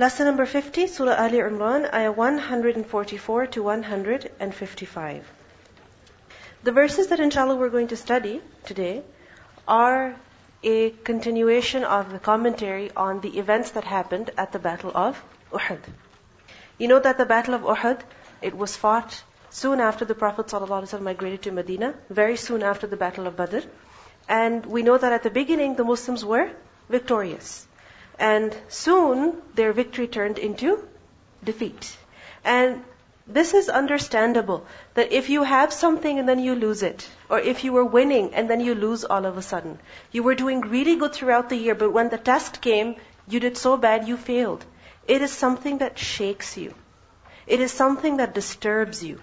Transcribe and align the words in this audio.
Lesson 0.00 0.26
number 0.26 0.46
50, 0.46 0.86
Surah 0.86 1.16
Ali 1.20 1.38
Imran, 1.38 1.92
ayah 1.92 2.12
144 2.12 3.46
to 3.48 3.62
155. 3.64 5.26
The 6.62 6.70
verses 6.70 7.08
that 7.08 7.18
inshallah 7.18 7.56
we're 7.56 7.68
going 7.68 7.88
to 7.88 7.96
study 7.96 8.40
today 8.64 9.02
are 9.66 10.14
a 10.62 10.90
continuation 10.90 11.82
of 11.82 12.12
the 12.12 12.20
commentary 12.20 12.92
on 12.94 13.20
the 13.22 13.40
events 13.40 13.72
that 13.72 13.82
happened 13.82 14.30
at 14.38 14.52
the 14.52 14.60
Battle 14.60 14.92
of 14.94 15.20
Uhud. 15.52 15.80
You 16.78 16.86
know 16.86 17.00
that 17.00 17.18
the 17.18 17.26
Battle 17.26 17.54
of 17.54 17.62
Uhud, 17.62 18.00
it 18.40 18.56
was 18.56 18.76
fought 18.76 19.20
soon 19.50 19.80
after 19.80 20.04
the 20.04 20.14
Prophet 20.14 20.46
ﷺ 20.46 21.00
migrated 21.00 21.42
to 21.42 21.50
Medina, 21.50 21.94
very 22.08 22.36
soon 22.36 22.62
after 22.62 22.86
the 22.86 22.96
Battle 22.96 23.26
of 23.26 23.36
Badr. 23.36 23.66
And 24.28 24.64
we 24.64 24.82
know 24.82 24.96
that 24.96 25.12
at 25.12 25.24
the 25.24 25.30
beginning 25.30 25.74
the 25.74 25.82
Muslims 25.82 26.24
were 26.24 26.50
victorious. 26.88 27.67
And 28.18 28.56
soon 28.68 29.40
their 29.54 29.72
victory 29.72 30.08
turned 30.08 30.38
into 30.38 30.86
defeat. 31.44 31.96
And 32.44 32.84
this 33.26 33.52
is 33.52 33.68
understandable 33.68 34.64
that 34.94 35.12
if 35.12 35.28
you 35.28 35.42
have 35.42 35.72
something 35.72 36.18
and 36.18 36.28
then 36.28 36.38
you 36.38 36.54
lose 36.54 36.82
it, 36.82 37.08
or 37.28 37.38
if 37.38 37.62
you 37.62 37.72
were 37.72 37.84
winning 37.84 38.32
and 38.34 38.48
then 38.48 38.60
you 38.60 38.74
lose 38.74 39.04
all 39.04 39.26
of 39.26 39.36
a 39.36 39.42
sudden, 39.42 39.78
you 40.10 40.22
were 40.22 40.34
doing 40.34 40.62
really 40.62 40.96
good 40.96 41.12
throughout 41.12 41.50
the 41.50 41.56
year, 41.56 41.74
but 41.74 41.92
when 41.92 42.08
the 42.08 42.18
test 42.18 42.60
came, 42.62 42.96
you 43.28 43.38
did 43.38 43.58
so 43.58 43.76
bad 43.76 44.08
you 44.08 44.16
failed. 44.16 44.64
It 45.06 45.22
is 45.22 45.30
something 45.30 45.78
that 45.78 45.98
shakes 45.98 46.56
you. 46.56 46.74
It 47.46 47.60
is 47.60 47.70
something 47.70 48.16
that 48.16 48.34
disturbs 48.34 49.02
you. 49.04 49.20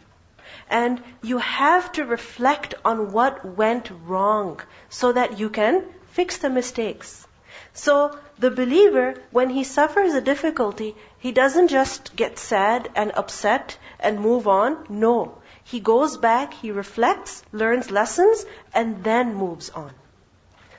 And 0.69 1.01
you 1.21 1.39
have 1.39 1.91
to 1.93 2.05
reflect 2.05 2.75
on 2.83 3.11
what 3.11 3.45
went 3.45 3.91
wrong 4.05 4.61
so 4.89 5.11
that 5.11 5.39
you 5.39 5.49
can 5.49 5.83
fix 6.11 6.37
the 6.37 6.49
mistakes. 6.49 7.27
So 7.75 8.17
the 8.39 8.51
believer, 8.51 9.15
when 9.31 9.49
he 9.49 9.65
suffers 9.65 10.13
a 10.13 10.21
difficulty, 10.21 10.95
he 11.19 11.33
doesn't 11.33 11.67
just 11.67 12.15
get 12.15 12.39
sad 12.39 12.89
and 12.95 13.11
upset 13.11 13.77
and 13.99 14.21
move 14.21 14.47
on. 14.47 14.85
No. 14.87 15.39
He 15.65 15.81
goes 15.81 16.15
back, 16.15 16.53
he 16.53 16.71
reflects, 16.71 17.43
learns 17.51 17.91
lessons, 17.91 18.45
and 18.73 19.03
then 19.03 19.35
moves 19.35 19.69
on. 19.71 19.91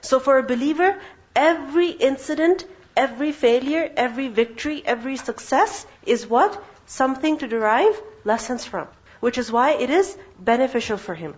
So 0.01 0.21
for 0.21 0.39
a 0.39 0.43
believer, 0.43 0.99
every 1.35 1.91
incident, 1.91 2.65
every 2.97 3.33
failure, 3.33 3.91
every 3.95 4.29
victory, 4.29 4.83
every 4.85 5.17
success 5.17 5.87
is 6.07 6.27
what? 6.27 6.63
Something 6.87 7.39
to 7.39 7.47
derive 7.47 8.01
lessons 8.25 8.65
from. 8.65 8.89
Which 9.21 9.37
is 9.37 9.53
why 9.53 9.73
it 9.73 9.91
is 9.91 10.17
beneficial 10.39 10.97
for 10.97 11.15
him. 11.15 11.35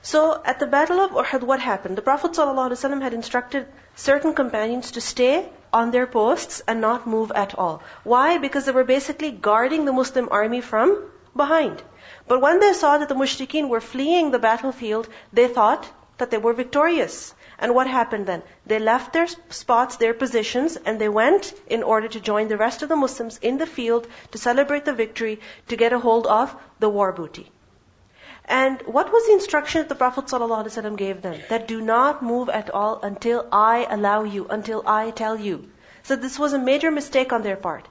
So 0.00 0.40
at 0.42 0.58
the 0.58 0.66
Battle 0.66 1.00
of 1.00 1.10
Uhud, 1.10 1.42
what 1.42 1.60
happened? 1.60 1.96
The 1.96 2.02
Prophet 2.02 2.32
ﷺ 2.32 3.02
had 3.02 3.14
instructed 3.14 3.66
certain 3.96 4.34
companions 4.34 4.92
to 4.92 5.00
stay 5.00 5.48
on 5.72 5.90
their 5.90 6.06
posts 6.06 6.62
and 6.68 6.80
not 6.80 7.06
move 7.06 7.32
at 7.34 7.54
all. 7.58 7.82
Why? 8.04 8.38
Because 8.38 8.64
they 8.64 8.72
were 8.72 8.84
basically 8.84 9.30
guarding 9.30 9.84
the 9.84 9.92
Muslim 9.92 10.28
army 10.30 10.60
from 10.60 11.10
behind. 11.36 11.82
But 12.28 12.40
when 12.40 12.60
they 12.60 12.72
saw 12.72 12.98
that 12.98 13.08
the 13.08 13.14
mushrikeen 13.14 13.68
were 13.68 13.80
fleeing 13.80 14.30
the 14.30 14.38
battlefield, 14.38 15.08
they 15.32 15.48
thought 15.48 15.88
that 16.18 16.30
they 16.30 16.38
were 16.38 16.52
victorious. 16.52 17.34
And 17.58 17.74
what 17.74 17.86
happened 17.86 18.26
then? 18.26 18.42
They 18.66 18.78
left 18.78 19.12
their 19.12 19.26
spots, 19.48 19.96
their 19.96 20.14
positions, 20.14 20.76
and 20.76 21.00
they 21.00 21.08
went 21.08 21.52
in 21.66 21.82
order 21.82 22.08
to 22.08 22.20
join 22.20 22.48
the 22.48 22.56
rest 22.56 22.82
of 22.82 22.88
the 22.88 22.96
Muslims 22.96 23.38
in 23.38 23.58
the 23.58 23.66
field 23.66 24.06
to 24.32 24.38
celebrate 24.38 24.84
the 24.84 24.92
victory, 24.92 25.40
to 25.68 25.76
get 25.76 25.92
a 25.92 25.98
hold 25.98 26.26
of 26.26 26.54
the 26.78 26.88
war 26.88 27.12
booty. 27.12 27.50
And 28.46 28.82
what 28.82 29.10
was 29.10 29.26
the 29.26 29.32
instruction 29.32 29.80
that 29.80 29.88
the 29.88 29.94
Prophet 29.94 30.26
ﷺ 30.26 30.96
gave 30.96 31.22
them? 31.22 31.40
That 31.48 31.66
do 31.66 31.80
not 31.80 32.22
move 32.22 32.48
at 32.48 32.70
all 32.70 33.00
until 33.02 33.46
I 33.50 33.86
allow 33.88 34.24
you, 34.24 34.46
until 34.48 34.82
I 34.86 35.10
tell 35.10 35.38
you. 35.38 35.70
So 36.02 36.16
this 36.16 36.38
was 36.38 36.52
a 36.52 36.58
major 36.58 36.90
mistake 36.90 37.32
on 37.32 37.42
their 37.42 37.56
part. 37.56 37.88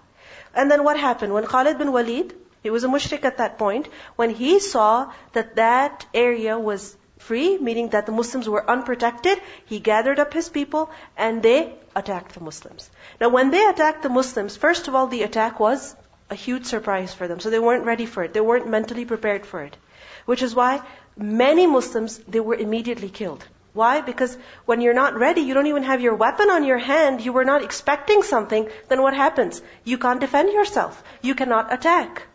And 0.54 0.70
then 0.70 0.84
what 0.84 1.00
happened? 1.00 1.34
When 1.34 1.48
Khalid 1.48 1.80
bin 1.80 1.92
Walid, 1.92 2.36
he 2.62 2.70
was 2.70 2.84
a 2.84 2.88
mushrik 2.88 3.26
at 3.26 3.38
that 3.38 3.58
point, 3.58 3.90
when 4.16 4.30
he 4.30 4.60
saw 4.60 5.12
that 5.34 5.56
that 5.56 6.06
area 6.14 6.60
was 6.60 6.96
free, 7.18 7.58
meaning 7.58 7.90
that 7.90 8.06
the 8.06 8.12
Muslims 8.12 8.48
were 8.48 8.70
unprotected, 8.70 9.42
he 9.66 9.80
gathered 9.80 10.20
up 10.20 10.34
his 10.34 10.50
people 10.50 10.90
and 11.18 11.42
they 11.42 11.74
attacked 11.96 12.34
the 12.36 12.42
Muslims. 12.42 12.90
Now 13.20 13.30
when 13.30 13.50
they 13.52 13.66
attacked 13.66 14.04
the 14.04 14.10
Muslims, 14.10 14.58
first 14.58 14.88
of 14.88 14.96
all 14.96 15.08
the 15.08 15.24
attack 15.24 15.60
was 15.60 15.96
a 16.30 16.36
huge 16.36 16.66
surprise 16.66 17.14
for 17.14 17.28
them. 17.28 17.40
So 17.40 17.50
they 17.50 17.60
weren't 17.60 17.86
ready 17.86 18.06
for 18.06 18.24
it. 18.24 18.34
They 18.34 18.42
weren't 18.42 18.68
mentally 18.68 19.06
prepared 19.06 19.46
for 19.46 19.62
it. 19.64 19.78
Which 20.26 20.42
is 20.42 20.56
why 20.56 20.82
many 21.18 21.68
Muslims, 21.68 22.18
they 22.28 22.40
were 22.40 22.56
immediately 22.56 23.10
killed. 23.10 23.46
Why? 23.74 24.02
Because 24.02 24.38
when 24.66 24.82
you're 24.82 24.94
not 24.94 25.16
ready, 25.16 25.42
you 25.42 25.56
don't 25.56 25.68
even 25.68 25.84
have 25.84 26.02
your 26.02 26.16
weapon 26.16 26.52
on 26.52 26.64
your 26.64 26.78
hand, 26.78 27.22
you 27.22 27.34
were 27.34 27.46
not 27.46 27.64
expecting 27.64 28.22
something, 28.22 28.70
then 28.88 29.02
what 29.02 29.16
happens? 29.16 29.62
You 29.84 29.98
can't 29.98 30.20
defend 30.20 30.54
yourself. 30.54 31.04
You 31.22 31.34
cannot 31.34 31.74
attack. 31.74 32.28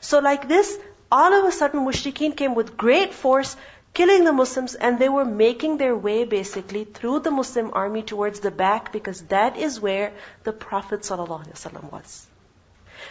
So 0.00 0.20
like 0.20 0.48
this, 0.48 0.78
all 1.10 1.32
of 1.32 1.44
a 1.44 1.52
sudden 1.52 1.80
mushrikeen 1.80 2.36
came 2.36 2.54
with 2.54 2.76
great 2.76 3.12
force, 3.12 3.56
killing 3.92 4.24
the 4.24 4.32
Muslims, 4.32 4.74
and 4.74 4.98
they 4.98 5.08
were 5.08 5.24
making 5.24 5.78
their 5.78 5.96
way 5.96 6.24
basically 6.24 6.84
through 6.84 7.20
the 7.20 7.32
Muslim 7.32 7.72
army 7.72 8.02
towards 8.02 8.40
the 8.40 8.50
back 8.50 8.92
because 8.92 9.22
that 9.34 9.56
is 9.56 9.80
where 9.80 10.12
the 10.44 10.52
Prophet 10.52 11.00
ﷺ 11.00 11.92
was. 11.92 12.26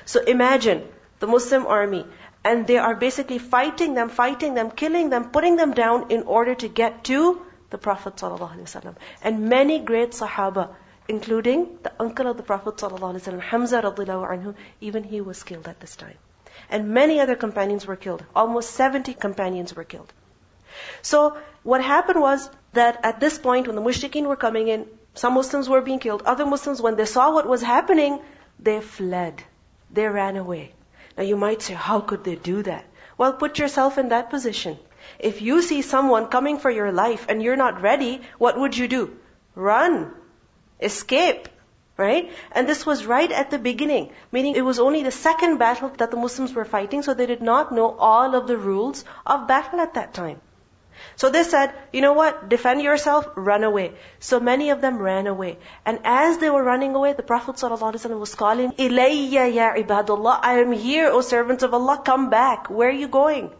So 0.05 0.23
imagine 0.23 0.87
the 1.19 1.27
Muslim 1.27 1.67
army 1.67 2.05
and 2.43 2.65
they 2.65 2.77
are 2.77 2.95
basically 2.95 3.37
fighting 3.37 3.93
them, 3.93 4.09
fighting 4.09 4.53
them, 4.53 4.71
killing 4.71 5.09
them, 5.09 5.29
putting 5.29 5.55
them 5.55 5.73
down 5.73 6.11
in 6.11 6.23
order 6.23 6.55
to 6.55 6.67
get 6.67 7.03
to 7.05 7.41
the 7.69 7.77
Prophet 7.77 8.15
ﷺ. 8.15 8.95
And 9.23 9.49
many 9.49 9.79
great 9.79 10.11
Sahaba, 10.11 10.69
including 11.07 11.77
the 11.83 11.91
uncle 11.99 12.27
of 12.27 12.37
the 12.37 12.43
Prophet 12.43 12.77
ﷺ, 12.77 13.39
Hamza 13.39 13.81
anhu, 13.81 14.55
even 14.79 15.03
he 15.03 15.21
was 15.21 15.43
killed 15.43 15.67
at 15.67 15.79
this 15.79 15.95
time. 15.95 16.17
And 16.69 16.89
many 16.89 17.19
other 17.19 17.35
companions 17.35 17.85
were 17.85 17.95
killed. 17.95 18.23
Almost 18.35 18.71
70 18.71 19.13
companions 19.13 19.75
were 19.75 19.83
killed. 19.83 20.11
So 21.01 21.37
what 21.63 21.83
happened 21.83 22.21
was 22.21 22.49
that 22.73 22.99
at 23.03 23.19
this 23.19 23.37
point 23.37 23.67
when 23.67 23.75
the 23.75 23.81
mushrikeen 23.81 24.25
were 24.25 24.35
coming 24.35 24.67
in, 24.67 24.87
some 25.13 25.33
Muslims 25.33 25.67
were 25.67 25.81
being 25.81 25.99
killed. 25.99 26.23
Other 26.25 26.45
Muslims, 26.45 26.81
when 26.81 26.95
they 26.95 27.05
saw 27.05 27.33
what 27.33 27.45
was 27.45 27.61
happening, 27.61 28.21
they 28.59 28.79
fled. 28.79 29.43
They 29.91 30.07
ran 30.07 30.37
away. 30.37 30.71
Now 31.17 31.23
you 31.23 31.37
might 31.37 31.61
say, 31.61 31.73
how 31.73 31.99
could 31.99 32.23
they 32.23 32.35
do 32.35 32.63
that? 32.63 32.85
Well, 33.17 33.33
put 33.33 33.59
yourself 33.59 33.97
in 33.97 34.09
that 34.09 34.29
position. 34.29 34.77
If 35.19 35.41
you 35.41 35.61
see 35.61 35.81
someone 35.81 36.27
coming 36.27 36.57
for 36.59 36.69
your 36.71 36.91
life 36.91 37.25
and 37.29 37.41
you're 37.43 37.55
not 37.55 37.81
ready, 37.81 38.21
what 38.37 38.59
would 38.59 38.77
you 38.77 38.87
do? 38.87 39.17
Run. 39.55 40.13
Escape. 40.79 41.47
Right? 41.97 42.31
And 42.51 42.67
this 42.67 42.85
was 42.85 43.05
right 43.05 43.31
at 43.31 43.51
the 43.51 43.59
beginning, 43.59 44.11
meaning 44.31 44.55
it 44.55 44.65
was 44.65 44.79
only 44.79 45.03
the 45.03 45.11
second 45.11 45.57
battle 45.57 45.89
that 45.97 46.09
the 46.09 46.17
Muslims 46.17 46.53
were 46.53 46.65
fighting, 46.65 47.03
so 47.03 47.13
they 47.13 47.27
did 47.27 47.41
not 47.41 47.71
know 47.71 47.95
all 47.97 48.33
of 48.33 48.47
the 48.47 48.57
rules 48.57 49.05
of 49.25 49.47
battle 49.47 49.79
at 49.81 49.93
that 49.95 50.13
time. 50.13 50.41
So 51.15 51.29
they 51.29 51.43
said, 51.43 51.73
you 51.93 52.01
know 52.01 52.13
what? 52.13 52.49
Defend 52.49 52.81
yourself, 52.81 53.27
run 53.35 53.63
away. 53.63 53.93
So 54.19 54.39
many 54.39 54.69
of 54.69 54.81
them 54.81 54.97
ran 54.97 55.27
away. 55.27 55.57
And 55.85 55.99
as 56.03 56.37
they 56.37 56.49
were 56.49 56.63
running 56.63 56.95
away, 56.95 57.13
the 57.13 57.23
Prophet 57.23 57.55
ﷺ 57.55 58.19
was 58.19 58.35
calling, 58.35 58.71
Ilayya 58.73 59.53
ya 59.53 59.73
ibadullah, 59.75 60.39
I 60.41 60.59
am 60.59 60.71
here, 60.71 61.09
O 61.09 61.21
servants 61.21 61.63
of 61.63 61.73
Allah, 61.73 62.01
come 62.03 62.29
back. 62.29 62.69
Where 62.69 62.89
are 62.89 63.01
you 63.03 63.07
going? 63.07 63.51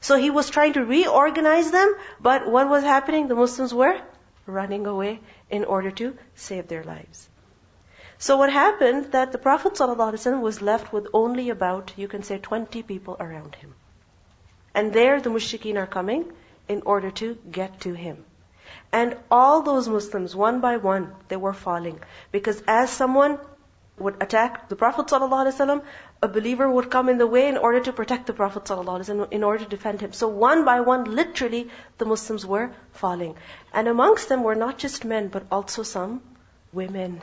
So 0.00 0.16
he 0.16 0.30
was 0.30 0.50
trying 0.50 0.74
to 0.74 0.84
reorganize 0.84 1.70
them, 1.70 1.94
but 2.20 2.50
what 2.50 2.68
was 2.68 2.82
happening? 2.82 3.28
The 3.28 3.34
Muslims 3.34 3.72
were 3.72 3.98
running 4.46 4.86
away 4.86 5.20
in 5.48 5.64
order 5.64 5.90
to 5.90 6.16
save 6.34 6.68
their 6.68 6.84
lives. 6.84 7.28
So 8.18 8.36
what 8.36 8.52
happened 8.52 9.12
that 9.12 9.32
the 9.32 9.38
Prophet 9.38 9.74
ﷺ 9.74 10.40
was 10.40 10.62
left 10.62 10.92
with 10.92 11.06
only 11.12 11.50
about, 11.50 11.92
you 11.96 12.08
can 12.08 12.22
say, 12.22 12.38
20 12.38 12.82
people 12.82 13.16
around 13.18 13.54
him. 13.54 13.74
And 14.74 14.92
there 14.92 15.20
the 15.20 15.30
mushrikeen 15.30 15.76
are 15.76 15.86
coming, 15.86 16.32
in 16.68 16.82
order 16.86 17.10
to 17.10 17.36
get 17.50 17.80
to 17.80 17.92
him. 17.94 18.24
And 18.92 19.16
all 19.30 19.62
those 19.62 19.88
Muslims, 19.88 20.36
one 20.36 20.60
by 20.60 20.76
one, 20.76 21.12
they 21.28 21.36
were 21.36 21.52
falling. 21.52 22.00
Because 22.30 22.62
as 22.66 22.90
someone 22.90 23.38
would 23.98 24.22
attack 24.22 24.68
the 24.68 24.76
Prophet 24.76 25.06
ﷺ, 25.06 25.82
a 26.22 26.28
believer 26.28 26.70
would 26.70 26.90
come 26.90 27.08
in 27.08 27.18
the 27.18 27.26
way 27.26 27.48
in 27.48 27.56
order 27.56 27.80
to 27.80 27.92
protect 27.92 28.26
the 28.26 28.32
Prophet 28.32 28.64
ﷺ, 28.64 29.32
in 29.32 29.44
order 29.44 29.64
to 29.64 29.70
defend 29.70 30.00
him. 30.00 30.12
So 30.12 30.28
one 30.28 30.64
by 30.64 30.80
one, 30.80 31.04
literally, 31.04 31.70
the 31.98 32.04
Muslims 32.04 32.46
were 32.46 32.70
falling. 32.92 33.36
And 33.72 33.88
amongst 33.88 34.28
them 34.28 34.42
were 34.42 34.54
not 34.54 34.78
just 34.78 35.04
men, 35.04 35.28
but 35.28 35.44
also 35.50 35.82
some 35.82 36.22
women. 36.72 37.22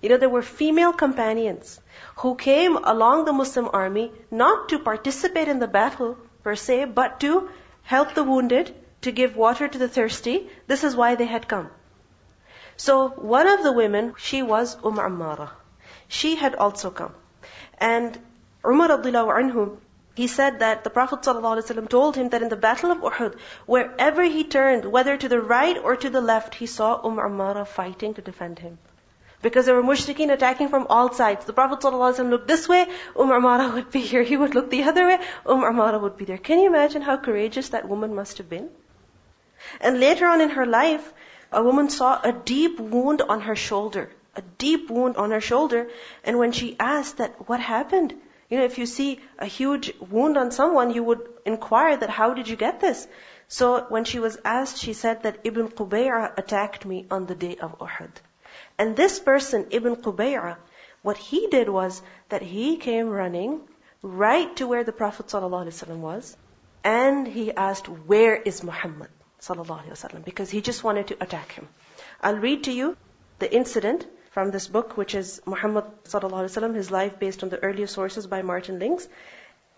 You 0.00 0.10
know, 0.10 0.18
there 0.18 0.28
were 0.28 0.42
female 0.42 0.92
companions 0.92 1.80
who 2.16 2.34
came 2.34 2.76
along 2.76 3.24
the 3.24 3.32
Muslim 3.32 3.68
army 3.72 4.12
not 4.30 4.68
to 4.68 4.78
participate 4.78 5.48
in 5.48 5.60
the 5.60 5.66
battle 5.66 6.18
per 6.42 6.56
se, 6.56 6.84
but 6.84 7.20
to 7.20 7.48
help 7.84 8.14
the 8.14 8.24
wounded, 8.24 8.74
to 9.02 9.12
give 9.12 9.36
water 9.36 9.68
to 9.68 9.78
the 9.78 9.88
thirsty. 9.88 10.50
This 10.66 10.84
is 10.84 10.96
why 10.96 11.14
they 11.14 11.26
had 11.26 11.46
come. 11.46 11.70
So 12.76 13.08
one 13.08 13.46
of 13.46 13.62
the 13.62 13.72
women, 13.72 14.14
she 14.16 14.42
was 14.42 14.76
Umm 14.82 14.96
Ammara. 14.96 15.50
She 16.08 16.34
had 16.36 16.54
also 16.54 16.90
come. 16.90 17.14
And 17.78 18.18
Umar 18.64 18.88
radiallahu 18.88 19.34
anhu, 19.40 19.76
he 20.14 20.26
said 20.26 20.60
that 20.60 20.84
the 20.84 20.90
Prophet 20.90 21.20
ﷺ 21.20 21.88
told 21.88 22.16
him 22.16 22.30
that 22.30 22.42
in 22.42 22.48
the 22.48 22.56
battle 22.56 22.92
of 22.92 22.98
Uhud, 22.98 23.36
wherever 23.66 24.22
he 24.22 24.44
turned, 24.44 24.84
whether 24.84 25.16
to 25.16 25.28
the 25.28 25.40
right 25.40 25.76
or 25.76 25.96
to 25.96 26.10
the 26.10 26.20
left, 26.20 26.54
he 26.54 26.66
saw 26.66 27.00
Umm 27.04 27.18
Ammara 27.18 27.66
fighting 27.66 28.14
to 28.14 28.22
defend 28.22 28.60
him. 28.60 28.78
Because 29.44 29.66
there 29.66 29.74
were 29.74 29.82
mushrikeen 29.82 30.32
attacking 30.32 30.68
from 30.68 30.86
all 30.88 31.12
sides. 31.12 31.44
The 31.44 31.52
Prophet 31.52 31.80
ﷺ 31.80 32.30
looked 32.30 32.48
this 32.48 32.66
way, 32.66 32.86
Umm 33.14 33.32
Amara 33.38 33.68
would 33.74 33.90
be 33.90 34.00
here. 34.00 34.22
He 34.22 34.38
would 34.42 34.54
look 34.54 34.70
the 34.70 34.84
other 34.84 35.06
way, 35.06 35.18
Umm 35.54 35.64
Amara 35.70 35.98
would 35.98 36.16
be 36.16 36.24
there. 36.24 36.38
Can 36.38 36.60
you 36.60 36.68
imagine 36.68 37.02
how 37.02 37.18
courageous 37.18 37.68
that 37.74 37.86
woman 37.86 38.14
must 38.14 38.38
have 38.38 38.48
been? 38.48 38.70
And 39.82 40.00
later 40.00 40.26
on 40.26 40.40
in 40.40 40.48
her 40.56 40.64
life, 40.64 41.12
a 41.52 41.62
woman 41.62 41.90
saw 41.90 42.18
a 42.30 42.32
deep 42.32 42.80
wound 42.80 43.20
on 43.36 43.42
her 43.42 43.54
shoulder. 43.66 44.08
A 44.34 44.42
deep 44.64 44.90
wound 44.90 45.18
on 45.18 45.30
her 45.30 45.42
shoulder. 45.52 45.86
And 46.24 46.38
when 46.38 46.52
she 46.52 46.74
asked 46.80 47.18
that, 47.18 47.48
what 47.48 47.60
happened? 47.60 48.14
You 48.48 48.58
know, 48.58 48.64
if 48.64 48.78
you 48.78 48.86
see 48.86 49.20
a 49.38 49.46
huge 49.60 49.92
wound 50.18 50.38
on 50.38 50.52
someone, 50.52 50.94
you 50.98 51.04
would 51.04 51.20
inquire 51.44 51.96
that, 51.98 52.18
how 52.18 52.32
did 52.32 52.48
you 52.48 52.56
get 52.56 52.80
this? 52.80 53.06
So 53.48 53.72
when 53.96 54.04
she 54.04 54.20
was 54.20 54.38
asked, 54.42 54.78
she 54.78 54.94
said 54.94 55.24
that 55.24 55.40
Ibn 55.44 55.68
Qubay'a 55.68 56.38
attacked 56.44 56.86
me 56.86 57.06
on 57.10 57.26
the 57.26 57.34
day 57.34 57.56
of 57.56 57.78
Uhud. 57.78 58.23
And 58.78 58.96
this 58.96 59.18
person, 59.18 59.66
Ibn 59.70 59.96
Qubay'ah, 59.96 60.56
what 61.02 61.16
he 61.16 61.46
did 61.48 61.68
was 61.68 62.02
that 62.28 62.42
he 62.42 62.76
came 62.76 63.08
running 63.08 63.60
right 64.02 64.54
to 64.56 64.66
where 64.66 64.84
the 64.84 64.92
Prophet 64.92 65.26
ﷺ 65.26 65.96
was, 65.96 66.36
and 66.82 67.26
he 67.26 67.52
asked, 67.52 67.88
Where 67.88 68.36
is 68.36 68.62
Muhammad? 68.62 69.10
ﷺ, 69.40 70.24
because 70.24 70.50
he 70.50 70.60
just 70.60 70.82
wanted 70.82 71.08
to 71.08 71.16
attack 71.20 71.52
him. 71.52 71.68
I'll 72.22 72.36
read 72.36 72.64
to 72.64 72.72
you 72.72 72.96
the 73.38 73.54
incident 73.54 74.06
from 74.30 74.50
this 74.50 74.66
book, 74.66 74.96
which 74.96 75.14
is 75.14 75.40
Muhammad 75.46 75.84
ﷺ, 76.04 76.74
his 76.74 76.90
life 76.90 77.18
based 77.18 77.42
on 77.42 77.50
the 77.50 77.62
earlier 77.62 77.86
sources 77.86 78.26
by 78.26 78.42
Martin 78.42 78.78
Lings. 78.78 79.06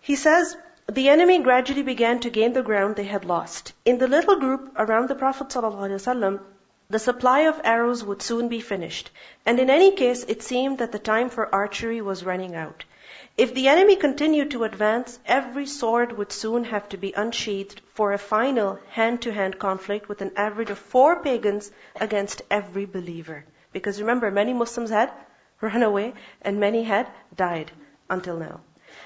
He 0.01 0.15
says, 0.15 0.55
the 0.89 1.09
enemy 1.09 1.39
gradually 1.43 1.83
began 1.83 2.21
to 2.21 2.29
gain 2.29 2.53
the 2.53 2.63
ground 2.63 2.95
they 2.95 3.03
had 3.03 3.25
lost. 3.25 3.73
In 3.83 3.97
the 3.97 4.07
little 4.07 4.39
group 4.39 4.71
around 4.77 5.09
the 5.09 5.15
Prophet 5.15 5.49
ﷺ, 5.49 6.39
the 6.89 6.99
supply 6.99 7.41
of 7.41 7.59
arrows 7.65 8.03
would 8.03 8.21
soon 8.21 8.47
be 8.47 8.61
finished, 8.61 9.11
and 9.45 9.59
in 9.59 9.69
any 9.69 9.91
case 9.91 10.23
it 10.23 10.41
seemed 10.41 10.77
that 10.77 10.93
the 10.93 10.99
time 10.99 11.29
for 11.29 11.53
archery 11.53 12.01
was 12.01 12.23
running 12.23 12.55
out. 12.55 12.85
If 13.35 13.53
the 13.53 13.67
enemy 13.67 13.97
continued 13.97 14.51
to 14.51 14.63
advance, 14.63 15.19
every 15.25 15.65
sword 15.65 16.17
would 16.17 16.31
soon 16.31 16.63
have 16.63 16.87
to 16.89 16.97
be 16.97 17.11
unsheathed 17.11 17.81
for 17.93 18.13
a 18.13 18.17
final 18.17 18.79
hand-to-hand 18.89 19.59
conflict 19.59 20.07
with 20.07 20.21
an 20.21 20.31
average 20.37 20.69
of 20.69 20.77
four 20.77 21.21
pagans 21.21 21.71
against 21.99 22.41
every 22.49 22.85
believer. 22.85 23.43
Because 23.73 23.99
remember, 23.99 24.31
many 24.31 24.53
Muslims 24.53 24.89
had 24.89 25.11
run 25.61 25.83
away 25.83 26.13
and 26.41 26.59
many 26.59 26.83
had 26.83 27.07
died 27.35 27.71
until 28.09 28.37
now. 28.37 28.61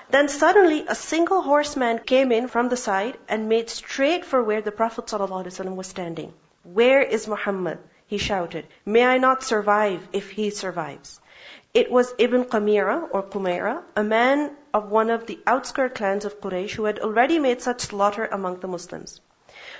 Then 0.10 0.30
suddenly 0.30 0.86
a 0.88 0.96
single 0.96 1.42
horseman 1.42 2.00
came 2.00 2.32
in 2.32 2.48
from 2.48 2.70
the 2.70 2.78
side 2.78 3.18
and 3.28 3.50
made 3.50 3.70
straight 3.70 4.24
for 4.24 4.44
where 4.44 4.62
the 4.62 4.72
Prophet 4.72 5.12
was 5.12 5.88
standing. 5.88 6.34
Where 6.64 7.02
is 7.02 7.28
Muhammad? 7.28 7.80
He 8.06 8.20
shouted. 8.20 8.68
May 8.86 9.04
I 9.04 9.18
not 9.18 9.42
survive 9.42 10.08
if 10.14 10.30
he 10.30 10.52
survives. 10.52 11.20
It 11.74 11.90
was 11.92 12.14
Ibn 12.20 12.46
Qamira 12.46 13.08
or 13.12 13.24
Qumaira, 13.24 13.82
a 13.96 14.04
man 14.04 14.56
of 14.72 14.92
one 14.92 15.10
of 15.10 15.26
the 15.26 15.40
outskirt 15.48 15.96
clans 15.96 16.24
of 16.24 16.40
Quraysh 16.40 16.74
who 16.76 16.84
had 16.84 17.00
already 17.00 17.40
made 17.40 17.64
such 17.64 17.82
slaughter 17.82 18.26
among 18.26 18.60
the 18.60 18.68
Muslims. 18.68 19.22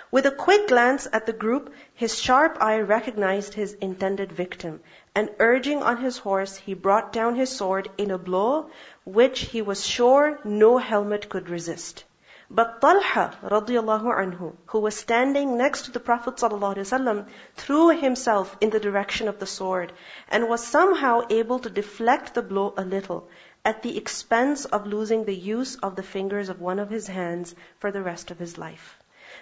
With 0.10 0.26
a 0.26 0.32
quick 0.32 0.70
glance 0.70 1.08
at 1.14 1.28
the 1.28 1.34
group, 1.34 1.72
his 1.94 2.20
sharp 2.20 2.58
eye 2.60 2.80
recognized 2.80 3.54
his 3.54 3.74
intended 3.74 4.32
victim, 4.32 4.82
and 5.14 5.30
urging 5.40 5.84
on 5.84 5.98
his 5.98 6.18
horse, 6.18 6.56
he 6.58 6.74
brought 6.74 7.14
down 7.14 7.36
his 7.36 7.50
sword 7.50 7.90
in 7.98 8.10
a 8.10 8.18
blow 8.18 8.72
which 9.06 9.42
he 9.42 9.62
was 9.62 9.86
sure 9.86 10.40
no 10.44 10.78
helmet 10.80 11.30
could 11.30 11.48
resist. 11.48 12.06
But 12.54 12.82
Talha 12.82 13.34
radiallahu 13.44 14.14
anhu, 14.14 14.54
who 14.66 14.80
was 14.80 14.94
standing 14.98 15.56
next 15.56 15.84
to 15.84 15.92
the 15.92 16.02
Prophet 16.02 16.36
ﷺ, 16.36 17.26
threw 17.56 17.88
himself 17.92 18.58
in 18.60 18.72
the 18.72 18.80
direction 18.82 19.30
of 19.30 19.40
the 19.40 19.46
sword 19.46 19.94
and 20.28 20.50
was 20.50 20.68
somehow 20.68 21.22
able 21.30 21.60
to 21.60 21.70
deflect 21.70 22.34
the 22.34 22.42
blow 22.42 22.74
a 22.76 22.84
little 22.84 23.30
at 23.64 23.84
the 23.84 23.98
expense 23.98 24.66
of 24.66 24.86
losing 24.86 25.24
the 25.24 25.34
use 25.34 25.78
of 25.78 25.96
the 25.96 26.04
fingers 26.04 26.50
of 26.50 26.60
one 26.60 26.80
of 26.80 26.90
his 26.90 27.08
hands 27.08 27.56
for 27.80 27.90
the 27.90 28.04
rest 28.04 28.32
of 28.32 28.40
his 28.40 28.58
life. 28.58 29.00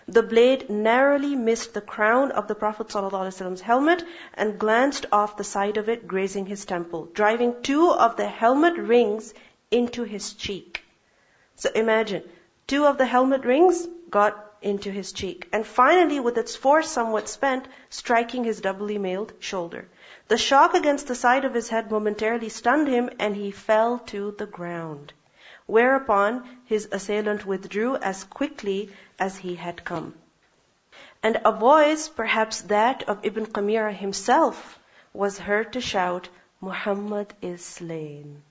The 0.08 0.22
blade 0.22 0.70
narrowly 0.70 1.36
missed 1.36 1.74
the 1.74 1.82
crown 1.82 2.32
of 2.32 2.48
the 2.48 2.54
Prophet 2.54 2.90
ﷺ's 2.90 3.62
helmet 3.62 4.04
and 4.36 4.60
glanced 4.60 5.08
off 5.12 5.36
the 5.36 5.44
side 5.44 5.78
of 5.78 5.90
it, 5.90 6.08
grazing 6.08 6.46
his 6.46 6.64
temple, 6.64 7.10
driving 7.12 7.56
two 7.64 7.90
of 7.90 8.18
the 8.18 8.28
helmet 8.28 8.78
rings 8.78 9.34
into 9.72 10.04
his 10.04 10.34
cheek. 10.34 10.84
So 11.56 11.72
imagine, 11.72 12.22
two 12.70 12.86
of 12.86 13.00
the 13.00 13.06
helmet 13.06 13.46
rings 13.46 13.88
got 14.12 14.46
into 14.62 14.92
his 14.92 15.12
cheek. 15.12 15.48
And 15.52 15.66
finally, 15.66 16.20
with 16.20 16.38
its 16.38 16.56
force 16.56 16.90
somewhat 16.90 17.28
spent, 17.28 17.68
striking 17.90 18.44
his 18.44 18.62
doubly 18.62 18.98
mailed 18.98 19.34
shoulder. 19.40 19.88
The 20.28 20.38
shock 20.38 20.76
against 20.76 21.08
the 21.08 21.16
side 21.16 21.46
of 21.46 21.54
his 21.54 21.70
head 21.70 21.90
momentarily 21.90 22.50
stunned 22.50 22.88
him 22.88 23.10
and 23.18 23.36
he 23.36 23.50
fell 23.52 24.00
to 24.14 24.36
the 24.38 24.46
ground. 24.46 25.14
Whereupon 25.66 26.44
his 26.66 26.88
assailant 26.92 27.46
withdrew 27.46 27.96
as 27.96 28.24
quickly 28.24 28.92
as 29.18 29.38
he 29.38 29.56
had 29.56 29.84
come. 29.84 30.14
And 31.24 31.42
a 31.46 31.52
voice, 31.52 32.08
perhaps 32.08 32.62
that 32.74 33.04
of 33.10 33.20
Ibn 33.24 33.48
Qamira 33.48 33.94
himself, 33.94 34.78
was 35.14 35.40
heard 35.40 35.74
to 35.74 35.82
shout, 35.82 36.30
Muhammad 36.62 37.34
is 37.42 37.66
slain. 37.66 38.44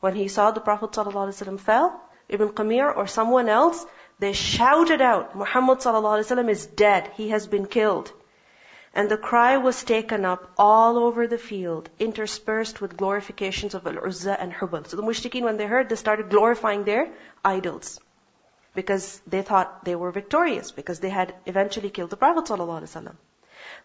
When 0.00 0.14
he 0.14 0.28
saw 0.28 0.50
the 0.50 0.60
Prophet 0.60 0.90
ﷺ 0.90 1.60
fell, 1.60 2.00
Ibn 2.28 2.50
Qamir 2.50 2.96
or 2.96 3.06
someone 3.06 3.48
else, 3.48 3.84
they 4.18 4.32
shouted 4.32 5.00
out, 5.00 5.36
Muhammad 5.36 5.78
ﷺ 5.78 6.48
is 6.48 6.66
dead, 6.66 7.10
he 7.14 7.30
has 7.30 7.46
been 7.46 7.66
killed. 7.66 8.12
And 8.94 9.10
the 9.10 9.16
cry 9.16 9.56
was 9.56 9.82
taken 9.82 10.24
up 10.24 10.50
all 10.56 10.98
over 10.98 11.26
the 11.26 11.38
field, 11.38 11.90
interspersed 11.98 12.80
with 12.80 12.96
glorifications 12.96 13.74
of 13.74 13.86
Al-Uzza 13.86 14.40
and 14.40 14.52
Hubal. 14.52 14.86
So 14.86 14.96
the 14.96 15.02
mushrikeen, 15.02 15.42
when 15.42 15.56
they 15.56 15.66
heard, 15.66 15.88
they 15.88 15.96
started 15.96 16.30
glorifying 16.30 16.84
their 16.84 17.08
idols. 17.44 18.00
Because 18.74 19.20
they 19.26 19.42
thought 19.42 19.84
they 19.84 19.96
were 19.96 20.12
victorious, 20.12 20.70
because 20.70 21.00
they 21.00 21.10
had 21.10 21.34
eventually 21.44 21.90
killed 21.90 22.10
the 22.10 22.16
Prophet 22.16 22.44
ﷺ. 22.44 23.14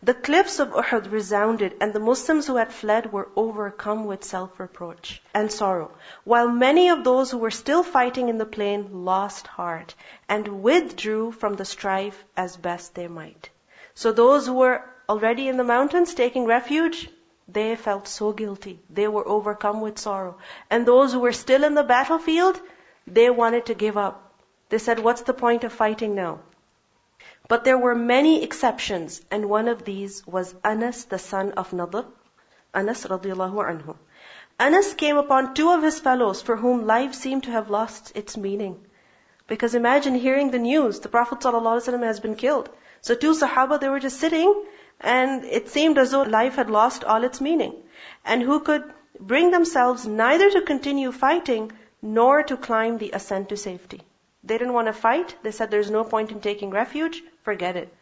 The 0.01 0.13
cliffs 0.13 0.59
of 0.59 0.69
Uhud 0.69 1.11
resounded 1.11 1.75
and 1.81 1.91
the 1.91 1.99
Muslims 1.99 2.47
who 2.47 2.55
had 2.55 2.71
fled 2.71 3.11
were 3.11 3.27
overcome 3.35 4.05
with 4.05 4.23
self-reproach 4.23 5.21
and 5.33 5.51
sorrow, 5.51 5.91
while 6.23 6.47
many 6.47 6.87
of 6.87 7.03
those 7.03 7.31
who 7.31 7.37
were 7.37 7.51
still 7.51 7.83
fighting 7.83 8.29
in 8.29 8.37
the 8.37 8.45
plain 8.45 9.03
lost 9.03 9.45
heart 9.47 9.95
and 10.29 10.63
withdrew 10.63 11.33
from 11.33 11.55
the 11.55 11.65
strife 11.65 12.23
as 12.37 12.55
best 12.55 12.95
they 12.95 13.09
might. 13.09 13.49
So 13.93 14.13
those 14.13 14.47
who 14.47 14.53
were 14.53 14.85
already 15.09 15.49
in 15.49 15.57
the 15.57 15.65
mountains 15.65 16.13
taking 16.13 16.45
refuge, 16.45 17.09
they 17.49 17.75
felt 17.75 18.07
so 18.07 18.31
guilty. 18.31 18.79
They 18.89 19.09
were 19.09 19.27
overcome 19.27 19.81
with 19.81 19.99
sorrow. 19.99 20.37
And 20.69 20.85
those 20.85 21.11
who 21.11 21.19
were 21.19 21.33
still 21.33 21.65
in 21.65 21.73
the 21.73 21.83
battlefield, 21.83 22.57
they 23.05 23.29
wanted 23.29 23.65
to 23.65 23.73
give 23.73 23.97
up. 23.97 24.33
They 24.69 24.77
said, 24.77 24.99
what's 24.99 25.23
the 25.23 25.33
point 25.33 25.65
of 25.65 25.73
fighting 25.73 26.15
now? 26.15 26.39
But 27.49 27.63
there 27.63 27.79
were 27.79 27.95
many 27.95 28.43
exceptions, 28.43 29.21
and 29.31 29.49
one 29.49 29.67
of 29.67 29.83
these 29.83 30.25
was 30.27 30.53
Anas, 30.63 31.05
the 31.05 31.17
son 31.17 31.51
of 31.53 31.71
Nadr, 31.71 32.05
Anas 32.75 33.05
radiallahu 33.05 33.63
anhu. 33.71 33.95
Anas 34.59 34.93
came 34.93 35.17
upon 35.17 35.55
two 35.55 35.71
of 35.71 35.81
his 35.81 35.99
fellows 35.99 36.43
for 36.43 36.55
whom 36.55 36.85
life 36.85 37.15
seemed 37.15 37.45
to 37.45 37.51
have 37.51 37.71
lost 37.71 38.11
its 38.15 38.37
meaning. 38.37 38.75
Because 39.47 39.73
imagine 39.73 40.13
hearing 40.13 40.51
the 40.51 40.59
news, 40.59 40.99
the 40.99 41.09
Prophet 41.09 41.39
ﷺ 41.39 42.03
has 42.03 42.19
been 42.19 42.35
killed. 42.35 42.69
So 43.01 43.15
two 43.15 43.31
Sahaba, 43.31 43.79
they 43.79 43.89
were 43.89 43.99
just 43.99 44.19
sitting, 44.19 44.53
and 45.01 45.43
it 45.43 45.69
seemed 45.69 45.97
as 45.97 46.11
though 46.11 46.21
life 46.21 46.55
had 46.55 46.69
lost 46.69 47.03
all 47.03 47.23
its 47.23 47.41
meaning. 47.41 47.73
And 48.23 48.43
who 48.43 48.59
could 48.59 48.83
bring 49.19 49.49
themselves 49.49 50.05
neither 50.05 50.51
to 50.51 50.61
continue 50.61 51.11
fighting, 51.11 51.71
nor 51.99 52.43
to 52.43 52.57
climb 52.57 52.99
the 52.99 53.11
ascent 53.11 53.49
to 53.49 53.57
safety. 53.57 54.01
They 54.43 54.57
didn't 54.57 54.73
want 54.73 54.87
to 54.87 54.93
fight. 54.93 55.35
They 55.43 55.51
said 55.51 55.69
there's 55.69 55.91
no 55.91 56.03
point 56.03 56.31
in 56.31 56.39
taking 56.39 56.69
refuge. 56.69 57.21
Forget 57.43 57.75
it. 57.75 57.93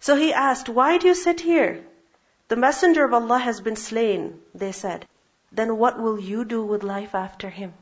So 0.00 0.16
he 0.16 0.32
asked, 0.32 0.68
why 0.68 0.98
do 0.98 1.06
you 1.08 1.14
sit 1.14 1.40
here? 1.40 1.84
The 2.48 2.56
messenger 2.56 3.04
of 3.04 3.14
Allah 3.14 3.38
has 3.38 3.60
been 3.60 3.76
slain, 3.76 4.40
they 4.54 4.72
said. 4.72 5.06
Then 5.50 5.78
what 5.78 6.00
will 6.00 6.18
you 6.18 6.44
do 6.44 6.64
with 6.64 6.82
life 6.82 7.14
after 7.14 7.48
him? 7.48 7.74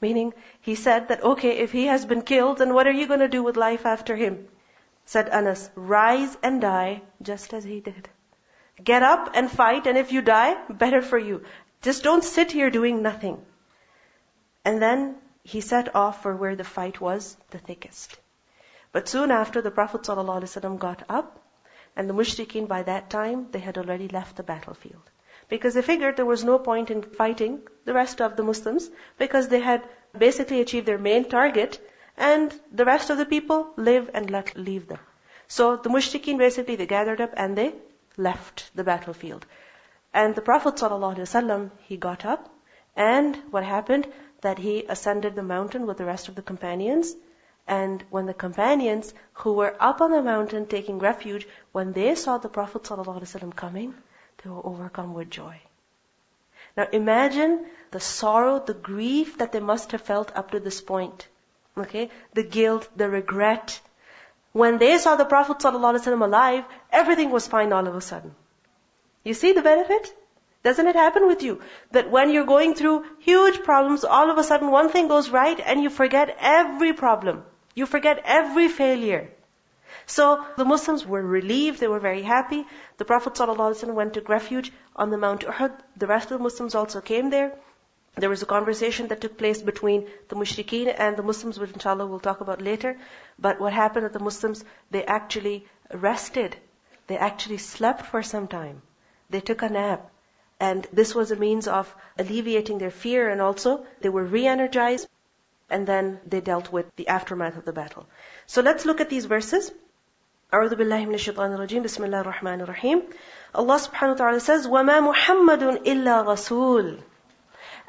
Meaning, 0.00 0.34
he 0.60 0.74
said 0.74 1.08
that, 1.08 1.24
okay, 1.24 1.58
if 1.58 1.72
he 1.72 1.86
has 1.86 2.04
been 2.04 2.22
killed, 2.22 2.58
then 2.58 2.74
what 2.74 2.86
are 2.86 2.92
you 2.92 3.06
going 3.06 3.20
to 3.20 3.28
do 3.28 3.42
with 3.42 3.56
life 3.56 3.86
after 3.86 4.14
him? 4.14 4.48
Said 5.06 5.28
Anas, 5.30 5.70
rise 5.74 6.36
and 6.42 6.60
die 6.60 7.02
just 7.22 7.54
as 7.54 7.64
he 7.64 7.80
did. 7.80 8.08
Get 8.82 9.02
up 9.02 9.30
and 9.34 9.50
fight, 9.50 9.86
and 9.86 9.96
if 9.96 10.12
you 10.12 10.20
die, 10.20 10.56
better 10.68 11.00
for 11.00 11.18
you. 11.18 11.44
Just 11.80 12.02
don't 12.02 12.24
sit 12.24 12.52
here 12.52 12.70
doing 12.70 13.02
nothing. 13.02 13.40
And 14.64 14.82
then 14.82 15.16
he 15.46 15.60
set 15.60 15.94
off 15.94 16.22
for 16.22 16.34
where 16.34 16.56
the 16.56 16.64
fight 16.64 17.00
was 17.00 17.36
the 17.50 17.58
thickest. 17.58 18.18
But 18.90 19.08
soon 19.08 19.30
after, 19.30 19.62
the 19.62 19.70
Prophet 19.70 20.02
ﷺ 20.02 20.78
got 20.80 21.04
up, 21.08 21.38
and 21.94 22.10
the 22.10 22.14
mushrikeen 22.14 22.66
by 22.66 22.82
that 22.82 23.10
time, 23.10 23.46
they 23.52 23.60
had 23.60 23.78
already 23.78 24.08
left 24.08 24.34
the 24.36 24.42
battlefield. 24.42 25.10
Because 25.48 25.74
they 25.74 25.82
figured 25.82 26.16
there 26.16 26.32
was 26.32 26.42
no 26.42 26.58
point 26.58 26.90
in 26.90 27.02
fighting 27.02 27.60
the 27.84 27.94
rest 27.94 28.20
of 28.20 28.34
the 28.36 28.42
Muslims, 28.42 28.90
because 29.18 29.46
they 29.48 29.60
had 29.60 29.88
basically 30.18 30.60
achieved 30.60 30.86
their 30.86 30.98
main 30.98 31.28
target, 31.28 31.78
and 32.16 32.58
the 32.72 32.84
rest 32.84 33.10
of 33.10 33.18
the 33.18 33.30
people 33.36 33.72
live 33.76 34.10
and 34.14 34.30
let 34.30 34.56
leave 34.56 34.88
them. 34.88 34.98
So 35.46 35.76
the 35.76 35.90
mushrikeen 35.90 36.38
basically, 36.38 36.74
they 36.74 36.86
gathered 36.86 37.20
up 37.20 37.34
and 37.36 37.56
they 37.56 37.72
left 38.16 38.70
the 38.74 38.82
battlefield. 38.82 39.46
And 40.12 40.34
the 40.34 40.42
Prophet 40.42 40.74
ﷺ, 40.74 41.70
he 41.82 41.96
got 41.96 42.24
up, 42.24 42.48
and 42.96 43.36
what 43.52 43.62
happened? 43.62 44.08
That 44.46 44.58
he 44.58 44.74
ascended 44.94 45.34
the 45.34 45.42
mountain 45.42 45.86
with 45.86 45.98
the 45.98 46.04
rest 46.04 46.28
of 46.28 46.36
the 46.36 46.42
companions. 46.50 47.14
And 47.66 48.04
when 48.10 48.26
the 48.26 48.40
companions 48.42 49.12
who 49.44 49.54
were 49.54 49.74
up 49.80 50.00
on 50.00 50.12
the 50.12 50.22
mountain 50.22 50.66
taking 50.66 51.00
refuge, 51.00 51.48
when 51.72 51.92
they 51.92 52.14
saw 52.14 52.38
the 52.38 52.48
Prophet 52.48 52.84
ﷺ 52.84 53.56
coming, 53.56 53.94
they 54.42 54.50
were 54.50 54.64
overcome 54.64 55.14
with 55.14 55.30
joy. 55.30 55.60
Now 56.76 56.86
imagine 56.92 57.66
the 57.90 57.98
sorrow, 57.98 58.60
the 58.60 58.74
grief 58.74 59.38
that 59.38 59.50
they 59.50 59.64
must 59.72 59.90
have 59.92 60.02
felt 60.02 60.30
up 60.36 60.52
to 60.52 60.60
this 60.60 60.80
point. 60.80 61.26
Okay? 61.76 62.10
The 62.34 62.44
guilt, 62.44 62.88
the 62.94 63.08
regret. 63.08 63.80
When 64.52 64.78
they 64.78 64.96
saw 64.98 65.16
the 65.16 65.24
Prophet 65.24 65.58
ﷺ 65.58 66.22
alive, 66.28 66.64
everything 66.92 67.30
was 67.30 67.48
fine 67.48 67.72
all 67.72 67.88
of 67.88 67.96
a 67.96 68.00
sudden. 68.00 68.36
You 69.24 69.34
see 69.34 69.52
the 69.54 69.62
benefit? 69.62 70.14
Doesn't 70.66 70.88
it 70.88 70.96
happen 70.96 71.28
with 71.28 71.42
you? 71.44 71.60
That 71.92 72.10
when 72.10 72.30
you're 72.30 72.52
going 72.52 72.74
through 72.74 73.04
huge 73.20 73.62
problems, 73.62 74.04
all 74.04 74.30
of 74.30 74.38
a 74.38 74.44
sudden 74.44 74.72
one 74.72 74.88
thing 74.88 75.06
goes 75.06 75.28
right 75.30 75.60
and 75.64 75.80
you 75.80 75.90
forget 75.90 76.36
every 76.40 76.92
problem. 76.92 77.44
You 77.76 77.86
forget 77.86 78.22
every 78.24 78.66
failure. 78.68 79.28
So 80.06 80.44
the 80.56 80.64
Muslims 80.64 81.04
were 81.06 81.22
relieved, 81.22 81.78
they 81.78 81.86
were 81.88 82.00
very 82.00 82.22
happy. 82.22 82.66
The 82.96 83.04
Prophet 83.04 83.34
ﷺ 83.34 83.94
went 83.94 84.14
to 84.14 84.22
refuge 84.22 84.72
on 84.96 85.10
the 85.10 85.18
Mount 85.18 85.42
Uhud. 85.42 85.76
The 85.96 86.08
rest 86.08 86.32
of 86.32 86.38
the 86.38 86.42
Muslims 86.42 86.74
also 86.74 87.00
came 87.00 87.30
there. 87.30 87.52
There 88.16 88.30
was 88.30 88.42
a 88.42 88.50
conversation 88.54 89.06
that 89.08 89.20
took 89.20 89.38
place 89.38 89.62
between 89.62 90.08
the 90.28 90.36
mushrikeen 90.36 90.92
and 91.06 91.16
the 91.16 91.22
Muslims, 91.22 91.60
which 91.60 91.72
inshallah 91.72 92.06
we'll 92.06 92.26
talk 92.26 92.40
about 92.40 92.60
later. 92.60 92.98
But 93.38 93.60
what 93.60 93.72
happened 93.72 94.04
with 94.04 94.14
the 94.14 94.26
Muslims, 94.30 94.64
they 94.90 95.04
actually 95.04 95.56
rested. 95.92 96.56
They 97.06 97.18
actually 97.30 97.58
slept 97.58 98.06
for 98.06 98.22
some 98.34 98.48
time. 98.48 98.82
They 99.30 99.40
took 99.40 99.62
a 99.62 99.68
nap. 99.68 100.10
And 100.59 100.87
this 100.93 101.15
was 101.15 101.31
a 101.31 101.35
means 101.35 101.67
of 101.67 101.93
alleviating 102.19 102.77
their 102.77 102.91
fear 102.91 103.29
and 103.29 103.41
also 103.41 103.85
they 104.01 104.09
were 104.09 104.23
re-energized 104.23 105.07
and 105.69 105.87
then 105.87 106.19
they 106.27 106.41
dealt 106.41 106.71
with 106.71 106.85
the 106.95 107.07
aftermath 107.07 107.57
of 107.57 107.65
the 107.65 107.73
battle. 107.73 108.05
So 108.45 108.61
let's 108.61 108.85
look 108.85 109.01
at 109.01 109.09
these 109.09 109.25
verses. 109.25 109.71
أعوذ 110.53 110.75
بالله 110.75 111.05
من 111.05 111.13
الشيطان 111.13 111.53
الرجيم 111.53 111.83
بسم 111.83 112.03
الله 112.03 112.21
الرحمن 112.21 112.61
الرحيم 112.61 113.01
Allah 113.55 113.79
subhanahu 113.79 114.09
wa 114.09 114.15
ta'ala 114.15 114.39
says 114.39 114.67
وما 114.67 114.99
محمد 114.99 115.87
إلا 115.87 116.25
رسول 116.27 116.99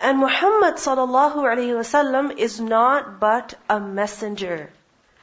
And 0.01 0.19
Muhammad 0.19 0.75
sallallahu 0.75 1.43
alayhi 1.43 1.75
wasallam 1.75 2.39
is 2.39 2.61
not 2.61 3.19
but 3.19 3.55
a 3.69 3.81
messenger. 3.81 4.71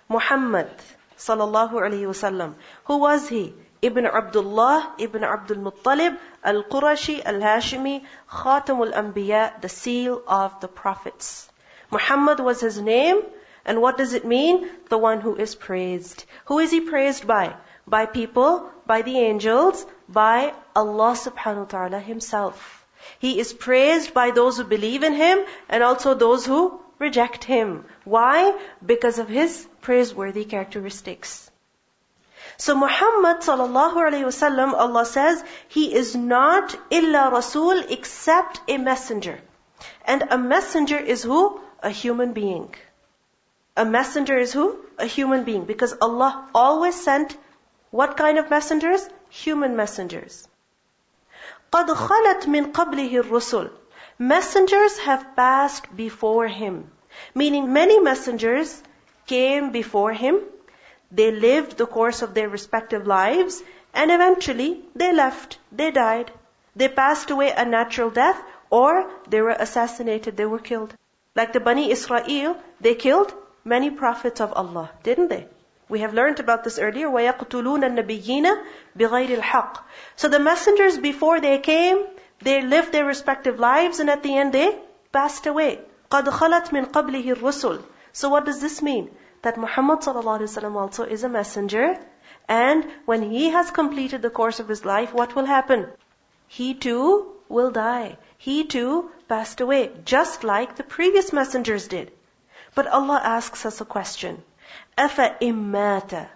Muhammad 0.10 0.70
sallallahu 1.18 1.74
alayhi 1.74 2.08
wasallam. 2.12 2.56
Who 2.86 2.98
was 2.98 3.28
he? 3.30 3.54
Ibn 3.89 4.07
Abdullah, 4.07 4.95
Ibn 4.99 5.25
Abdul 5.25 5.59
Muttalib, 5.59 6.19
Al-Qurashi, 6.43 7.23
Al-Hashimi, 7.33 8.03
Khatam 8.31 8.81
al-Anbiya, 8.87 9.61
the 9.61 9.69
seal 9.69 10.23
of 10.27 10.61
the 10.61 10.69
prophets. 10.69 11.49
Muhammad 11.91 12.41
was 12.41 12.61
his 12.61 12.81
name, 12.81 13.21
and 13.67 13.83
what 13.83 13.99
does 13.99 14.15
it 14.15 14.25
mean? 14.25 14.69
The 14.89 14.99
one 14.99 15.21
who 15.21 15.37
is 15.37 15.55
praised. 15.55 16.25
Who 16.47 16.59
is 16.61 16.71
he 16.71 16.81
praised 16.81 17.27
by? 17.27 17.55
By 17.87 18.07
people, 18.07 18.71
by 18.87 19.03
the 19.03 19.19
angels, 19.19 19.85
by 20.09 20.55
Allah 20.75 21.13
subhanahu 21.27 21.67
wa 21.67 21.73
ta'ala 21.77 22.01
himself. 22.01 22.87
He 23.19 23.39
is 23.39 23.53
praised 23.53 24.15
by 24.15 24.31
those 24.31 24.57
who 24.57 24.65
believe 24.65 25.03
in 25.03 25.13
him 25.13 25.45
and 25.69 25.83
also 25.83 26.15
those 26.15 26.47
who 26.47 26.81
reject 26.99 27.45
him. 27.45 27.85
Why? 28.05 28.59
Because 28.85 29.19
of 29.19 29.29
his 29.29 29.67
praiseworthy 29.83 30.45
characteristics. 30.47 31.51
So 32.58 32.76
Muhammad 32.76 33.38
sallallahu 33.40 33.96
alayhi 34.08 34.26
wasallam, 34.30 34.74
Allah 34.74 35.06
says, 35.06 35.44
he 35.68 35.94
is 35.94 36.16
not 36.16 36.76
illa 36.90 37.30
rasul 37.32 37.84
except 37.90 38.62
a 38.68 38.78
messenger. 38.78 39.40
And 40.06 40.24
a 40.30 40.38
messenger 40.38 40.98
is 40.98 41.24
who? 41.24 41.62
A 41.82 41.90
human 41.90 42.34
being. 42.34 42.76
A 43.78 43.86
messenger 43.86 44.38
is 44.38 44.52
who? 44.52 44.78
A 44.98 45.06
human 45.06 45.46
being. 45.46 45.64
Because 45.66 45.96
Allah 46.02 46.50
always 46.54 47.02
sent 47.02 47.38
what 47.92 48.18
kind 48.18 48.38
of 48.38 48.50
messengers? 48.50 49.08
Human 49.30 49.76
messengers. 49.76 50.48
قَدْ 51.72 51.88
خَلَتْ 51.88 52.42
مِنْ 52.46 52.72
قَبْلِهِ 52.74 53.24
الرُّسُلُ 53.24 53.72
Messengers 54.18 54.98
have 55.00 55.36
passed 55.36 55.96
before 55.96 56.48
him. 56.48 56.92
Meaning 57.34 57.72
many 57.72 58.00
messengers 58.00 58.84
came 59.28 59.72
before 59.72 60.12
him 60.12 60.42
they 61.14 61.32
lived 61.32 61.78
the 61.78 61.88
course 61.88 62.22
of 62.22 62.34
their 62.34 62.50
respective 62.50 63.08
lives 63.08 63.62
and 63.94 64.12
eventually 64.12 64.82
they 64.96 65.14
left. 65.14 65.58
They 65.72 65.92
died. 65.92 66.32
They 66.76 66.88
passed 66.88 67.32
away 67.32 67.52
a 67.52 67.66
natural 67.66 68.10
death 68.10 68.42
or 68.70 69.10
they 69.28 69.42
were 69.42 69.56
assassinated. 69.58 70.38
They 70.38 70.46
were 70.46 70.60
killed. 70.60 70.94
Like 71.36 71.54
the 71.54 71.60
Bani 71.60 71.92
Israel, 71.92 72.58
they 72.80 72.96
killed 72.96 73.34
many 73.64 73.90
prophets 73.90 74.42
of 74.42 74.54
Allah, 74.54 74.92
didn't 75.04 75.30
they? 75.30 75.48
We 75.88 76.00
have 76.02 76.14
learned 76.14 76.40
about 76.40 76.64
this 76.64 76.78
earlier. 76.78 77.10
وَيَقْتُلُونَ 77.10 77.84
النَّبِيِّينَ 77.84 78.46
بِغَيْرِ 78.98 79.42
الْحَقِّ 79.42 79.80
So 80.16 80.28
the 80.28 80.40
messengers 80.40 80.98
before 80.98 81.40
they 81.42 81.58
came, 81.58 82.06
they 82.42 82.62
lived 82.62 82.92
their 82.92 83.06
respective 83.06 83.60
lives 83.60 84.00
and 84.00 84.10
at 84.10 84.22
the 84.22 84.38
end 84.38 84.54
they 84.54 84.78
passed 85.12 85.48
away. 85.48 85.80
قَدْ 86.12 86.26
خَلَتْ 86.26 86.70
مِنْ 86.70 86.92
قَبْلِهِ 86.92 87.36
الرُّسُلُ 87.36 87.84
So 88.14 88.30
what 88.30 88.46
does 88.46 88.62
this 88.62 88.82
mean? 88.84 89.10
that 89.45 89.57
Muhammad 89.57 90.01
ﷺ 90.01 90.75
also 90.75 91.05
is 91.05 91.23
a 91.23 91.29
messenger. 91.29 91.97
And 92.49 92.85
when 93.05 93.23
he 93.31 93.51
has 93.51 93.71
completed 93.71 94.23
the 94.23 94.31
course 94.31 94.61
of 94.61 94.69
his 94.69 94.85
life, 94.85 95.15
what 95.15 95.35
will 95.35 95.47
happen? 95.47 95.87
He 96.49 96.75
too 96.75 97.33
will 97.49 97.71
die. 97.71 98.19
He 98.39 98.65
too 98.65 99.11
passed 99.29 99.61
away, 99.61 99.91
just 100.05 100.45
like 100.45 100.77
the 100.77 100.83
previous 100.83 101.33
messengers 101.33 101.89
did. 101.89 102.13
But 102.75 102.87
Allah 102.87 103.21
asks 103.23 103.65
us 103.65 103.81
a 103.81 103.85
question. 103.85 104.43
Afa 104.99 105.37
immata. 105.41 106.29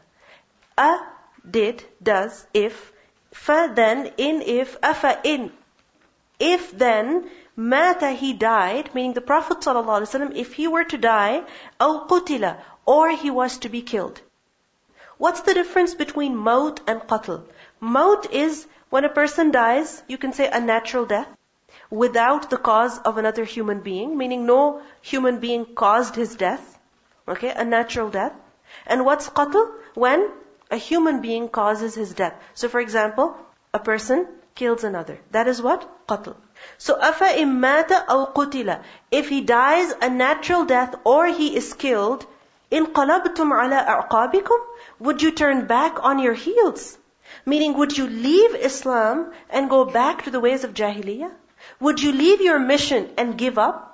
A 0.77 0.99
did, 1.59 1.85
does, 2.03 2.47
if. 2.55 2.93
Fa 3.33 3.71
then, 3.75 4.13
in 4.17 4.43
if, 4.43 4.77
afa 4.83 5.21
in. 5.25 5.53
If 6.39 6.71
then, 6.71 7.31
mata 7.57 8.11
he 8.11 8.33
died, 8.33 8.91
meaning 8.95 9.15
the 9.15 9.21
Prophet 9.21 9.59
ﷺ, 9.59 10.37
if 10.37 10.55
he 10.55 10.69
were 10.69 10.85
to 10.85 10.99
die, 10.99 11.43
aw 11.81 12.07
or 12.97 13.11
he 13.23 13.31
was 13.31 13.59
to 13.59 13.69
be 13.69 13.83
killed. 13.83 14.21
What's 15.19 15.43
the 15.43 15.55
difference 15.55 15.95
between 15.95 16.37
maut 16.49 16.81
and 16.87 17.01
qatl? 17.13 17.43
Maut 17.81 18.33
is 18.33 18.67
when 18.89 19.05
a 19.05 19.17
person 19.17 19.51
dies, 19.51 20.03
you 20.09 20.17
can 20.17 20.33
say 20.33 20.49
a 20.49 20.61
natural 20.61 21.05
death, 21.05 21.29
without 21.91 22.49
the 22.51 22.57
cause 22.69 22.99
of 23.11 23.19
another 23.19 23.45
human 23.45 23.81
being, 23.81 24.17
meaning 24.17 24.47
no 24.47 24.81
human 25.03 25.39
being 25.39 25.67
caused 25.83 26.15
his 26.15 26.35
death. 26.37 26.79
Okay, 27.27 27.51
a 27.51 27.65
natural 27.65 28.09
death. 28.09 28.33
And 28.87 29.05
what's 29.05 29.29
qatl? 29.29 29.67
When 30.07 30.31
a 30.71 30.77
human 30.77 31.21
being 31.21 31.49
causes 31.49 31.95
his 31.95 32.15
death. 32.15 32.35
So 32.55 32.69
for 32.69 32.81
example, 32.81 33.37
a 33.75 33.79
person 33.91 34.27
kills 34.55 34.85
another. 34.85 35.19
That 35.33 35.47
is 35.47 35.61
what? 35.61 35.87
Qatl. 36.07 36.37
So, 36.79 36.99
afa 37.11 37.29
immata 37.45 38.01
aw 38.15 38.33
qutila. 38.33 38.81
If 39.11 39.29
he 39.29 39.43
dies 39.43 39.95
a 40.01 40.09
natural 40.09 40.65
death 40.65 40.95
or 41.05 41.27
he 41.27 41.55
is 41.57 41.73
killed, 41.75 42.27
انقلبتم 42.74 43.54
على 43.54 43.76
أعقابكم? 43.76 44.60
Would 45.00 45.22
you 45.22 45.32
turn 45.32 45.68
back 45.68 46.04
on 46.04 46.20
your 46.20 46.34
heels? 46.34 46.98
Meaning, 47.46 47.78
would 47.78 47.98
you 47.98 48.08
leave 48.08 48.56
Islam 48.56 49.32
and 49.50 49.70
go 49.70 49.86
back 49.86 50.24
to 50.24 50.32
the 50.32 50.40
ways 50.40 50.64
of 50.64 50.74
Jahiliyyah? 50.74 51.32
Would 51.80 52.02
you 52.02 52.12
leave 52.12 52.42
your 52.42 52.60
mission 52.60 53.10
and 53.18 53.38
give 53.38 53.58
up? 53.58 53.90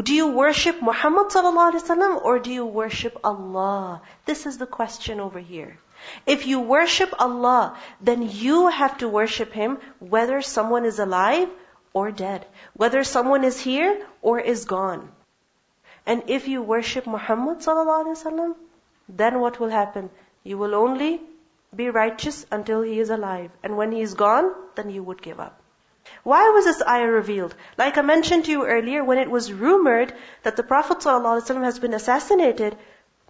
Do 0.00 0.14
you 0.14 0.28
worship 0.28 0.80
Muhammad 0.80 1.28
sallallahu 1.28 2.24
or 2.24 2.38
do 2.38 2.50
you 2.50 2.64
worship 2.64 3.18
Allah? 3.22 4.00
This 4.24 4.46
is 4.46 4.56
the 4.56 4.66
question 4.66 5.20
over 5.20 5.38
here. 5.38 5.76
If 6.26 6.46
you 6.46 6.60
worship 6.60 7.12
Allah, 7.18 7.76
then 8.00 8.22
you 8.22 8.68
have 8.68 8.96
to 8.98 9.08
worship 9.08 9.52
Him 9.52 9.78
whether 9.98 10.40
someone 10.40 10.86
is 10.86 10.98
alive 10.98 11.48
or 11.92 12.10
dead, 12.10 12.46
whether 12.74 13.04
someone 13.04 13.44
is 13.44 13.60
here 13.60 14.00
or 14.22 14.40
is 14.40 14.64
gone. 14.64 15.10
And 16.07 16.23
if 16.27 16.47
you 16.47 16.61
worship 16.61 17.05
Muhammad 17.05 17.59
sallallahu 17.59 18.55
then 19.09 19.39
what 19.41 19.59
will 19.59 19.69
happen? 19.69 20.09
You 20.43 20.57
will 20.57 20.73
only 20.73 21.21
be 21.75 21.89
righteous 21.89 22.45
until 22.49 22.81
he 22.81 22.99
is 22.99 23.09
alive. 23.09 23.51
And 23.61 23.75
when 23.75 23.91
he 23.91 24.01
is 24.01 24.13
gone, 24.13 24.53
then 24.75 24.89
you 24.89 25.03
would 25.03 25.21
give 25.21 25.41
up. 25.41 25.59
Why 26.23 26.49
was 26.51 26.63
this 26.63 26.81
ayah 26.87 27.07
revealed? 27.07 27.55
Like 27.77 27.97
I 27.97 28.01
mentioned 28.01 28.45
to 28.45 28.51
you 28.51 28.65
earlier, 28.65 29.03
when 29.03 29.17
it 29.17 29.29
was 29.29 29.51
rumored 29.51 30.13
that 30.43 30.55
the 30.55 30.63
Prophet 30.63 30.99
ﷺ 30.99 31.63
has 31.63 31.79
been 31.79 31.93
assassinated, 31.93 32.77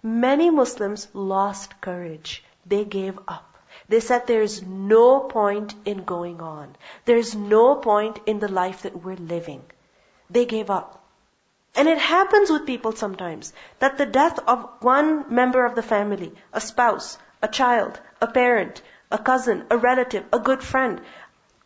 many 0.02 0.48
Muslims 0.50 1.08
lost 1.12 1.80
courage. 1.80 2.44
They 2.64 2.84
gave 2.84 3.18
up. 3.26 3.56
They 3.88 4.00
said 4.00 4.26
there's 4.26 4.62
no 4.62 5.20
point 5.20 5.74
in 5.84 6.04
going 6.04 6.40
on. 6.40 6.76
There's 7.06 7.34
no 7.34 7.74
point 7.74 8.20
in 8.26 8.38
the 8.38 8.52
life 8.62 8.82
that 8.82 9.02
we're 9.02 9.16
living. 9.16 9.64
They 10.30 10.44
gave 10.44 10.70
up. 10.70 10.97
And 11.78 11.88
it 11.88 11.98
happens 11.98 12.50
with 12.50 12.66
people 12.66 12.90
sometimes 12.90 13.52
that 13.78 13.98
the 13.98 14.04
death 14.04 14.40
of 14.48 14.68
one 14.80 15.32
member 15.32 15.64
of 15.64 15.76
the 15.76 15.82
family, 15.82 16.32
a 16.52 16.60
spouse, 16.60 17.18
a 17.40 17.46
child, 17.46 18.00
a 18.20 18.26
parent, 18.26 18.82
a 19.12 19.18
cousin, 19.18 19.64
a 19.70 19.78
relative, 19.78 20.24
a 20.32 20.40
good 20.40 20.60
friend, 20.60 21.00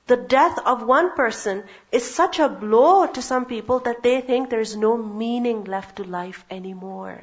The 0.07 0.19
death 0.19 0.59
of 0.67 0.83
one 0.83 1.15
person 1.17 1.65
is 1.91 2.15
such 2.15 2.39
a 2.39 2.49
blow 2.51 3.07
to 3.07 3.23
some 3.23 3.47
people 3.47 3.79
that 3.87 4.03
they 4.03 4.21
think 4.21 4.51
there's 4.51 4.77
no 4.77 4.99
meaning 4.99 5.65
left 5.65 5.97
to 5.97 6.05
life 6.05 6.45
anymore. 6.51 7.23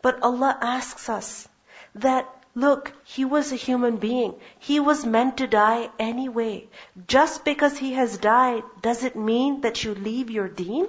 But 0.00 0.22
Allah 0.22 0.56
asks 0.60 1.08
us 1.08 1.48
that, 1.96 2.28
look, 2.54 2.92
he 3.02 3.24
was 3.24 3.50
a 3.50 3.56
human 3.56 3.96
being. 3.96 4.34
He 4.60 4.78
was 4.78 5.04
meant 5.04 5.38
to 5.38 5.48
die 5.48 5.90
anyway. 5.98 6.68
Just 7.08 7.44
because 7.44 7.78
he 7.78 7.94
has 7.94 8.16
died, 8.18 8.62
does 8.80 9.02
it 9.02 9.16
mean 9.16 9.62
that 9.62 9.82
you 9.82 9.94
leave 9.96 10.30
your 10.30 10.48
deen? 10.48 10.86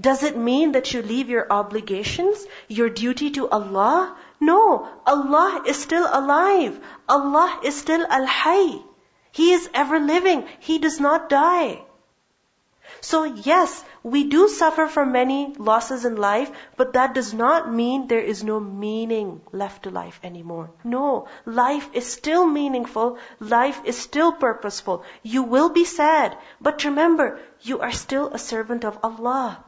Does 0.00 0.24
it 0.24 0.36
mean 0.36 0.72
that 0.72 0.92
you 0.92 1.02
leave 1.02 1.28
your 1.28 1.46
obligations, 1.52 2.44
your 2.66 2.90
duty 2.90 3.30
to 3.30 3.48
Allah? 3.48 4.16
No, 4.40 4.88
Allah 5.06 5.62
is 5.66 5.80
still 5.80 6.08
alive. 6.10 6.80
Allah 7.08 7.60
is 7.62 7.76
still 7.76 8.04
Al-Hayy. 8.10 8.82
He 9.30 9.52
is 9.52 9.70
ever 9.72 10.00
living. 10.00 10.46
He 10.58 10.78
does 10.78 10.98
not 11.00 11.28
die. 11.28 11.82
So 13.00 13.24
yes, 13.24 13.84
we 14.02 14.24
do 14.24 14.48
suffer 14.48 14.86
from 14.86 15.12
many 15.12 15.54
losses 15.56 16.04
in 16.04 16.16
life, 16.16 16.50
but 16.76 16.92
that 16.92 17.14
does 17.14 17.32
not 17.32 17.72
mean 17.72 18.06
there 18.06 18.20
is 18.20 18.44
no 18.44 18.60
meaning 18.60 19.40
left 19.52 19.84
to 19.84 19.90
life 19.90 20.20
anymore. 20.22 20.70
No, 20.84 21.28
life 21.46 21.88
is 21.94 22.06
still 22.06 22.46
meaningful. 22.46 23.18
Life 23.40 23.80
is 23.84 23.96
still 23.96 24.32
purposeful. 24.32 25.04
You 25.22 25.44
will 25.44 25.70
be 25.70 25.84
sad, 25.84 26.36
but 26.60 26.84
remember, 26.84 27.40
you 27.62 27.80
are 27.80 27.92
still 27.92 28.28
a 28.28 28.38
servant 28.38 28.84
of 28.84 28.98
Allah. 29.02 29.63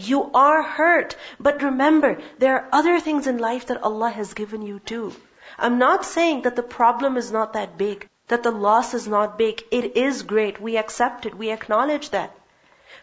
You 0.00 0.30
are 0.32 0.62
hurt, 0.62 1.14
but 1.38 1.62
remember, 1.62 2.22
there 2.38 2.54
are 2.56 2.68
other 2.72 2.98
things 3.00 3.26
in 3.26 3.36
life 3.36 3.66
that 3.66 3.82
Allah 3.82 4.08
has 4.08 4.32
given 4.32 4.62
you 4.62 4.78
too. 4.78 5.12
I'm 5.58 5.78
not 5.78 6.06
saying 6.06 6.42
that 6.42 6.56
the 6.56 6.62
problem 6.62 7.18
is 7.18 7.30
not 7.30 7.52
that 7.52 7.76
big, 7.76 8.08
that 8.28 8.42
the 8.42 8.50
loss 8.50 8.94
is 8.94 9.06
not 9.06 9.36
big. 9.36 9.62
It 9.70 9.98
is 9.98 10.22
great. 10.22 10.60
We 10.60 10.78
accept 10.78 11.26
it. 11.26 11.36
We 11.36 11.50
acknowledge 11.50 12.10
that. 12.10 12.34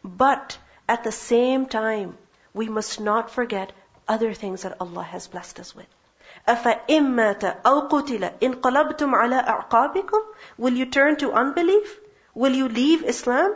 But 0.03 0.57
at 0.89 1.03
the 1.03 1.12
same 1.12 1.67
time, 1.67 2.17
we 2.53 2.67
must 2.67 3.00
not 3.00 3.29
forget 3.29 3.74
other 4.07 4.33
things 4.33 4.63
that 4.63 4.77
Allah 4.81 5.03
has 5.03 5.27
blessed 5.27 5.59
us 5.59 5.75
with. 5.75 5.86
أَفَإِن 6.47 7.13
مَّاتَ 7.13 7.62
أَوْ 7.62 7.89
قُتِلَ 7.89 8.39
إِن 8.39 8.55
قَلَبْتُمْ 8.55 9.13
عَلَىٰ 9.13 9.45
أَعْقَابِكُمْ 9.45 10.21
Will 10.57 10.74
you 10.74 10.86
turn 10.86 11.17
to 11.17 11.31
unbelief? 11.31 12.00
Will 12.33 12.53
you 12.53 12.69
leave 12.69 13.03
Islam? 13.03 13.55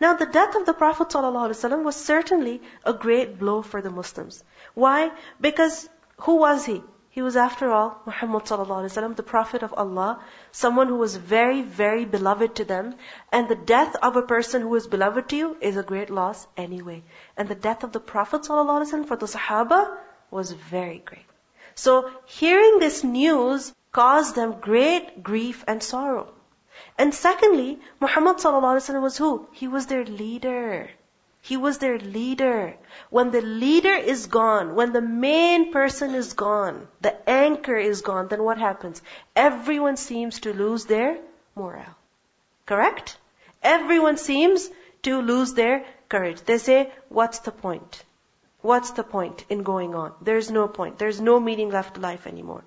Now, 0.00 0.14
the 0.14 0.26
death 0.26 0.54
of 0.56 0.66
the 0.66 0.74
Prophet 0.74 1.08
ﷺ 1.08 1.84
was 1.84 1.96
certainly 1.96 2.62
a 2.84 2.92
great 2.92 3.38
blow 3.38 3.62
for 3.62 3.80
the 3.80 3.90
Muslims. 3.90 4.42
Why? 4.74 5.12
Because 5.40 5.88
who 6.18 6.36
was 6.36 6.64
he? 6.64 6.82
He 7.10 7.22
was, 7.22 7.36
after 7.36 7.70
all, 7.70 8.02
Muhammad 8.06 8.42
ﷺ, 8.42 9.14
the 9.14 9.22
Prophet 9.22 9.62
of 9.62 9.72
Allah, 9.72 10.20
someone 10.50 10.88
who 10.88 10.96
was 10.96 11.14
very, 11.14 11.62
very 11.62 12.04
beloved 12.04 12.56
to 12.56 12.64
them. 12.64 12.96
And 13.30 13.48
the 13.48 13.54
death 13.54 13.94
of 14.02 14.16
a 14.16 14.22
person 14.22 14.62
who 14.62 14.74
is 14.74 14.88
beloved 14.88 15.28
to 15.28 15.36
you 15.36 15.56
is 15.60 15.76
a 15.76 15.84
great 15.84 16.10
loss 16.10 16.46
anyway. 16.56 17.04
And 17.36 17.48
the 17.48 17.54
death 17.54 17.84
of 17.84 17.92
the 17.92 18.00
Prophet 18.00 18.42
ﷺ 18.42 19.06
for 19.06 19.16
the 19.16 19.26
Sahaba 19.26 19.96
was 20.32 20.50
very 20.50 20.98
great. 20.98 21.26
So, 21.76 22.10
hearing 22.26 22.80
this 22.80 23.04
news 23.04 23.72
caused 23.92 24.34
them 24.34 24.60
great 24.60 25.22
grief 25.22 25.64
and 25.68 25.82
sorrow. 25.82 26.32
And 26.99 27.15
secondly, 27.15 27.79
Muhammad 28.01 28.43
was 28.43 29.17
who? 29.17 29.47
He 29.53 29.69
was 29.69 29.85
their 29.85 30.03
leader. 30.03 30.89
He 31.41 31.55
was 31.55 31.77
their 31.77 31.97
leader. 31.97 32.75
When 33.09 33.31
the 33.31 33.39
leader 33.41 33.93
is 33.93 34.27
gone, 34.27 34.75
when 34.75 34.91
the 34.91 35.01
main 35.01 35.71
person 35.71 36.13
is 36.13 36.33
gone, 36.33 36.89
the 36.99 37.15
anchor 37.29 37.77
is 37.77 38.01
gone, 38.01 38.27
then 38.27 38.43
what 38.43 38.57
happens? 38.57 39.01
Everyone 39.33 39.95
seems 39.95 40.41
to 40.41 40.51
lose 40.51 40.83
their 40.87 41.17
morale. 41.55 41.95
Correct? 42.65 43.17
Everyone 43.63 44.17
seems 44.17 44.69
to 45.03 45.21
lose 45.21 45.53
their 45.53 45.85
courage. 46.09 46.41
They 46.41 46.57
say, 46.57 46.91
what's 47.07 47.39
the 47.39 47.53
point? 47.53 48.03
What's 48.59 48.91
the 48.91 49.05
point 49.05 49.45
in 49.47 49.63
going 49.63 49.95
on? 49.95 50.11
There's 50.21 50.51
no 50.51 50.67
point. 50.67 50.99
There's 50.99 51.21
no 51.21 51.39
meaning 51.39 51.69
left 51.69 51.95
to 51.95 52.01
life 52.01 52.27
anymore. 52.27 52.65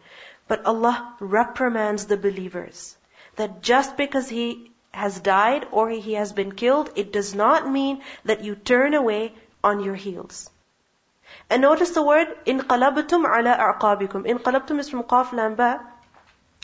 But 0.49 0.65
Allah 0.65 1.17
reprimands 1.21 2.07
the 2.07 2.17
believers 2.17 2.97
that 3.37 3.63
just 3.63 3.97
because 3.97 4.29
he 4.29 4.71
has 4.93 5.19
died 5.21 5.67
or 5.71 5.89
he 5.89 6.15
has 6.15 6.33
been 6.33 6.53
killed, 6.53 6.91
it 6.97 7.13
does 7.13 7.35
not 7.35 7.71
mean 7.71 8.03
that 8.25 8.45
you 8.45 8.55
turn 8.55 8.95
away 8.95 9.33
on 9.65 9.83
your 9.83 9.95
heels. 9.95 10.51
And 11.49 11.63
notice 11.63 11.91
the 11.91 12.03
word 12.03 12.29
in 12.45 12.61
inqalabtum 12.61 13.25
ala 13.25 13.57
a'qabikum. 13.57 14.27
Inqalabtum 14.27 14.79
is 14.81 14.91
from 14.91 15.03
qaf 15.05 15.29
lamba, 15.29 15.81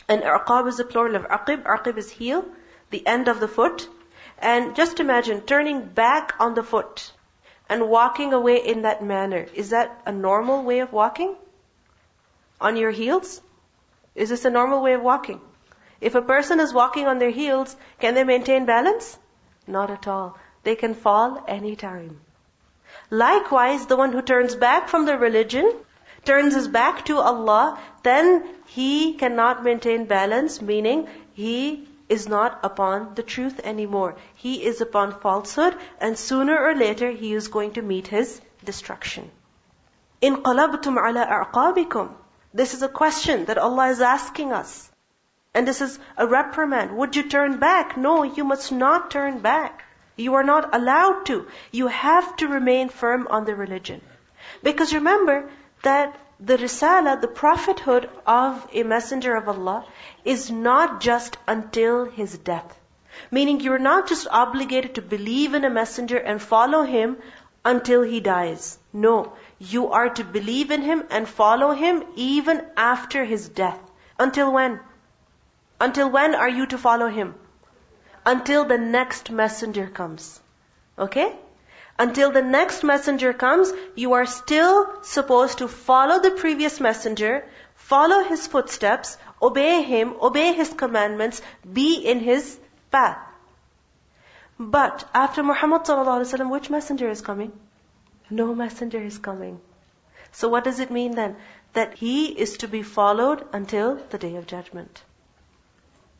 and 0.07 0.21
aqab 0.21 0.67
is 0.67 0.77
the 0.77 0.83
plural 0.83 1.15
of 1.15 1.23
aqib. 1.23 1.63
Aqib 1.63 1.97
is 1.97 2.09
heel, 2.09 2.45
the 2.91 3.05
end 3.05 3.27
of 3.27 3.39
the 3.39 3.47
foot. 3.47 3.87
And 4.37 4.75
just 4.75 4.99
imagine 4.99 5.41
turning 5.41 5.85
back 5.85 6.33
on 6.39 6.53
the 6.53 6.63
foot 6.63 7.11
and 7.67 7.89
walking 7.89 8.33
away 8.33 8.57
in 8.65 8.83
that 8.83 9.03
manner. 9.03 9.45
Is 9.53 9.71
that 9.71 10.01
a 10.05 10.11
normal 10.11 10.63
way 10.63 10.79
of 10.79 10.93
walking? 10.93 11.35
On 12.61 12.75
your 12.75 12.91
heels? 12.91 13.41
Is 14.15 14.29
this 14.29 14.45
a 14.45 14.49
normal 14.49 14.81
way 14.81 14.93
of 14.93 15.01
walking? 15.01 15.41
If 16.01 16.15
a 16.15 16.21
person 16.21 16.59
is 16.59 16.73
walking 16.73 17.07
on 17.07 17.19
their 17.19 17.29
heels, 17.29 17.75
can 17.99 18.13
they 18.13 18.23
maintain 18.23 18.65
balance? 18.65 19.17
Not 19.67 19.91
at 19.91 20.07
all. 20.07 20.37
They 20.63 20.75
can 20.75 20.93
fall 20.93 21.43
any 21.47 21.75
time. 21.75 22.21
Likewise, 23.09 23.85
the 23.85 23.97
one 23.97 24.11
who 24.11 24.21
turns 24.21 24.55
back 24.55 24.87
from 24.87 25.05
the 25.05 25.17
religion, 25.17 25.73
turns 26.25 26.53
his 26.53 26.67
back 26.67 27.05
to 27.05 27.19
Allah, 27.19 27.79
then 28.03 28.47
he 28.67 29.13
cannot 29.13 29.63
maintain 29.63 30.05
balance, 30.05 30.61
meaning 30.61 31.07
he 31.33 31.87
is 32.07 32.27
not 32.27 32.59
upon 32.63 33.13
the 33.15 33.23
truth 33.23 33.59
anymore. 33.63 34.15
He 34.35 34.63
is 34.63 34.81
upon 34.81 35.19
falsehood, 35.19 35.75
and 35.99 36.17
sooner 36.17 36.57
or 36.57 36.75
later 36.75 37.11
he 37.11 37.33
is 37.33 37.47
going 37.47 37.73
to 37.73 37.81
meet 37.81 38.07
his 38.07 38.41
destruction. 38.65 39.29
In 40.21 40.37
qalabtum 40.37 40.97
ala 40.97 41.25
a'qabikum. 41.25 42.09
This 42.53 42.73
is 42.73 42.81
a 42.81 42.89
question 42.89 43.45
that 43.45 43.59
Allah 43.59 43.89
is 43.89 44.01
asking 44.01 44.51
us. 44.51 44.88
And 45.53 45.67
this 45.67 45.81
is 45.81 45.97
a 46.15 46.27
reprimand. 46.27 46.95
Would 46.95 47.15
you 47.15 47.23
turn 47.23 47.57
back? 47.59 47.97
No, 47.97 48.23
you 48.23 48.43
must 48.43 48.71
not 48.71 49.09
turn 49.09 49.39
back. 49.39 49.83
You 50.15 50.35
are 50.35 50.43
not 50.43 50.75
allowed 50.75 51.25
to. 51.27 51.47
You 51.71 51.87
have 51.87 52.35
to 52.37 52.47
remain 52.47 52.89
firm 52.89 53.27
on 53.29 53.45
the 53.45 53.55
religion. 53.55 54.01
Because 54.61 54.93
remember 54.93 55.49
that 55.83 56.15
the 56.39 56.57
risala, 56.57 57.19
the 57.19 57.27
prophethood 57.27 58.09
of 58.25 58.67
a 58.73 58.83
messenger 58.83 59.35
of 59.35 59.49
Allah, 59.49 59.85
is 60.23 60.51
not 60.51 61.01
just 61.01 61.37
until 61.47 62.05
his 62.05 62.37
death. 62.37 62.79
Meaning 63.31 63.59
you're 63.59 63.79
not 63.79 64.07
just 64.07 64.27
obligated 64.29 64.95
to 64.95 65.01
believe 65.01 65.53
in 65.53 65.65
a 65.65 65.69
messenger 65.69 66.17
and 66.17 66.41
follow 66.41 66.83
him 66.83 67.17
until 67.65 68.03
he 68.03 68.19
dies. 68.19 68.77
No. 68.93 69.33
You 69.57 69.91
are 69.91 70.09
to 70.09 70.23
believe 70.23 70.71
in 70.71 70.81
him 70.81 71.03
and 71.09 71.27
follow 71.27 71.71
him 71.71 72.03
even 72.15 72.65
after 72.77 73.25
his 73.25 73.49
death. 73.49 73.79
Until 74.17 74.53
when? 74.53 74.79
Until 75.79 76.09
when 76.09 76.35
are 76.35 76.49
you 76.49 76.65
to 76.67 76.77
follow 76.77 77.07
him? 77.07 77.35
Until 78.25 78.65
the 78.65 78.77
next 78.77 79.31
messenger 79.31 79.87
comes. 79.87 80.39
Okay? 80.97 81.35
Until 81.97 82.31
the 82.31 82.41
next 82.41 82.83
messenger 82.83 83.33
comes, 83.33 83.71
you 83.95 84.13
are 84.13 84.25
still 84.25 85.03
supposed 85.03 85.57
to 85.57 85.67
follow 85.67 86.19
the 86.19 86.31
previous 86.31 86.79
messenger, 86.79 87.45
follow 87.75 88.23
his 88.23 88.47
footsteps, 88.47 89.17
obey 89.41 89.81
him, 89.81 90.15
obey 90.21 90.53
his 90.53 90.73
commandments, 90.73 91.41
be 91.79 91.95
in 91.95 92.19
his 92.19 92.57
path. 92.91 93.17
But 94.59 95.07
after 95.13 95.43
Muhammad 95.43 95.83
ﷺ, 95.83 96.49
which 96.49 96.69
messenger 96.69 97.09
is 97.09 97.21
coming? 97.21 97.51
No 98.29 98.53
messenger 98.53 99.01
is 99.01 99.17
coming. 99.17 99.59
So 100.31 100.49
what 100.49 100.63
does 100.63 100.79
it 100.79 100.91
mean 100.91 101.15
then? 101.15 101.37
That 101.73 101.93
he 101.93 102.27
is 102.27 102.57
to 102.57 102.67
be 102.67 102.83
followed 102.83 103.45
until 103.53 103.95
the 104.09 104.17
day 104.17 104.35
of 104.35 104.47
judgment. 104.47 105.03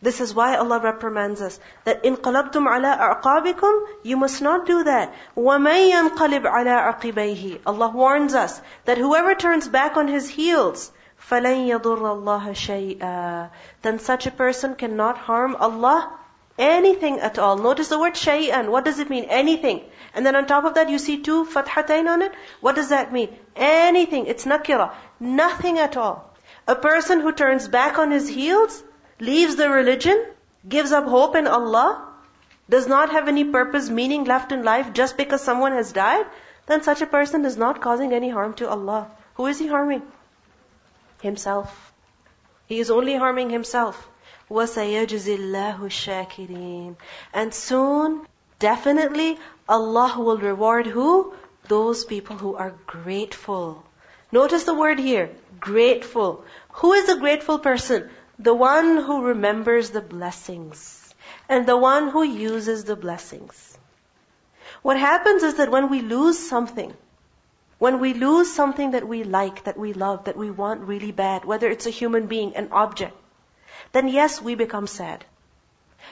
This 0.02 0.20
is 0.20 0.34
why 0.34 0.56
Allah 0.56 0.80
reprimands 0.80 1.40
us 1.40 1.58
that 1.84 2.04
in 2.04 2.16
qalabtum 2.16 2.66
ala 2.66 3.20
a'qabikum, 3.22 3.86
you 4.02 4.18
must 4.18 4.42
not 4.42 4.66
do 4.66 4.84
that. 4.84 5.14
وَمَن 5.34 5.90
يَنْقَلِبْ 5.92 6.42
عَلَىٰ 6.42 7.00
عَقِبَيْهِ 7.00 7.60
Allah 7.64 7.88
warns 7.88 8.34
us 8.34 8.60
that 8.84 8.98
whoever 8.98 9.34
turns 9.34 9.66
back 9.66 9.96
on 9.96 10.08
his 10.08 10.28
heels, 10.28 10.92
فَلَن 11.30 11.68
يَضُرَّ 11.68 12.00
اللَّهَ 12.00 12.50
شَيْئًا 12.50 13.50
Then 13.80 13.98
such 13.98 14.26
a 14.26 14.30
person 14.30 14.74
cannot 14.74 15.16
harm 15.16 15.56
Allah 15.56 16.12
anything 16.58 17.20
at 17.20 17.38
all. 17.38 17.56
Notice 17.56 17.88
the 17.88 17.98
word 17.98 18.14
shay'an. 18.14 18.70
What 18.70 18.84
does 18.84 18.98
it 18.98 19.10
mean? 19.10 19.24
Anything. 19.24 19.80
And 20.14 20.24
then 20.24 20.36
on 20.36 20.46
top 20.46 20.64
of 20.64 20.74
that 20.74 20.90
you 20.90 20.98
see 20.98 21.22
two 21.22 21.44
fathatain 21.44 22.08
on 22.08 22.22
it. 22.22 22.32
What 22.60 22.76
does 22.76 22.90
that 22.90 23.12
mean? 23.12 23.36
Anything. 23.56 24.26
It's 24.26 24.44
nakira. 24.44 24.92
Nothing 25.18 25.78
at 25.78 25.96
all. 25.96 26.30
A 26.68 26.74
person 26.74 27.20
who 27.20 27.32
turns 27.32 27.68
back 27.68 27.98
on 27.98 28.10
his 28.10 28.28
heels, 28.28 28.82
leaves 29.20 29.56
the 29.56 29.68
religion, 29.68 30.24
gives 30.68 30.92
up 30.92 31.04
hope 31.04 31.36
in 31.36 31.46
Allah, 31.46 32.08
does 32.68 32.86
not 32.86 33.10
have 33.10 33.28
any 33.28 33.44
purpose, 33.44 33.90
meaning 33.90 34.24
left 34.24 34.52
in 34.52 34.62
life 34.62 34.92
just 34.92 35.16
because 35.16 35.42
someone 35.42 35.72
has 35.72 35.92
died, 35.92 36.26
then 36.66 36.82
such 36.82 37.02
a 37.02 37.06
person 37.06 37.44
is 37.44 37.56
not 37.56 37.80
causing 37.80 38.12
any 38.12 38.30
harm 38.30 38.54
to 38.54 38.68
Allah. 38.68 39.10
Who 39.34 39.46
is 39.46 39.58
he 39.58 39.66
harming? 39.66 40.02
Himself. 41.20 41.92
He 42.66 42.80
is 42.80 42.90
only 42.90 43.14
harming 43.14 43.50
himself. 43.50 44.08
وَسَيَجْزِي 44.50 45.38
اللَّهُ 45.38 45.78
الشَّاكِرِينَ 45.78 46.96
And 47.32 47.54
soon, 47.54 48.26
definitely, 48.58 49.38
Allah 49.68 50.14
will 50.18 50.38
reward 50.38 50.86
who? 50.86 51.34
Those 51.68 52.04
people 52.04 52.36
who 52.36 52.54
are 52.56 52.74
grateful. 52.86 53.84
Notice 54.32 54.64
the 54.64 54.74
word 54.74 54.98
here, 54.98 55.30
grateful. 55.60 56.44
Who 56.80 56.92
is 56.92 57.08
a 57.08 57.18
grateful 57.18 57.58
person? 57.58 58.10
The 58.39 58.53
one 58.53 58.97
who 58.97 59.21
remembers 59.23 59.89
the 59.89 60.01
blessings. 60.01 61.13
And 61.49 61.67
the 61.67 61.77
one 61.77 62.09
who 62.09 62.23
uses 62.23 62.85
the 62.85 62.95
blessings. 62.95 63.77
What 64.81 64.97
happens 64.97 65.43
is 65.43 65.55
that 65.55 65.71
when 65.71 65.89
we 65.89 66.01
lose 66.01 66.39
something, 66.39 66.93
when 67.79 67.99
we 67.99 68.13
lose 68.13 68.53
something 68.53 68.91
that 68.91 69.07
we 69.07 69.23
like, 69.23 69.63
that 69.65 69.77
we 69.77 69.93
love, 69.93 70.25
that 70.25 70.37
we 70.37 70.51
want 70.51 70.81
really 70.81 71.11
bad, 71.11 71.45
whether 71.45 71.69
it's 71.69 71.85
a 71.85 71.97
human 72.01 72.27
being, 72.27 72.55
an 72.55 72.69
object, 72.71 73.15
then 73.91 74.07
yes, 74.07 74.41
we 74.41 74.55
become 74.55 74.87
sad. 74.87 75.25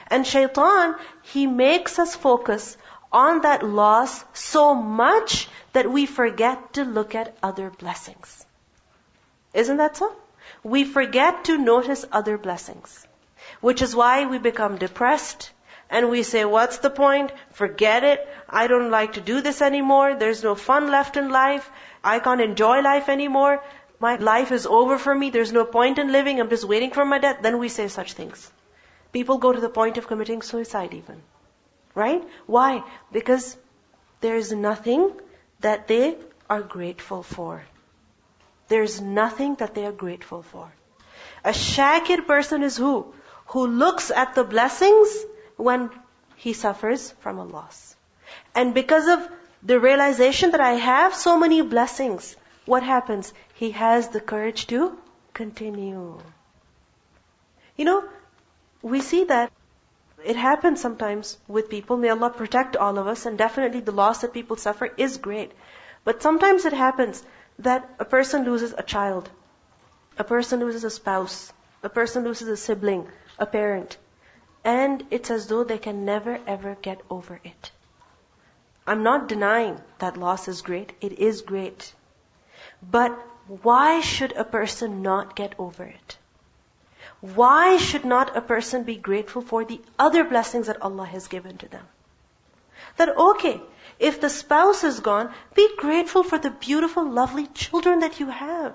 And 0.08 0.26
shaitan, 0.26 0.96
he 1.22 1.46
makes 1.46 1.98
us 1.98 2.14
focus 2.14 2.76
on 3.12 3.42
that 3.42 3.62
loss 3.62 4.24
so 4.34 4.74
much 4.74 5.48
that 5.72 5.90
we 5.90 6.06
forget 6.06 6.74
to 6.74 6.84
look 6.84 7.14
at 7.14 7.36
other 7.42 7.70
blessings. 7.70 8.44
Isn't 9.54 9.78
that 9.78 9.96
so? 9.96 10.14
We 10.62 10.84
forget 10.84 11.44
to 11.44 11.58
notice 11.58 12.04
other 12.10 12.38
blessings. 12.38 13.06
Which 13.60 13.82
is 13.82 13.94
why 13.94 14.26
we 14.26 14.38
become 14.38 14.76
depressed 14.78 15.50
and 15.90 16.10
we 16.10 16.22
say, 16.22 16.44
what's 16.44 16.78
the 16.78 16.90
point? 16.90 17.32
Forget 17.52 18.04
it. 18.04 18.28
I 18.48 18.66
don't 18.66 18.90
like 18.90 19.14
to 19.14 19.20
do 19.20 19.40
this 19.40 19.62
anymore. 19.62 20.14
There's 20.14 20.42
no 20.42 20.54
fun 20.54 20.90
left 20.90 21.16
in 21.16 21.30
life. 21.30 21.70
I 22.04 22.18
can't 22.18 22.40
enjoy 22.40 22.80
life 22.82 23.08
anymore. 23.08 23.62
My 23.98 24.16
life 24.16 24.52
is 24.52 24.66
over 24.66 24.98
for 24.98 25.14
me. 25.14 25.30
There's 25.30 25.52
no 25.52 25.64
point 25.64 25.98
in 25.98 26.12
living. 26.12 26.40
I'm 26.40 26.50
just 26.50 26.68
waiting 26.68 26.90
for 26.90 27.04
my 27.04 27.18
death. 27.18 27.38
Then 27.42 27.58
we 27.58 27.68
say 27.68 27.88
such 27.88 28.12
things. 28.12 28.50
People 29.12 29.38
go 29.38 29.52
to 29.52 29.60
the 29.60 29.70
point 29.70 29.96
of 29.96 30.06
committing 30.06 30.42
suicide 30.42 30.92
even. 30.92 31.22
Right? 31.94 32.22
Why? 32.46 32.84
Because 33.10 33.56
there 34.20 34.36
is 34.36 34.52
nothing 34.52 35.10
that 35.60 35.88
they 35.88 36.16
are 36.50 36.62
grateful 36.62 37.22
for. 37.22 37.62
There's 38.68 39.00
nothing 39.00 39.54
that 39.56 39.74
they 39.74 39.86
are 39.86 39.92
grateful 39.92 40.42
for. 40.42 40.70
A 41.44 41.50
shakir 41.50 42.26
person 42.26 42.62
is 42.62 42.76
who? 42.76 43.12
Who 43.48 43.66
looks 43.66 44.10
at 44.10 44.34
the 44.34 44.44
blessings 44.44 45.24
when 45.56 45.90
he 46.36 46.52
suffers 46.52 47.10
from 47.20 47.38
a 47.38 47.44
loss. 47.44 47.96
And 48.54 48.74
because 48.74 49.08
of 49.08 49.28
the 49.62 49.80
realization 49.80 50.52
that 50.52 50.60
I 50.60 50.74
have 50.74 51.14
so 51.14 51.38
many 51.38 51.62
blessings, 51.62 52.36
what 52.66 52.82
happens? 52.82 53.32
He 53.54 53.70
has 53.72 54.08
the 54.08 54.20
courage 54.20 54.66
to 54.68 54.98
continue. 55.34 56.18
You 57.76 57.84
know, 57.84 58.04
we 58.82 59.00
see 59.00 59.24
that 59.24 59.50
it 60.24 60.36
happens 60.36 60.80
sometimes 60.80 61.38
with 61.48 61.70
people. 61.70 61.96
May 61.96 62.10
Allah 62.10 62.30
protect 62.30 62.76
all 62.76 62.98
of 62.98 63.06
us, 63.06 63.26
and 63.26 63.38
definitely 63.38 63.80
the 63.80 63.92
loss 63.92 64.20
that 64.20 64.32
people 64.32 64.56
suffer 64.56 64.92
is 64.96 65.16
great. 65.16 65.52
But 66.04 66.22
sometimes 66.22 66.64
it 66.64 66.72
happens 66.72 67.24
that 67.58 67.88
a 67.98 68.04
person 68.04 68.44
loses 68.44 68.74
a 68.76 68.82
child, 68.82 69.28
a 70.16 70.24
person 70.24 70.60
loses 70.60 70.84
a 70.84 70.90
spouse, 70.90 71.52
a 71.82 71.88
person 71.88 72.24
loses 72.24 72.48
a 72.48 72.56
sibling, 72.56 73.06
a 73.38 73.46
parent, 73.46 73.96
and 74.64 75.04
it's 75.10 75.30
as 75.30 75.46
though 75.46 75.64
they 75.64 75.78
can 75.78 76.04
never 76.04 76.38
ever 76.46 76.76
get 76.82 77.00
over 77.10 77.40
it. 77.44 77.72
I'm 78.86 79.02
not 79.02 79.28
denying 79.28 79.80
that 79.98 80.16
loss 80.16 80.48
is 80.48 80.62
great. 80.62 80.92
It 81.00 81.18
is 81.18 81.42
great. 81.42 81.92
But 82.82 83.12
why 83.62 84.00
should 84.00 84.32
a 84.32 84.44
person 84.44 85.02
not 85.02 85.36
get 85.36 85.54
over 85.58 85.84
it? 85.84 86.16
Why 87.20 87.76
should 87.76 88.04
not 88.04 88.36
a 88.36 88.40
person 88.40 88.84
be 88.84 88.96
grateful 88.96 89.42
for 89.42 89.64
the 89.64 89.80
other 89.98 90.24
blessings 90.24 90.68
that 90.68 90.80
Allah 90.80 91.04
has 91.04 91.28
given 91.28 91.58
to 91.58 91.68
them? 91.68 91.86
That 92.96 93.16
okay, 93.16 93.60
if 93.98 94.20
the 94.20 94.30
spouse 94.30 94.84
is 94.84 95.00
gone, 95.00 95.32
be 95.54 95.68
grateful 95.76 96.22
for 96.22 96.38
the 96.38 96.50
beautiful, 96.50 97.04
lovely 97.04 97.46
children 97.46 98.00
that 98.00 98.20
you 98.20 98.26
have. 98.26 98.74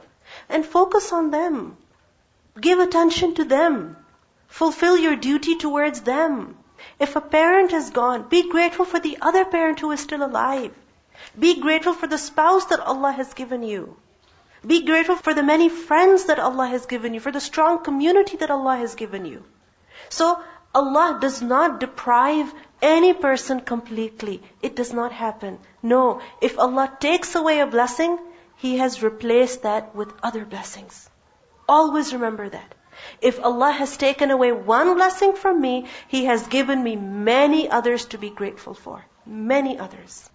And 0.49 0.65
focus 0.65 1.11
on 1.13 1.31
them. 1.31 1.77
Give 2.59 2.79
attention 2.79 3.35
to 3.35 3.43
them. 3.43 3.97
Fulfill 4.47 4.97
your 4.97 5.15
duty 5.15 5.55
towards 5.55 6.01
them. 6.01 6.57
If 6.99 7.15
a 7.15 7.21
parent 7.21 7.73
is 7.73 7.89
gone, 7.89 8.27
be 8.29 8.49
grateful 8.49 8.85
for 8.85 8.99
the 8.99 9.17
other 9.21 9.45
parent 9.45 9.79
who 9.79 9.91
is 9.91 9.99
still 9.99 10.23
alive. 10.23 10.73
Be 11.39 11.59
grateful 11.59 11.93
for 11.93 12.07
the 12.07 12.17
spouse 12.17 12.65
that 12.65 12.79
Allah 12.79 13.11
has 13.11 13.33
given 13.33 13.63
you. 13.63 13.95
Be 14.65 14.85
grateful 14.85 15.15
for 15.15 15.33
the 15.33 15.43
many 15.43 15.69
friends 15.69 16.25
that 16.25 16.39
Allah 16.39 16.67
has 16.67 16.85
given 16.85 17.13
you, 17.13 17.19
for 17.19 17.31
the 17.31 17.41
strong 17.41 17.83
community 17.83 18.37
that 18.37 18.51
Allah 18.51 18.77
has 18.77 18.95
given 18.95 19.25
you. 19.25 19.43
So, 20.09 20.41
Allah 20.75 21.17
does 21.19 21.41
not 21.41 21.79
deprive 21.79 22.53
any 22.82 23.12
person 23.12 23.60
completely. 23.60 24.42
It 24.62 24.76
does 24.76 24.92
not 24.92 25.12
happen. 25.12 25.58
No. 25.82 26.20
If 26.40 26.58
Allah 26.58 26.90
takes 27.00 27.34
away 27.34 27.60
a 27.60 27.66
blessing, 27.66 28.18
He 28.56 28.78
has 28.78 29.02
replaced 29.02 29.62
that 29.62 29.94
with 29.94 30.12
other 30.22 30.44
blessings. 30.44 31.08
Always 31.68 32.12
remember 32.12 32.48
that. 32.48 32.74
If 33.20 33.42
Allah 33.44 33.70
has 33.70 33.96
taken 33.96 34.30
away 34.30 34.52
one 34.52 34.94
blessing 34.94 35.34
from 35.34 35.60
me, 35.60 35.86
He 36.08 36.24
has 36.24 36.46
given 36.46 36.82
me 36.82 36.96
many 36.96 37.68
others 37.68 38.06
to 38.06 38.18
be 38.18 38.30
grateful 38.30 38.74
for. 38.74 39.04
Many 39.24 39.78
others. 39.78 40.28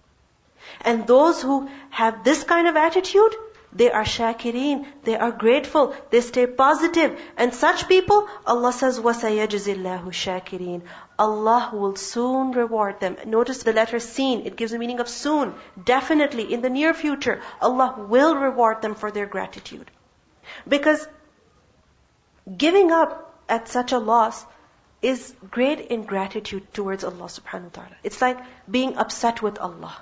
And 0.80 1.06
those 1.06 1.42
who 1.42 1.68
have 1.90 2.24
this 2.24 2.44
kind 2.44 2.68
of 2.68 2.76
attitude, 2.76 3.34
they 3.72 3.90
are 3.90 4.04
shakireen. 4.04 4.86
They 5.02 5.16
are 5.16 5.32
grateful. 5.32 5.94
They 6.10 6.20
stay 6.20 6.46
positive. 6.46 7.20
And 7.36 7.52
such 7.52 7.88
people, 7.88 8.28
Allah 8.46 8.72
says, 8.72 9.00
وَسَيَجْزِ 9.00 9.74
اللَّهُ 9.74 10.04
شَاكِرِينَ 10.04 10.82
Allah 11.19 11.71
will 11.73 11.95
soon 11.97 12.51
reward 12.53 12.99
them. 13.01 13.17
Notice 13.25 13.63
the 13.63 13.73
letter 13.73 13.99
seen. 13.99 14.45
It 14.47 14.55
gives 14.55 14.71
the 14.71 14.79
meaning 14.79 15.01
of 15.01 15.09
soon. 15.09 15.53
Definitely, 15.83 16.51
in 16.53 16.61
the 16.61 16.69
near 16.69 16.93
future, 16.93 17.41
Allah 17.61 17.95
will 17.97 18.35
reward 18.35 18.81
them 18.81 18.95
for 18.95 19.11
their 19.11 19.25
gratitude. 19.25 19.91
Because 20.67 21.05
giving 22.57 22.91
up 22.91 23.43
at 23.49 23.67
such 23.67 23.91
a 23.91 23.99
loss 23.99 24.45
is 25.01 25.33
great 25.51 25.79
ingratitude 25.97 26.73
towards 26.73 27.03
Allah 27.03 27.27
subhanahu 27.33 27.71
wa 27.71 27.81
ta'ala. 27.81 27.97
It's 28.03 28.21
like 28.21 28.39
being 28.69 28.95
upset 28.97 29.41
with 29.41 29.59
Allah. 29.59 29.95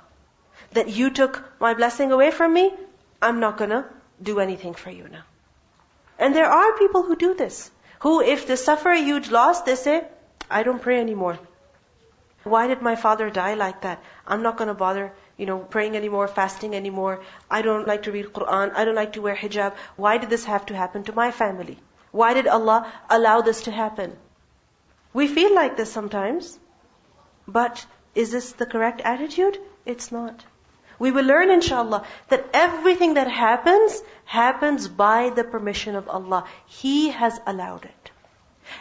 That 0.73 0.89
you 0.89 1.09
took 1.09 1.43
my 1.59 1.73
blessing 1.73 2.11
away 2.11 2.29
from 2.31 2.53
me, 2.53 2.73
I'm 3.21 3.39
not 3.39 3.57
gonna 3.57 3.85
do 4.21 4.39
anything 4.39 4.75
for 4.75 4.91
you 4.91 5.07
now. 5.07 5.23
And 6.19 6.35
there 6.35 6.49
are 6.49 6.77
people 6.77 7.03
who 7.03 7.15
do 7.15 7.33
this. 7.33 7.71
Who, 8.01 8.21
if 8.21 8.45
they 8.47 8.55
suffer 8.55 8.91
a 8.91 9.01
huge 9.01 9.31
loss, 9.31 9.61
they 9.61 9.75
say, 9.75 10.05
I 10.49 10.63
don't 10.63 10.81
pray 10.81 10.99
anymore. 10.99 11.39
Why 12.43 12.67
did 12.67 12.81
my 12.81 12.95
father 12.95 13.29
die 13.29 13.55
like 13.55 13.81
that? 13.81 14.01
I'm 14.25 14.41
not 14.41 14.57
gonna 14.57 14.73
bother, 14.73 15.11
you 15.37 15.45
know, 15.45 15.59
praying 15.59 15.97
anymore, 15.97 16.27
fasting 16.27 16.75
anymore. 16.75 17.19
I 17.49 17.61
don't 17.61 17.87
like 17.87 18.03
to 18.03 18.11
read 18.11 18.27
Quran. 18.27 18.73
I 18.73 18.85
don't 18.85 18.95
like 18.95 19.13
to 19.13 19.21
wear 19.21 19.35
hijab. 19.35 19.73
Why 19.95 20.17
did 20.17 20.29
this 20.29 20.45
have 20.45 20.65
to 20.67 20.75
happen 20.75 21.03
to 21.05 21.13
my 21.13 21.31
family? 21.31 21.77
Why 22.11 22.33
did 22.33 22.47
Allah 22.47 22.91
allow 23.09 23.41
this 23.41 23.63
to 23.63 23.71
happen? 23.71 24.15
We 25.13 25.27
feel 25.27 25.53
like 25.53 25.77
this 25.77 25.91
sometimes. 25.91 26.57
But 27.47 27.85
is 28.15 28.31
this 28.31 28.51
the 28.53 28.65
correct 28.65 29.01
attitude? 29.01 29.57
It's 29.85 30.11
not. 30.11 30.45
We 30.99 31.11
will 31.11 31.25
learn 31.25 31.51
inshallah 31.51 32.05
that 32.29 32.49
everything 32.53 33.13
that 33.15 33.27
happens, 33.27 34.01
happens 34.25 34.87
by 34.87 35.29
the 35.29 35.43
permission 35.43 35.95
of 35.95 36.09
Allah. 36.09 36.45
He 36.65 37.09
has 37.09 37.39
allowed 37.45 37.85
it. 37.85 37.96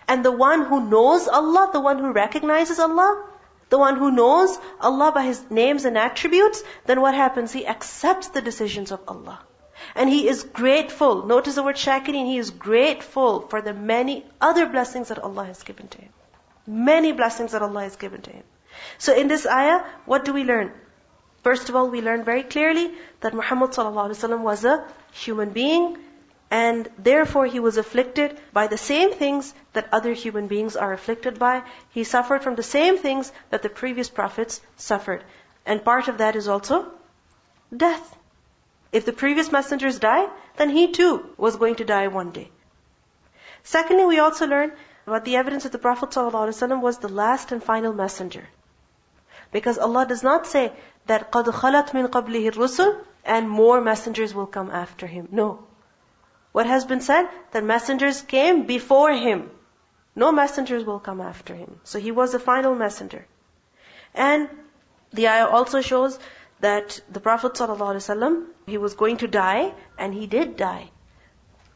And 0.08 0.24
the 0.24 0.32
one 0.32 0.64
who 0.64 0.88
knows 0.88 1.28
Allah, 1.28 1.70
the 1.72 1.80
one 1.80 1.98
who 1.98 2.12
recognizes 2.12 2.78
Allah, 2.78 3.24
the 3.68 3.78
one 3.78 3.96
who 3.96 4.10
knows 4.10 4.58
Allah 4.80 5.12
by 5.12 5.24
His 5.24 5.50
names 5.50 5.84
and 5.84 5.98
attributes, 5.98 6.62
then 6.86 7.00
what 7.00 7.14
happens? 7.14 7.52
He 7.52 7.66
accepts 7.66 8.28
the 8.28 8.40
decisions 8.40 8.92
of 8.92 9.00
Allah. 9.08 9.40
And 9.94 10.08
he 10.08 10.28
is 10.28 10.42
grateful. 10.42 11.26
Notice 11.26 11.54
the 11.54 11.62
word 11.62 11.76
shakirin. 11.76 12.26
He 12.26 12.38
is 12.38 12.50
grateful 12.50 13.40
for 13.40 13.60
the 13.60 13.74
many 13.74 14.24
other 14.40 14.66
blessings 14.66 15.08
that 15.08 15.18
Allah 15.18 15.44
has 15.44 15.62
given 15.62 15.88
to 15.88 15.98
him. 15.98 16.12
Many 16.66 17.12
blessings 17.12 17.52
that 17.52 17.62
Allah 17.62 17.82
has 17.82 17.96
given 17.96 18.22
to 18.22 18.30
him. 18.30 18.42
So 18.98 19.14
in 19.14 19.28
this 19.28 19.46
ayah, 19.46 19.84
what 20.04 20.24
do 20.24 20.32
we 20.32 20.44
learn? 20.44 20.72
First 21.42 21.68
of 21.68 21.76
all, 21.76 21.88
we 21.88 22.00
learn 22.02 22.24
very 22.24 22.42
clearly 22.42 22.92
that 23.20 23.34
Muhammad 23.34 23.70
ﷺ 23.70 24.40
was 24.40 24.64
a 24.64 24.84
human 25.12 25.50
being 25.50 25.96
and 26.51 26.89
therefore 26.97 27.45
he 27.45 27.61
was 27.61 27.77
afflicted 27.77 28.37
by 28.51 28.67
the 28.67 28.77
same 28.77 29.13
things 29.13 29.53
that 29.73 29.87
other 29.93 30.11
human 30.11 30.47
beings 30.47 30.75
are 30.75 30.91
afflicted 30.91 31.39
by. 31.39 31.63
He 31.91 32.03
suffered 32.03 32.43
from 32.43 32.55
the 32.55 32.63
same 32.63 32.97
things 32.97 33.31
that 33.51 33.61
the 33.61 33.69
previous 33.69 34.09
prophets 34.09 34.59
suffered. 34.75 35.23
And 35.65 35.85
part 35.85 36.09
of 36.09 36.17
that 36.17 36.35
is 36.35 36.49
also 36.49 36.91
death. 37.75 38.17
If 38.91 39.05
the 39.05 39.13
previous 39.13 39.51
messengers 39.51 39.99
die, 39.99 40.27
then 40.57 40.69
he 40.69 40.91
too 40.91 41.29
was 41.37 41.55
going 41.55 41.75
to 41.75 41.85
die 41.85 42.09
one 42.09 42.31
day. 42.31 42.51
Secondly, 43.63 44.05
we 44.05 44.19
also 44.19 44.45
learn 44.45 44.73
about 45.07 45.23
the 45.23 45.37
evidence 45.37 45.63
that 45.63 45.71
the 45.71 45.79
Prophet 45.79 46.09
ﷺ 46.09 46.81
was 46.81 46.97
the 46.97 47.07
last 47.07 47.53
and 47.53 47.63
final 47.63 47.93
messenger. 47.93 48.47
Because 49.51 49.77
Allah 49.77 50.05
does 50.05 50.23
not 50.23 50.47
say 50.47 50.73
that 51.05 51.31
قَدْ 51.31 51.45
خَلَتْ 51.45 51.89
مِنْ 51.91 52.07
قَبْلِهِ 52.07 52.51
الرُّسُلُ 52.51 53.05
and 53.23 53.49
more 53.49 53.79
messengers 53.79 54.33
will 54.33 54.47
come 54.47 54.69
after 54.69 55.07
him. 55.07 55.27
No. 55.31 55.67
What 56.56 56.64
has 56.72 56.86
been 56.86 57.02
said? 57.02 57.28
That 57.52 57.64
messengers 57.64 58.22
came 58.22 58.62
before 58.68 59.12
him. 59.12 59.50
No 60.22 60.32
messengers 60.32 60.84
will 60.84 61.00
come 61.08 61.20
after 61.20 61.54
him. 61.54 61.80
So 61.84 61.98
he 61.98 62.12
was 62.18 62.32
the 62.32 62.38
final 62.38 62.74
messenger. 62.74 63.26
And 64.14 64.48
the 65.12 65.28
ayah 65.28 65.48
also 65.48 65.82
shows 65.82 66.18
that 66.60 66.98
the 67.12 67.20
Prophet 67.20 67.52
ﷺ, 67.52 68.46
he 68.66 68.78
was 68.78 68.94
going 68.94 69.18
to 69.18 69.28
die, 69.28 69.74
and 69.98 70.14
he 70.14 70.26
did 70.26 70.56
die. 70.56 70.88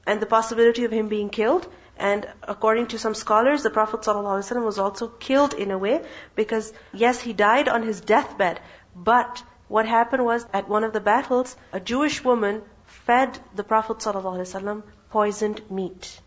And 0.06 0.22
the 0.22 0.32
possibility 0.32 0.86
of 0.86 0.96
him 1.00 1.08
being 1.08 1.28
killed, 1.28 1.68
and 1.98 2.26
according 2.42 2.86
to 2.94 2.98
some 3.04 3.14
scholars, 3.14 3.62
the 3.62 3.76
Prophet 3.78 4.00
ﷺ 4.00 4.64
was 4.64 4.78
also 4.78 5.08
killed 5.08 5.52
in 5.52 5.70
a 5.72 5.78
way, 5.86 6.02
because 6.34 6.72
yes, 6.94 7.20
he 7.20 7.34
died 7.34 7.68
on 7.68 7.82
his 7.82 8.00
deathbed, 8.00 8.60
but 8.96 9.42
what 9.68 9.86
happened 9.86 10.24
was, 10.24 10.46
at 10.54 10.70
one 10.70 10.84
of 10.84 10.94
the 10.94 11.06
battles, 11.12 11.56
a 11.70 11.80
Jewish 11.80 12.24
woman 12.24 12.62
fed 13.09 13.39
the 13.55 13.63
Prophet 13.63 13.97
ﷺ 13.97 14.83
poisoned 15.09 15.69
meat. 15.69 16.19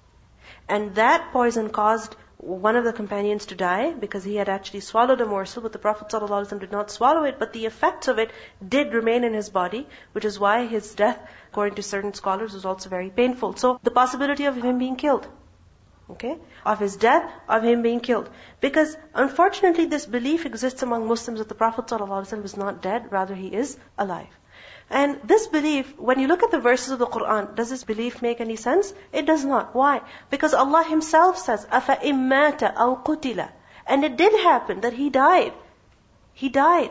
And 0.68 0.94
that 0.94 1.31
poison 1.33 1.70
caused 1.70 2.16
one 2.38 2.77
of 2.77 2.85
the 2.85 2.92
companions 2.92 3.46
to 3.46 3.57
die 3.57 3.92
because 3.92 4.22
he 4.22 4.37
had 4.37 4.48
actually 4.48 4.81
swallowed 4.81 5.20
a 5.20 5.27
morsel, 5.27 5.62
but 5.62 5.72
the 5.72 5.79
Prophet 5.79 6.09
ﷺ 6.09 6.61
did 6.61 6.70
not 6.70 6.90
swallow 6.90 7.24
it, 7.24 7.38
but 7.38 7.53
the 7.53 7.66
effects 7.66 8.07
of 8.07 8.18
it 8.18 8.31
did 8.66 8.94
remain 8.94 9.24
in 9.24 9.35
his 9.35 9.51
body, 9.51 9.88
which 10.12 10.24
is 10.24 10.38
why 10.38 10.66
his 10.66 10.94
death, 10.94 11.18
according 11.51 11.74
to 11.74 11.83
certain 11.83 12.14
scholars, 12.14 12.55
was 12.55 12.64
also 12.64 12.88
very 12.88 13.11
painful. 13.11 13.57
So 13.57 13.81
the 13.83 13.90
possibility 13.90 14.44
of 14.44 14.57
him 14.57 14.79
being 14.79 14.96
killed. 14.96 15.27
Okay? 16.11 16.38
Of 16.64 16.79
his 16.79 16.96
death, 16.96 17.31
of 17.48 17.64
him 17.64 17.83
being 17.83 18.01
killed. 18.01 18.31
Because 18.61 18.96
unfortunately 19.14 19.87
this 19.87 20.07
belief 20.07 20.46
exists 20.46 20.83
among 20.83 21.09
Muslims 21.09 21.40
that 21.40 21.48
the 21.48 21.55
Prophet 21.55 21.87
ﷺ 21.87 22.44
is 22.44 22.57
not 22.57 22.83
dead, 22.83 23.11
rather 23.11 23.35
he 23.35 23.48
is 23.48 23.77
alive. 23.98 24.38
And 24.90 25.20
this 25.22 25.46
belief, 25.46 25.98
when 25.98 26.18
you 26.18 26.29
look 26.29 26.42
at 26.42 26.51
the 26.51 26.61
verses 26.61 26.90
of 26.90 26.98
the 26.98 27.07
Quran, 27.07 27.55
does 27.55 27.68
this 27.68 27.85
belief 27.85 28.22
make 28.22 28.40
any 28.40 28.57
sense? 28.57 28.92
It 29.12 29.27
does 29.27 29.44
not. 29.44 29.74
Why? 29.74 30.01
Because 30.31 30.55
Allah 30.55 30.83
Himself 30.83 31.38
says, 31.38 31.66
أَفَإِمَّاتَ 31.66 32.74
أَوْ 32.74 33.05
قُتِلَ 33.05 33.51
And 33.87 34.05
it 34.05 34.16
did 34.16 34.33
happen 34.33 34.81
that 34.81 34.94
He 34.94 35.11
died. 35.11 35.53
He 36.33 36.48
died. 36.48 36.90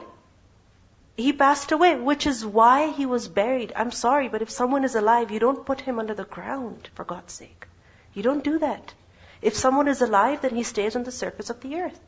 He 1.16 1.34
passed 1.34 1.72
away, 1.72 1.96
which 1.96 2.28
is 2.28 2.46
why 2.46 2.92
He 2.92 3.08
was 3.08 3.28
buried. 3.28 3.74
I'm 3.76 3.92
sorry, 3.92 4.28
but 4.28 4.44
if 4.44 4.52
someone 4.52 4.84
is 4.84 4.96
alive, 4.96 5.32
you 5.32 5.40
don't 5.40 5.66
put 5.66 5.82
him 5.82 5.98
under 5.98 6.14
the 6.14 6.26
ground, 6.26 6.90
for 6.94 7.04
God's 7.04 7.34
sake. 7.34 7.68
You 8.14 8.22
don't 8.22 8.44
do 8.44 8.60
that. 8.60 8.94
If 9.42 9.56
someone 9.56 9.88
is 9.88 10.02
alive, 10.02 10.42
then 10.42 10.56
he 10.56 10.64
stays 10.64 10.96
on 10.96 11.04
the 11.04 11.12
surface 11.12 11.50
of 11.50 11.62
the 11.62 11.76
earth. 11.78 12.00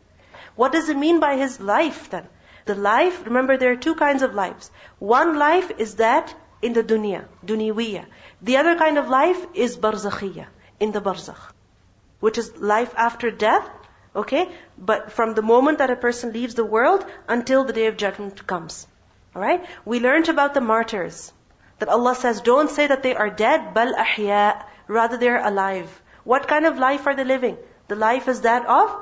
What 0.55 0.71
does 0.71 0.89
it 0.89 0.97
mean 0.97 1.19
by 1.19 1.37
his 1.37 1.59
life 1.59 2.09
then? 2.09 2.27
The 2.66 2.74
life, 2.74 3.24
remember 3.26 3.56
there 3.56 3.72
are 3.72 3.76
two 3.76 3.94
kinds 3.94 4.22
of 4.22 4.34
lives. 4.34 4.70
One 4.98 5.38
life 5.38 5.70
is 5.78 5.96
that 5.96 6.34
in 6.62 6.72
the 6.72 6.82
dunya, 6.82 7.24
dunyawiya. 7.44 8.06
The 8.40 8.56
other 8.56 8.76
kind 8.76 8.96
of 8.96 9.08
life 9.08 9.46
is 9.54 9.76
barzakhiyya, 9.76 10.46
in 10.80 10.92
the 10.92 11.00
barzakh. 11.00 11.52
Which 12.20 12.38
is 12.38 12.56
life 12.56 12.94
after 12.96 13.30
death, 13.30 13.68
okay? 14.16 14.48
But 14.78 15.12
from 15.12 15.34
the 15.34 15.42
moment 15.42 15.78
that 15.78 15.90
a 15.90 15.96
person 15.96 16.32
leaves 16.32 16.54
the 16.54 16.64
world 16.64 17.04
until 17.28 17.64
the 17.64 17.74
day 17.74 17.86
of 17.86 17.98
judgment 17.98 18.46
comes. 18.46 18.86
Alright? 19.36 19.66
We 19.84 20.00
learned 20.00 20.28
about 20.28 20.54
the 20.54 20.62
martyrs. 20.62 21.32
That 21.80 21.88
Allah 21.88 22.14
says, 22.14 22.40
don't 22.40 22.70
say 22.70 22.86
that 22.86 23.02
they 23.02 23.14
are 23.14 23.28
dead, 23.28 23.74
bal 23.74 23.92
ahya. 23.94 24.64
Rather 24.88 25.18
they 25.18 25.28
are 25.28 25.44
alive. 25.44 25.90
What 26.22 26.48
kind 26.48 26.64
of 26.64 26.78
life 26.78 27.06
are 27.06 27.14
they 27.14 27.24
living? 27.24 27.58
The 27.88 27.96
life 27.96 28.28
is 28.28 28.42
that 28.42 28.64
of 28.66 28.96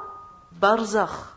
barzakh. 0.58 1.31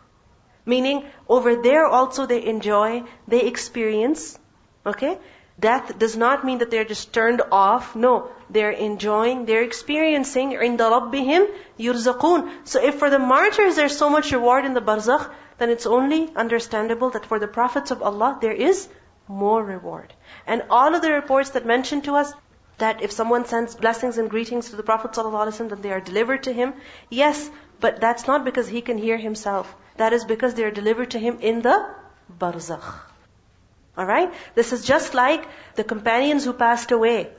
Meaning, 0.67 1.05
over 1.29 1.57
there 1.57 1.87
also 1.87 2.27
they 2.27 2.45
enjoy, 2.45 3.03
they 3.27 3.43
experience, 3.43 4.39
okay? 4.85 5.19
Death 5.59 5.99
does 5.99 6.17
not 6.17 6.45
mean 6.45 6.59
that 6.59 6.71
they're 6.71 6.85
just 6.85 7.13
turned 7.13 7.43
off. 7.53 7.95
No, 7.95 8.31
they're 8.49 8.71
enjoying, 8.71 9.45
they're 9.45 9.63
experiencing 9.63 10.53
عِنْدَ 10.53 10.79
رَبِّهِمْ 10.79 11.49
يُرْزَقُونَ 11.79 12.51
So 12.65 12.83
if 12.83 12.99
for 12.99 13.11
the 13.11 13.19
martyrs 13.19 13.77
there's 13.77 13.97
so 13.97 14.09
much 14.09 14.33
reward 14.33 14.65
in 14.65 14.73
the 14.75 14.81
barzakh, 14.81 15.31
then 15.59 15.69
it's 15.69 15.87
only 15.87 16.31
understandable 16.35 17.11
that 17.11 17.27
for 17.27 17.39
the 17.39 17.49
prophets 17.49 17.91
of 17.91 18.03
Allah 18.03 18.39
there 18.41 18.53
is 18.53 18.89
more 19.29 19.63
reward. 19.63 20.15
And 20.47 20.63
all 20.71 20.95
of 20.95 21.03
the 21.03 21.13
reports 21.13 21.51
that 21.51 21.67
mention 21.67 22.01
to 22.03 22.15
us 22.15 22.33
that 22.78 23.02
if 23.02 23.12
someone 23.12 23.46
sends 23.46 23.76
blessings 23.76 24.18
and 24.18 24.30
greetings 24.30 24.70
to 24.70 24.76
the 24.76 24.84
Prophet 24.84 25.12
ﷺ, 25.12 25.70
then 25.70 25.82
they 25.82 25.92
are 25.92 26.02
delivered 26.02 26.44
to 26.44 26.54
him. 26.54 26.74
Yes, 27.10 27.50
but 27.80 28.02
that's 28.02 28.28
not 28.28 28.46
because 28.46 28.68
he 28.68 28.82
can 28.82 28.98
hear 28.98 29.18
himself. 29.18 29.74
That 29.98 30.14
is 30.14 30.26
because 30.26 30.54
they 30.54 30.64
are 30.64 30.72
delivered 30.72 31.12
to 31.12 31.20
him 31.20 31.40
in 31.42 31.62
the 31.62 31.90
barzakh. 32.40 33.00
Alright? 33.98 34.34
This 34.56 34.74
is 34.74 34.86
just 34.86 35.14
like 35.14 35.48
the 35.76 35.84
companions 35.84 36.44
who 36.44 36.54
passed 36.54 36.92
away. 36.92 37.30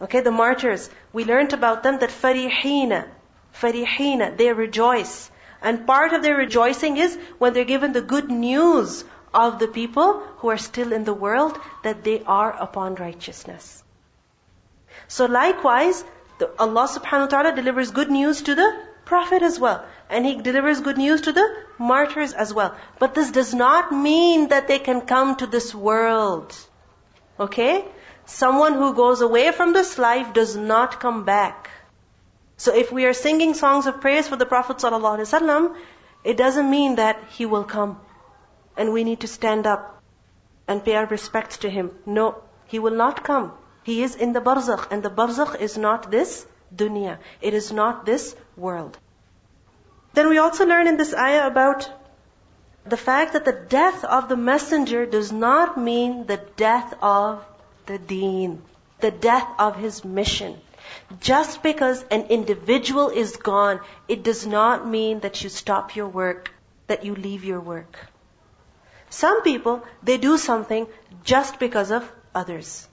Okay, 0.00 0.20
the 0.20 0.30
martyrs. 0.30 0.88
We 1.12 1.24
learned 1.24 1.52
about 1.52 1.82
them 1.82 1.98
that 1.98 2.10
farihina, 2.10 3.08
farihina, 3.54 4.36
they 4.36 4.52
rejoice. 4.52 5.30
And 5.62 5.86
part 5.86 6.12
of 6.12 6.22
their 6.22 6.36
rejoicing 6.36 6.96
is 6.96 7.18
when 7.38 7.54
they're 7.54 7.64
given 7.64 7.92
the 7.92 8.02
good 8.02 8.30
news 8.30 9.04
of 9.34 9.58
the 9.58 9.68
people 9.68 10.20
who 10.38 10.48
are 10.48 10.58
still 10.58 10.92
in 10.92 11.04
the 11.04 11.14
world 11.14 11.58
that 11.82 12.04
they 12.04 12.22
are 12.24 12.52
upon 12.52 12.94
righteousness. 12.96 13.82
So 15.08 15.26
likewise, 15.26 16.04
Allah 16.58 16.88
subhanahu 16.88 17.20
wa 17.20 17.26
ta'ala 17.26 17.54
delivers 17.54 17.90
good 17.90 18.10
news 18.10 18.42
to 18.42 18.54
the 18.54 18.68
Prophet 19.04 19.42
as 19.42 19.58
well. 19.58 19.84
And 20.10 20.26
He 20.26 20.36
delivers 20.42 20.80
good 20.80 20.98
news 20.98 21.22
to 21.22 21.32
the 21.32 21.46
martyrs 21.78 22.32
as 22.32 22.52
well. 22.52 22.74
But 22.98 23.14
this 23.14 23.30
does 23.30 23.54
not 23.54 23.92
mean 23.92 24.48
that 24.48 24.68
they 24.68 24.78
can 24.78 25.02
come 25.02 25.36
to 25.36 25.46
this 25.46 25.74
world. 25.74 26.54
Okay? 27.38 27.84
Someone 28.24 28.74
who 28.74 28.94
goes 28.94 29.20
away 29.20 29.52
from 29.52 29.72
this 29.72 29.98
life 29.98 30.32
does 30.32 30.56
not 30.56 30.98
come 31.00 31.24
back. 31.24 31.70
So 32.56 32.74
if 32.74 32.90
we 32.90 33.04
are 33.04 33.12
singing 33.12 33.54
songs 33.54 33.86
of 33.86 34.00
praise 34.00 34.28
for 34.28 34.36
the 34.36 34.46
Prophet 34.46 34.78
ﷺ, 34.78 35.76
it 36.24 36.36
doesn't 36.36 36.68
mean 36.68 36.96
that 36.96 37.22
he 37.30 37.46
will 37.46 37.64
come. 37.64 38.00
And 38.76 38.92
we 38.92 39.04
need 39.04 39.20
to 39.20 39.28
stand 39.28 39.66
up 39.66 40.02
and 40.66 40.84
pay 40.84 40.96
our 40.96 41.06
respects 41.06 41.58
to 41.58 41.70
him. 41.70 41.92
No, 42.04 42.42
he 42.66 42.78
will 42.80 42.96
not 42.96 43.22
come. 43.22 43.52
He 43.86 44.02
is 44.02 44.16
in 44.16 44.32
the 44.32 44.40
barzakh, 44.40 44.90
and 44.90 45.00
the 45.00 45.10
barzakh 45.10 45.60
is 45.60 45.78
not 45.78 46.10
this 46.10 46.44
dunya. 46.74 47.18
It 47.40 47.54
is 47.54 47.72
not 47.72 48.04
this 48.04 48.34
world. 48.56 48.98
Then 50.12 50.28
we 50.28 50.38
also 50.38 50.66
learn 50.66 50.88
in 50.88 50.96
this 50.96 51.14
ayah 51.14 51.46
about 51.46 51.88
the 52.84 52.96
fact 52.96 53.34
that 53.34 53.44
the 53.44 53.52
death 53.52 54.02
of 54.04 54.28
the 54.28 54.36
messenger 54.36 55.06
does 55.06 55.30
not 55.30 55.78
mean 55.78 56.26
the 56.26 56.38
death 56.56 56.94
of 57.00 57.44
the 57.92 57.98
deen, 57.98 58.60
the 58.98 59.12
death 59.12 59.46
of 59.56 59.76
his 59.76 60.04
mission. 60.04 60.58
Just 61.20 61.62
because 61.62 62.04
an 62.10 62.26
individual 62.38 63.08
is 63.10 63.36
gone, 63.36 63.80
it 64.08 64.24
does 64.24 64.44
not 64.48 64.84
mean 64.96 65.20
that 65.20 65.44
you 65.44 65.48
stop 65.48 65.94
your 65.94 66.08
work, 66.08 66.50
that 66.88 67.04
you 67.04 67.14
leave 67.14 67.44
your 67.44 67.60
work. 67.60 67.96
Some 69.10 69.42
people, 69.42 69.80
they 70.02 70.18
do 70.18 70.36
something 70.38 70.88
just 71.22 71.60
because 71.60 71.92
of 71.92 72.12
others. 72.34 72.88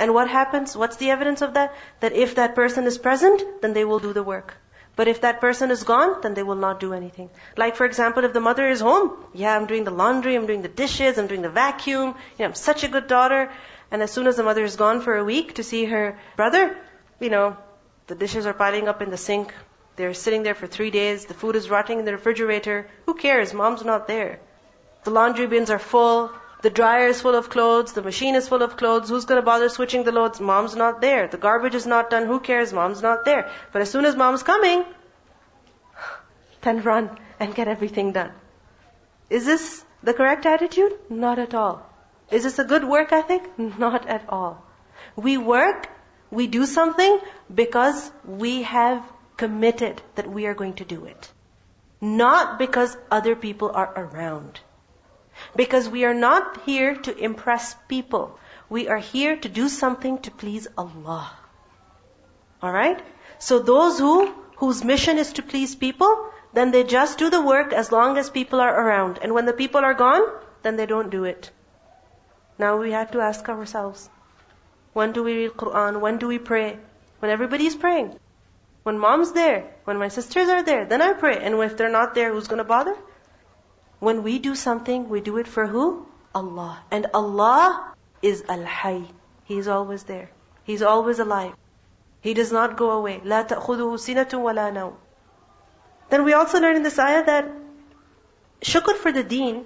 And 0.00 0.14
what 0.14 0.28
happens? 0.28 0.74
What's 0.74 0.96
the 0.96 1.10
evidence 1.10 1.42
of 1.42 1.54
that? 1.54 1.74
That 2.00 2.14
if 2.14 2.34
that 2.36 2.54
person 2.54 2.86
is 2.86 2.96
present, 2.96 3.42
then 3.60 3.74
they 3.74 3.84
will 3.84 3.98
do 3.98 4.14
the 4.14 4.22
work. 4.22 4.54
But 4.96 5.08
if 5.08 5.20
that 5.20 5.40
person 5.40 5.70
is 5.70 5.82
gone, 5.84 6.22
then 6.22 6.34
they 6.34 6.42
will 6.42 6.60
not 6.62 6.80
do 6.80 6.94
anything. 6.94 7.28
Like 7.56 7.76
for 7.76 7.84
example, 7.84 8.24
if 8.24 8.32
the 8.32 8.40
mother 8.40 8.66
is 8.68 8.80
home, 8.80 9.12
yeah, 9.34 9.54
I'm 9.54 9.66
doing 9.66 9.84
the 9.84 9.90
laundry, 9.90 10.34
I'm 10.36 10.46
doing 10.46 10.62
the 10.62 10.74
dishes, 10.80 11.18
I'm 11.18 11.26
doing 11.26 11.42
the 11.42 11.50
vacuum, 11.50 12.08
you 12.08 12.38
know, 12.38 12.46
I'm 12.46 12.54
such 12.54 12.82
a 12.82 12.88
good 12.88 13.06
daughter. 13.06 13.52
And 13.90 14.02
as 14.02 14.10
soon 14.10 14.26
as 14.26 14.36
the 14.36 14.42
mother 14.42 14.64
is 14.64 14.76
gone 14.76 15.00
for 15.02 15.16
a 15.16 15.24
week 15.24 15.54
to 15.56 15.62
see 15.62 15.84
her 15.84 16.18
brother, 16.36 16.76
you 17.20 17.30
know, 17.30 17.56
the 18.06 18.14
dishes 18.14 18.46
are 18.46 18.54
piling 18.54 18.88
up 18.88 19.02
in 19.02 19.10
the 19.10 19.22
sink. 19.28 19.54
They're 19.96 20.14
sitting 20.14 20.42
there 20.42 20.54
for 20.54 20.66
three 20.66 20.90
days. 20.90 21.26
The 21.26 21.34
food 21.34 21.56
is 21.56 21.68
rotting 21.68 21.98
in 21.98 22.04
the 22.06 22.12
refrigerator. 22.12 22.88
Who 23.06 23.14
cares? 23.14 23.52
Mom's 23.52 23.84
not 23.84 24.06
there. 24.08 24.40
The 25.04 25.10
laundry 25.10 25.46
bins 25.46 25.70
are 25.70 25.78
full. 25.78 26.30
The 26.62 26.70
dryer 26.70 27.06
is 27.06 27.20
full 27.22 27.34
of 27.34 27.48
clothes. 27.48 27.92
The 27.92 28.02
machine 28.02 28.34
is 28.34 28.48
full 28.48 28.62
of 28.62 28.76
clothes. 28.76 29.08
Who's 29.08 29.24
going 29.24 29.40
to 29.40 29.44
bother 29.44 29.68
switching 29.70 30.04
the 30.04 30.12
loads? 30.12 30.40
Mom's 30.40 30.76
not 30.76 31.00
there. 31.00 31.26
The 31.26 31.38
garbage 31.38 31.74
is 31.74 31.86
not 31.86 32.10
done. 32.10 32.26
Who 32.26 32.38
cares? 32.38 32.72
Mom's 32.72 33.00
not 33.02 33.24
there. 33.24 33.50
But 33.72 33.82
as 33.82 33.90
soon 33.90 34.04
as 34.04 34.14
mom's 34.14 34.42
coming, 34.42 34.84
then 36.60 36.82
run 36.82 37.18
and 37.38 37.54
get 37.54 37.68
everything 37.68 38.12
done. 38.12 38.32
Is 39.30 39.46
this 39.46 39.84
the 40.02 40.12
correct 40.12 40.44
attitude? 40.44 40.98
Not 41.08 41.38
at 41.38 41.54
all. 41.54 41.86
Is 42.30 42.44
this 42.44 42.58
a 42.58 42.64
good 42.64 42.84
work 42.84 43.12
ethic? 43.12 43.58
Not 43.58 44.06
at 44.06 44.24
all. 44.28 44.62
We 45.16 45.36
work, 45.38 45.88
we 46.30 46.46
do 46.46 46.66
something 46.66 47.18
because 47.52 48.10
we 48.24 48.62
have 48.62 49.02
committed 49.36 50.02
that 50.16 50.30
we 50.30 50.46
are 50.46 50.54
going 50.54 50.74
to 50.74 50.84
do 50.84 51.06
it. 51.06 51.32
Not 52.00 52.58
because 52.58 52.96
other 53.10 53.34
people 53.34 53.70
are 53.74 53.92
around. 53.96 54.60
Because 55.56 55.88
we 55.88 56.04
are 56.04 56.14
not 56.14 56.62
here 56.62 56.94
to 56.94 57.16
impress 57.16 57.74
people. 57.88 58.38
We 58.68 58.88
are 58.88 58.98
here 58.98 59.36
to 59.36 59.48
do 59.48 59.68
something 59.68 60.18
to 60.18 60.30
please 60.30 60.68
Allah. 60.78 61.30
Alright? 62.62 63.02
So 63.38 63.58
those 63.58 63.98
who, 63.98 64.32
whose 64.56 64.84
mission 64.84 65.18
is 65.18 65.32
to 65.34 65.42
please 65.42 65.74
people, 65.74 66.30
then 66.52 66.70
they 66.70 66.84
just 66.84 67.18
do 67.18 67.30
the 67.30 67.42
work 67.42 67.72
as 67.72 67.90
long 67.90 68.18
as 68.18 68.30
people 68.30 68.60
are 68.60 68.80
around. 68.86 69.18
And 69.22 69.34
when 69.34 69.46
the 69.46 69.52
people 69.52 69.80
are 69.80 69.94
gone, 69.94 70.22
then 70.62 70.76
they 70.76 70.86
don't 70.86 71.10
do 71.10 71.24
it. 71.24 71.50
Now 72.58 72.76
we 72.76 72.92
have 72.92 73.12
to 73.12 73.20
ask 73.20 73.48
ourselves, 73.48 74.08
when 74.92 75.12
do 75.12 75.22
we 75.22 75.34
read 75.34 75.52
Quran? 75.52 76.00
When 76.00 76.18
do 76.18 76.28
we 76.28 76.38
pray? 76.38 76.78
When 77.20 77.30
everybody 77.30 77.66
is 77.66 77.76
praying. 77.76 78.18
When 78.82 78.98
mom's 78.98 79.32
there, 79.32 79.70
when 79.84 79.98
my 79.98 80.08
sisters 80.08 80.48
are 80.48 80.62
there, 80.62 80.84
then 80.84 81.02
I 81.02 81.12
pray. 81.12 81.38
And 81.38 81.54
if 81.62 81.76
they're 81.76 81.90
not 81.90 82.14
there, 82.14 82.32
who's 82.32 82.48
to 82.48 82.64
bother? 82.64 82.96
When 83.99 84.23
we 84.23 84.39
do 84.39 84.55
something, 84.55 85.09
we 85.09 85.21
do 85.21 85.37
it 85.37 85.47
for 85.47 85.65
who? 85.65 86.05
Allah. 86.33 86.79
And 86.91 87.07
Allah 87.13 87.93
is 88.21 88.43
Al-Hayy. 88.47 89.07
He 89.45 89.57
is 89.57 89.67
always 89.67 90.03
there. 90.03 90.29
He's 90.63 90.81
always 90.81 91.19
alive. 91.19 91.53
He 92.21 92.33
does 92.33 92.51
not 92.51 92.75
go 92.77 92.91
away. 92.91 93.21
لا 93.23 93.47
تأخذه 93.47 93.97
سنة 93.97 94.31
ولا 94.31 94.73
نوم. 94.73 94.93
Then 96.09 96.23
we 96.23 96.33
also 96.33 96.59
learn 96.59 96.75
in 96.75 96.83
this 96.83 96.99
ayah 96.99 97.23
that 97.25 97.51
shukr 98.61 98.95
for 98.95 99.11
the 99.11 99.23
deen 99.23 99.65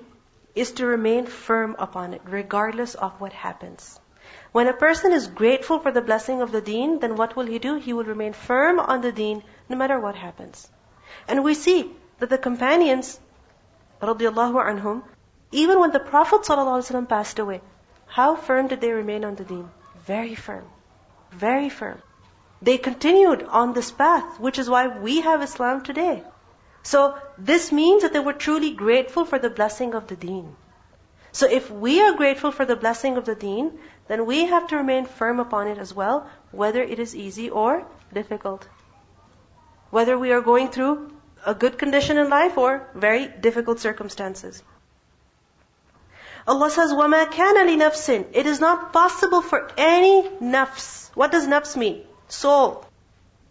is 0.56 0.72
to 0.74 0.86
remain 0.86 1.26
firm 1.26 1.76
upon 1.80 2.14
it, 2.14 2.22
regardless 2.26 2.96
of 2.96 3.20
what 3.22 3.34
happens. 3.34 4.00
When 4.52 4.68
a 4.68 4.74
person 4.74 5.14
is 5.14 5.28
grateful 5.28 5.80
for 5.80 5.92
the 5.92 6.02
blessing 6.02 6.42
of 6.42 6.52
the 6.52 6.62
deen, 6.62 7.00
then 7.00 7.16
what 7.16 7.36
will 7.36 7.46
he 7.46 7.60
do? 7.60 7.76
He 7.76 7.94
will 7.94 8.04
remain 8.04 8.34
firm 8.34 8.80
on 8.80 9.02
the 9.02 9.12
deen 9.12 9.44
no 9.70 9.78
matter 9.78 10.00
what 10.00 10.16
happens. 10.16 10.68
And 11.28 11.44
we 11.44 11.54
see 11.54 11.92
that 12.20 12.30
the 12.30 12.38
companions, 12.38 13.20
radiallahu 14.07 14.65
anhum, 14.71 15.03
even 15.53 15.81
when 15.81 15.93
the 15.93 16.01
Prophet 16.01 16.43
ﷺ 16.43 17.09
passed 17.09 17.39
away, 17.39 17.61
how 18.07 18.37
firm 18.37 18.69
did 18.69 18.81
they 18.81 18.93
remain 18.93 19.25
on 19.25 19.35
the 19.35 19.45
deen? 19.45 19.71
Very 20.07 20.35
firm. 20.35 20.65
Very 21.31 21.69
firm. 21.69 22.03
They 22.63 22.79
continued 22.79 23.43
on 23.43 23.73
this 23.73 23.91
path, 23.91 24.41
which 24.41 24.59
is 24.59 24.71
why 24.71 24.87
we 24.89 25.21
have 25.21 25.43
Islam 25.43 25.83
today. 25.83 26.23
So 26.83 27.17
this 27.39 27.73
means 27.73 28.03
that 28.03 28.13
they 28.13 28.21
were 28.21 28.33
truly 28.33 28.71
grateful 28.73 29.25
for 29.25 29.39
the 29.39 29.51
blessing 29.51 29.95
of 29.95 30.07
the 30.07 30.17
deen. 30.17 30.55
So 31.33 31.49
if 31.49 31.71
we 31.71 32.01
are 32.01 32.15
grateful 32.15 32.53
for 32.53 32.65
the 32.65 32.77
blessing 32.77 33.17
of 33.17 33.25
the 33.25 33.35
deen, 33.35 33.79
then 34.07 34.27
we 34.27 34.45
have 34.47 34.69
to 34.69 34.77
remain 34.77 35.07
firm 35.07 35.41
upon 35.41 35.67
it 35.69 35.79
as 35.79 35.93
well, 35.93 36.29
whether 36.53 36.83
it 36.83 36.99
is 36.99 37.17
easy 37.17 37.51
or 37.51 37.87
difficult. 38.13 38.69
Whether 39.91 40.19
we 40.19 40.33
are 40.33 40.41
going 40.41 40.69
through 40.69 41.11
a 41.46 41.54
good 41.54 41.78
condition 41.78 42.18
in 42.18 42.30
life 42.30 42.58
or 42.58 42.88
very 42.94 43.28
difficult 43.28 43.80
circumstances. 43.80 44.62
Allah 46.48 46.70
says, 46.70 46.92
وَمَا 46.92 47.26
كَانَ 47.26 47.56
لِنَفْسٍ 47.56 48.28
It 48.34 48.46
is 48.46 48.60
not 48.60 48.92
possible 48.92 49.42
for 49.42 49.70
any 49.78 50.28
nafs. 50.42 51.10
What 51.16 51.32
does 51.32 51.48
nafs 51.48 51.76
mean? 51.78 52.02
Soul. 52.28 52.86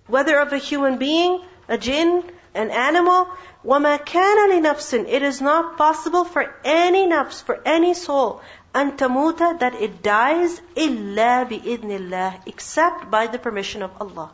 Whether 0.07 0.38
of 0.38 0.52
a 0.52 0.59
human 0.59 0.98
being, 0.98 1.42
a 1.68 1.78
jinn, 1.78 2.24
an 2.54 2.70
animal, 2.70 3.28
وَمَا 3.64 4.04
كَانَ 4.04 4.50
لِنَفْسٍ 4.50 5.09
It 5.09 5.22
is 5.22 5.40
not 5.40 5.76
possible 5.76 6.24
for 6.24 6.54
any 6.64 7.07
nafs, 7.07 7.42
for 7.42 7.61
any 7.64 7.94
soul, 7.94 8.40
أن 8.74 8.96
تموت 8.96 9.61
that 9.61 9.74
it 9.74 10.02
dies 10.02 10.61
إلا 10.76 11.48
بإذن 11.48 11.90
الله 11.90 12.46
except 12.46 13.11
by 13.11 13.26
the 13.26 13.38
permission 13.38 13.83
of 13.83 13.90
Allah. 14.00 14.31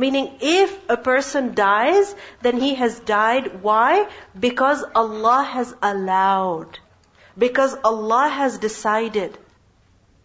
Meaning 0.00 0.28
if 0.40 0.74
a 0.88 0.96
person 0.96 1.54
dies, 1.54 2.14
then 2.42 2.58
he 2.58 2.74
has 2.82 2.98
died. 3.00 3.62
Why? 3.62 4.08
Because 4.48 4.84
Allah 5.00 5.42
has 5.54 5.74
allowed. 5.88 6.78
Because 7.36 7.74
Allah 7.84 8.28
has 8.36 8.56
decided. 8.58 9.36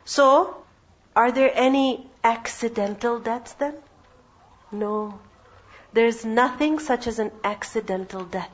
So, 0.06 0.30
are 1.16 1.32
there 1.32 1.52
any 1.54 1.90
accidental 2.24 3.20
deaths 3.20 3.54
then? 3.64 3.76
No. 4.72 5.20
There's 6.00 6.24
nothing 6.24 6.80
such 6.80 7.08
as 7.08 7.20
an 7.20 7.32
accidental 7.44 8.24
death. 8.24 8.50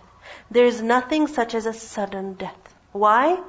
There's 0.49 0.81
nothing 0.81 1.27
such 1.27 1.53
as 1.53 1.65
a 1.67 1.73
sudden 1.73 2.33
death. 2.33 2.75
Why? 2.91 3.39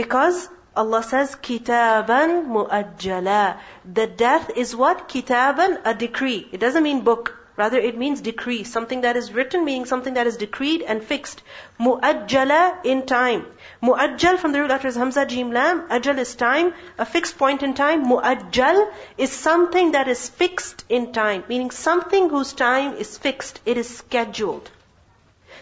Because 0.00 0.48
Allah 0.76 1.02
says, 1.02 1.34
kitaban 1.36 2.48
muajjala. 2.48 3.58
The 3.90 4.06
death 4.06 4.50
is 4.54 4.76
what? 4.76 5.08
Kitaban, 5.08 5.80
a 5.84 5.94
decree. 5.94 6.46
It 6.52 6.60
doesn't 6.60 6.82
mean 6.82 7.00
book. 7.00 7.34
Rather, 7.56 7.78
it 7.78 7.96
means 7.96 8.20
decree. 8.20 8.64
Something 8.64 9.00
that 9.00 9.16
is 9.16 9.32
written, 9.32 9.64
meaning 9.64 9.86
something 9.86 10.12
that 10.14 10.26
is 10.26 10.36
decreed 10.36 10.82
and 10.82 11.02
fixed. 11.02 11.42
Muajjala 11.80 12.84
in 12.84 13.06
time. 13.06 13.46
Muajjal 13.82 14.38
from 14.38 14.52
the 14.52 14.60
root 14.60 14.68
letters 14.68 14.96
Hamza, 14.96 15.24
Jim, 15.24 15.50
Lam. 15.50 15.86
Is 15.90 16.34
time, 16.34 16.74
a 16.98 17.06
fixed 17.06 17.38
point 17.38 17.62
in 17.62 17.72
time. 17.72 18.04
Muajjal 18.04 18.92
is 19.16 19.32
something 19.32 19.92
that 19.92 20.08
is 20.08 20.28
fixed 20.28 20.84
in 20.90 21.12
time, 21.12 21.44
meaning 21.48 21.70
something 21.70 22.28
whose 22.28 22.52
time 22.52 22.96
is 22.96 23.16
fixed. 23.16 23.60
It 23.64 23.78
is 23.78 23.96
scheduled. 23.96 24.70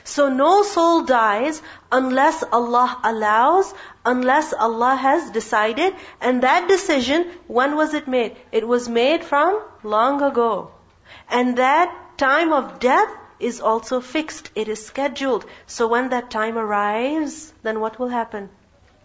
So 0.04 0.28
no 0.28 0.62
soul 0.62 1.04
dies 1.04 1.62
unless 1.90 2.44
Allah 2.52 3.00
allows, 3.02 3.72
unless 4.04 4.52
Allah 4.52 4.94
has 4.94 5.30
decided. 5.30 5.94
And 6.20 6.42
that 6.42 6.68
decision, 6.68 7.30
when 7.46 7.74
was 7.74 7.94
it 7.94 8.06
made? 8.06 8.36
It 8.52 8.68
was 8.68 8.86
made 8.86 9.24
from 9.24 9.62
long 9.82 10.20
ago. 10.22 10.72
And 11.30 11.56
that 11.56 12.18
time 12.18 12.52
of 12.52 12.80
death 12.80 13.08
is 13.40 13.62
also 13.62 14.00
fixed. 14.00 14.50
It 14.54 14.68
is 14.68 14.84
scheduled. 14.84 15.46
So 15.66 15.88
when 15.88 16.10
that 16.10 16.30
time 16.30 16.58
arrives, 16.58 17.52
then 17.62 17.80
what 17.80 17.98
will 17.98 18.08
happen? 18.08 18.50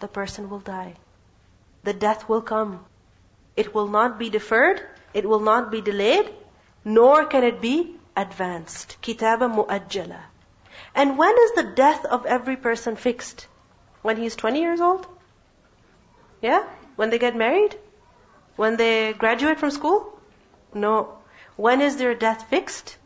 The 0.01 0.09
person 0.09 0.49
will 0.49 0.59
die. 0.59 0.95
The 1.83 1.93
death 1.93 2.27
will 2.27 2.41
come. 2.41 2.83
It 3.55 3.73
will 3.73 3.87
not 3.87 4.19
be 4.19 4.29
deferred. 4.29 4.81
It 5.13 5.27
will 5.27 5.39
not 5.39 5.71
be 5.71 5.79
delayed. 5.79 6.29
Nor 6.83 7.25
can 7.25 7.45
it 7.45 7.61
be 7.61 7.95
advanced. 8.17 8.97
Kitaba 9.01 9.47
mu'ajjala. 9.47 10.19
And 10.99 11.17
when 11.17 11.33
is 11.43 11.53
the 11.53 11.63
death 11.63 12.03
of 12.03 12.25
every 12.25 12.57
person 12.57 12.97
fixed? 12.97 13.47
When 14.01 14.17
he's 14.17 14.35
20 14.35 14.59
years 14.59 14.81
old? 14.81 15.07
Yeah? 16.41 16.65
When 16.97 17.09
they 17.09 17.19
get 17.19 17.37
married? 17.37 17.77
When 18.57 18.75
they 18.75 19.13
graduate 19.13 19.59
from 19.59 19.71
school? 19.71 20.19
No. 20.73 21.17
When 21.55 21.79
is 21.79 21.95
their 21.95 22.15
death 22.15 22.49
fixed? 22.49 22.97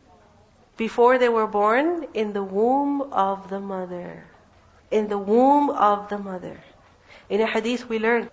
Before 0.76 1.18
they 1.18 1.28
were 1.28 1.46
born, 1.46 2.08
in 2.14 2.32
the 2.32 2.42
womb 2.42 3.00
of 3.12 3.48
the 3.48 3.60
mother. 3.60 4.24
In 4.90 5.06
the 5.06 5.18
womb 5.18 5.70
of 5.70 6.08
the 6.08 6.18
mother. 6.18 6.58
In 7.28 7.40
a 7.40 7.46
hadith 7.46 7.88
we 7.88 8.00
learn 8.00 8.28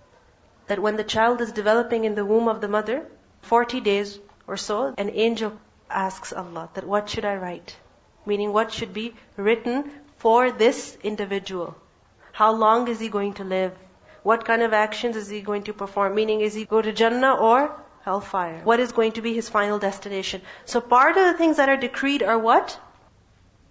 that 0.66 0.80
when 0.80 0.96
the 0.96 1.10
child 1.14 1.40
is 1.40 1.52
developing 1.52 2.04
in 2.04 2.16
the 2.16 2.24
womb 2.24 2.48
of 2.48 2.60
the 2.60 2.74
mother, 2.76 3.06
40 3.42 3.80
days 3.80 4.18
or 4.48 4.56
so, 4.56 4.92
an 4.98 5.10
angel 5.10 5.56
asks 5.88 6.32
Allah 6.32 6.68
that 6.74 6.84
what 6.84 7.08
should 7.08 7.24
I 7.24 7.36
write? 7.36 7.76
Meaning 8.24 8.52
what 8.52 8.72
should 8.72 8.92
be 8.92 9.14
written 9.36 9.90
for 10.18 10.50
this 10.50 10.96
individual. 11.02 11.74
How 12.32 12.52
long 12.52 12.88
is 12.88 13.00
he 13.00 13.08
going 13.08 13.34
to 13.34 13.44
live? 13.44 13.72
What 14.22 14.44
kind 14.44 14.62
of 14.62 14.72
actions 14.72 15.16
is 15.16 15.28
he 15.28 15.40
going 15.40 15.64
to 15.64 15.72
perform? 15.72 16.14
Meaning 16.14 16.40
is 16.40 16.54
he 16.54 16.64
go 16.64 16.80
to 16.80 16.92
Jannah 16.92 17.34
or 17.34 17.74
hellfire? 18.04 18.60
What 18.62 18.80
is 18.80 18.92
going 18.92 19.12
to 19.12 19.22
be 19.22 19.34
his 19.34 19.48
final 19.48 19.78
destination? 19.78 20.42
So 20.64 20.80
part 20.80 21.16
of 21.16 21.24
the 21.24 21.34
things 21.34 21.56
that 21.56 21.68
are 21.68 21.76
decreed 21.76 22.22
are 22.22 22.38
what? 22.38 22.78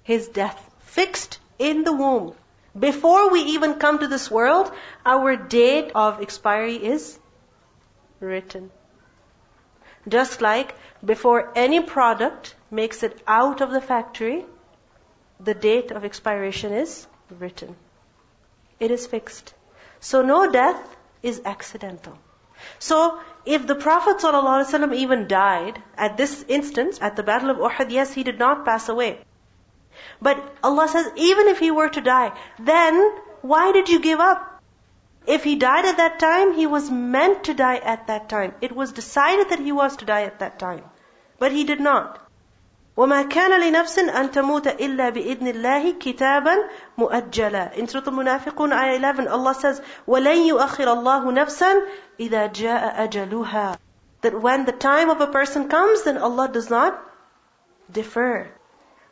His 0.04 0.28
death. 0.28 0.60
Fixed 0.80 1.40
in 1.58 1.84
the 1.84 1.94
womb. 1.94 2.34
Before 2.78 3.30
we 3.30 3.42
even 3.56 3.76
come 3.76 4.00
to 4.00 4.08
this 4.08 4.30
world, 4.30 4.72
our 5.06 5.36
date 5.36 5.92
of 5.96 6.22
expiry 6.22 6.76
is 6.76 7.20
written. 8.20 8.72
Just 10.08 10.42
like 10.42 10.76
before 11.04 11.52
any 11.56 11.82
product 11.82 12.56
makes 12.72 13.04
it 13.04 13.22
out 13.28 13.62
of 13.62 13.72
the 13.72 13.82
factory, 13.82 14.46
the 15.40 15.54
date 15.54 15.92
of 15.92 16.06
expiration 16.06 16.74
is 16.74 17.08
written. 17.30 17.76
It 18.80 18.92
is 18.92 19.06
fixed. 19.06 19.54
So 20.00 20.22
no 20.22 20.52
death 20.52 20.82
is 21.22 21.42
accidental. 21.46 22.18
So 22.80 23.20
if 23.46 23.66
the 23.68 23.76
Prophet 23.76 24.18
ﷺ 24.18 24.96
even 24.96 25.28
died 25.28 25.82
at 25.98 26.18
this 26.18 26.46
instance, 26.48 27.00
at 27.02 27.16
the 27.16 27.24
Battle 27.24 27.50
of 27.50 27.58
Uhud, 27.58 27.92
yes, 27.92 28.14
he 28.14 28.24
did 28.24 28.40
not 28.40 28.66
pass 28.66 28.88
away. 28.90 29.20
But 30.22 30.42
Allah 30.64 30.88
says, 30.88 31.12
even 31.16 31.48
if 31.48 31.60
he 31.60 31.72
were 31.72 31.90
to 31.90 32.02
die, 32.02 32.32
then 32.60 33.12
why 33.42 33.72
did 33.72 33.90
you 33.90 34.00
give 34.00 34.20
up? 34.20 34.48
If 35.28 35.44
he 35.44 35.56
died 35.56 35.86
at 35.86 35.98
that 35.98 36.20
time, 36.20 36.54
he 36.54 36.66
was 36.66 36.90
meant 36.90 37.44
to 37.46 37.54
die 37.54 37.78
at 37.78 38.08
that 38.08 38.30
time. 38.30 38.54
It 38.62 38.76
was 38.76 38.92
decided 38.92 39.50
that 39.50 39.60
he 39.60 39.72
was 39.72 39.98
to 39.98 40.06
die 40.06 40.24
at 40.24 40.40
that 40.40 40.58
time. 40.58 40.84
But 41.38 41.52
he 41.52 41.64
did 41.64 41.80
not. 41.80 42.21
وَمَا 43.01 43.29
كَانَ 43.29 43.61
لِنَفْسٍ 43.61 43.99
أَن 43.99 44.31
تَمُوتَ 44.31 44.67
إِلَّا 44.67 45.11
بِإِذْنِ 45.11 45.49
اللَّهِ 45.49 45.99
كِتَابًا 45.99 46.57
مُؤَجَّلًا 46.99 47.77
In 47.77 47.89
Surah 47.89 48.05
Al-Munafiqun, 48.07 48.73
ayah 48.73 48.97
11, 48.97 49.29
Allah 49.29 49.55
says, 49.55 49.83
وَلَن 50.07 50.49
يُؤَخِّرَ 50.49 50.87
اللَّهُ 50.87 51.33
نَفْسًا 51.33 51.87
إِذَا 52.21 52.53
جَاءَ 52.53 53.09
أَجَلُهَا 53.09 53.79
That 54.23 54.41
when 54.41 54.65
the 54.65 54.73
time 54.73 55.11
of 55.11 55.21
a 55.21 55.27
person 55.27 55.69
comes, 55.69 56.03
then 56.05 56.19
Allah 56.19 56.49
does 56.49 56.71
not 56.71 56.99
defer. 57.93 58.49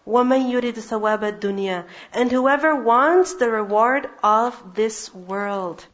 وَمَن 0.07 0.51
يُرِدْ 0.51 0.75
ثَوَابَ 0.75 1.41
الدُّنْيَا 1.41 1.85
And 2.13 2.31
whoever 2.31 2.75
wants 2.75 3.35
the 3.35 3.51
reward 3.51 4.09
of 4.23 4.75
this 4.75 5.15
world. 5.15 5.87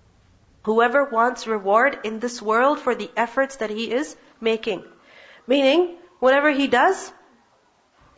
Whoever 0.65 1.05
wants 1.05 1.47
reward 1.47 1.99
in 2.05 2.19
this 2.19 2.43
world 2.43 2.81
for 2.81 2.95
the 2.95 3.11
efforts 3.17 3.57
that 3.57 3.71
he 3.71 3.93
is 3.93 4.17
making. 4.41 4.85
Meaning, 5.47 5.97
whatever 6.19 6.51
he 6.51 6.67
does, 6.67 7.13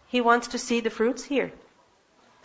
he 0.08 0.22
wants 0.22 0.50
to 0.50 0.58
see 0.58 0.80
the 0.80 0.90
fruits 0.90 1.24
here. 1.24 1.52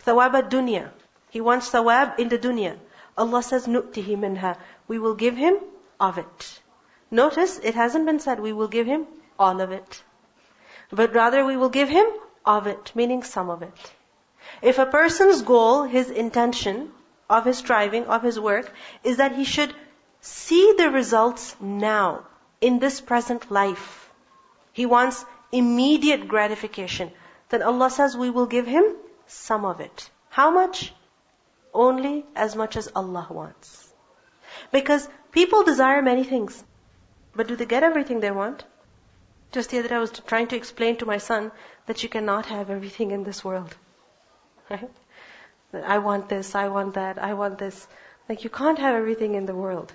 Thawab 0.05 0.49
dunya. 0.49 0.89
He 1.29 1.41
wants 1.41 1.69
thawab 1.71 2.19
in 2.19 2.29
the 2.29 2.37
dunya. 2.37 2.77
Allah 3.17 3.43
says, 3.43 3.67
nu'tihi 3.67 4.17
minha. 4.17 4.57
We 4.87 4.99
will 4.99 5.15
give 5.15 5.35
him 5.35 5.57
of 5.99 6.17
it. 6.17 6.59
Notice, 7.09 7.59
it 7.59 7.75
hasn't 7.75 8.05
been 8.05 8.19
said 8.19 8.39
we 8.39 8.53
will 8.53 8.67
give 8.67 8.87
him 8.87 9.07
all 9.39 9.61
of 9.61 9.71
it. 9.71 10.03
but 10.91 11.13
rather 11.15 11.43
we 11.45 11.57
will 11.57 11.69
give 11.69 11.89
him 11.89 12.05
of 12.45 12.67
it, 12.67 12.91
meaning 12.95 13.23
some 13.23 13.49
of 13.49 13.61
it. 13.61 13.91
If 14.61 14.77
a 14.79 14.85
person's 14.85 15.41
goal, 15.41 15.83
his 15.83 16.09
intention 16.09 16.91
of 17.29 17.45
his 17.45 17.57
striving, 17.57 18.05
of 18.05 18.21
his 18.21 18.39
work, 18.39 18.71
is 19.03 19.17
that 19.17 19.35
he 19.35 19.43
should 19.43 19.73
see 20.21 20.73
the 20.77 20.89
results 20.89 21.55
now, 21.59 22.25
in 22.61 22.79
this 22.79 23.01
present 23.01 23.49
life. 23.51 24.11
He 24.71 24.85
wants 24.85 25.25
immediate 25.51 26.27
gratification. 26.27 27.11
Then 27.49 27.61
Allah 27.61 27.89
says 27.89 28.17
we 28.17 28.29
will 28.29 28.45
give 28.45 28.67
him 28.67 28.85
some 29.27 29.65
of 29.65 29.79
it. 29.79 30.09
How 30.29 30.51
much? 30.51 30.93
Only 31.73 32.25
as 32.35 32.55
much 32.55 32.77
as 32.77 32.89
Allah 32.95 33.27
wants. 33.29 33.93
Because 34.71 35.07
people 35.31 35.63
desire 35.63 36.01
many 36.01 36.23
things. 36.23 36.63
But 37.35 37.47
do 37.47 37.55
they 37.55 37.65
get 37.65 37.83
everything 37.83 38.19
they 38.19 38.31
want? 38.31 38.63
Just 39.51 39.69
the 39.69 39.79
other 39.79 39.89
day 39.89 39.95
I 39.95 39.99
was 39.99 40.11
trying 40.11 40.47
to 40.47 40.55
explain 40.55 40.97
to 40.97 41.05
my 41.05 41.17
son 41.17 41.51
that 41.85 42.03
you 42.03 42.09
cannot 42.09 42.47
have 42.47 42.69
everything 42.69 43.11
in 43.11 43.23
this 43.23 43.43
world. 43.43 43.75
Right? 44.69 44.89
I 45.73 45.97
want 45.97 46.29
this, 46.29 46.53
I 46.55 46.67
want 46.67 46.93
that, 46.93 47.17
I 47.17 47.33
want 47.33 47.57
this. 47.57 47.87
Like 48.29 48.43
you 48.43 48.49
can't 48.49 48.79
have 48.79 48.95
everything 48.95 49.35
in 49.35 49.45
the 49.45 49.55
world. 49.55 49.91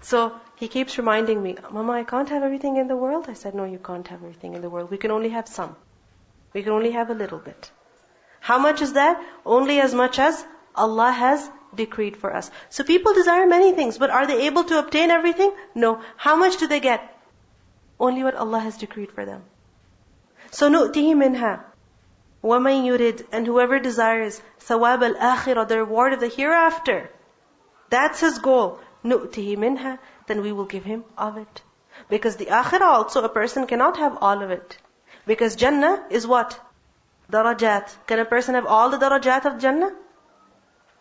So 0.00 0.32
he 0.56 0.68
keeps 0.68 0.98
reminding 0.98 1.42
me, 1.42 1.56
Mama, 1.70 1.92
I 1.92 2.04
can't 2.04 2.28
have 2.30 2.42
everything 2.42 2.76
in 2.76 2.88
the 2.88 2.96
world. 2.96 3.26
I 3.28 3.34
said, 3.34 3.54
No, 3.54 3.64
you 3.64 3.78
can't 3.78 4.08
have 4.08 4.22
everything 4.22 4.54
in 4.54 4.62
the 4.62 4.70
world. 4.70 4.90
We 4.90 4.98
can 4.98 5.10
only 5.10 5.28
have 5.30 5.46
some. 5.46 5.76
We 6.53 6.63
can 6.63 6.71
only 6.71 6.91
have 6.91 7.09
a 7.09 7.13
little 7.13 7.39
bit. 7.39 7.71
How 8.39 8.57
much 8.57 8.81
is 8.81 8.93
that? 8.93 9.21
Only 9.45 9.79
as 9.81 9.93
much 9.93 10.19
as 10.19 10.45
Allah 10.75 11.11
has 11.11 11.49
decreed 11.75 12.17
for 12.17 12.33
us. 12.33 12.49
So 12.69 12.83
people 12.83 13.13
desire 13.13 13.45
many 13.47 13.73
things, 13.73 13.97
but 13.97 14.09
are 14.09 14.25
they 14.27 14.47
able 14.47 14.63
to 14.65 14.79
obtain 14.79 15.11
everything? 15.11 15.51
No. 15.75 16.01
How 16.15 16.35
much 16.35 16.57
do 16.57 16.67
they 16.67 16.79
get? 16.79 17.01
Only 17.99 18.23
what 18.23 18.35
Allah 18.35 18.59
has 18.59 18.77
decreed 18.77 19.11
for 19.11 19.25
them. 19.25 19.43
So 20.51 20.69
نُؤْتِهِ 20.69 21.13
مِنْهَا 21.23 21.61
وَمَنْ 22.43 22.85
يُرِدْ 22.85 23.25
And 23.31 23.45
whoever 23.45 23.79
desires 23.79 24.41
ثواب 24.61 25.15
الآخرة, 25.15 25.67
the 25.67 25.79
reward 25.79 26.13
of 26.13 26.19
the 26.19 26.27
hereafter, 26.27 27.09
that's 27.89 28.19
his 28.19 28.39
goal. 28.39 28.79
نُؤْتِهِ 29.03 29.57
مِنْهَا 29.57 29.99
Then 30.27 30.41
we 30.41 30.51
will 30.51 30.65
give 30.65 30.83
him 30.83 31.03
of 31.17 31.37
it. 31.37 31.61
Because 32.09 32.35
the 32.37 32.45
akhirah 32.45 32.81
also, 32.81 33.23
a 33.23 33.29
person 33.29 33.67
cannot 33.67 33.97
have 33.97 34.17
all 34.21 34.43
of 34.43 34.51
it. 34.51 34.77
Because 35.25 35.55
Jannah 35.55 36.05
is 36.09 36.25
what? 36.25 36.59
Darajat. 37.31 37.95
Can 38.07 38.19
a 38.19 38.25
person 38.25 38.55
have 38.55 38.65
all 38.65 38.89
the 38.89 38.97
darajat 38.97 39.45
of 39.45 39.59
Jannah? 39.59 39.91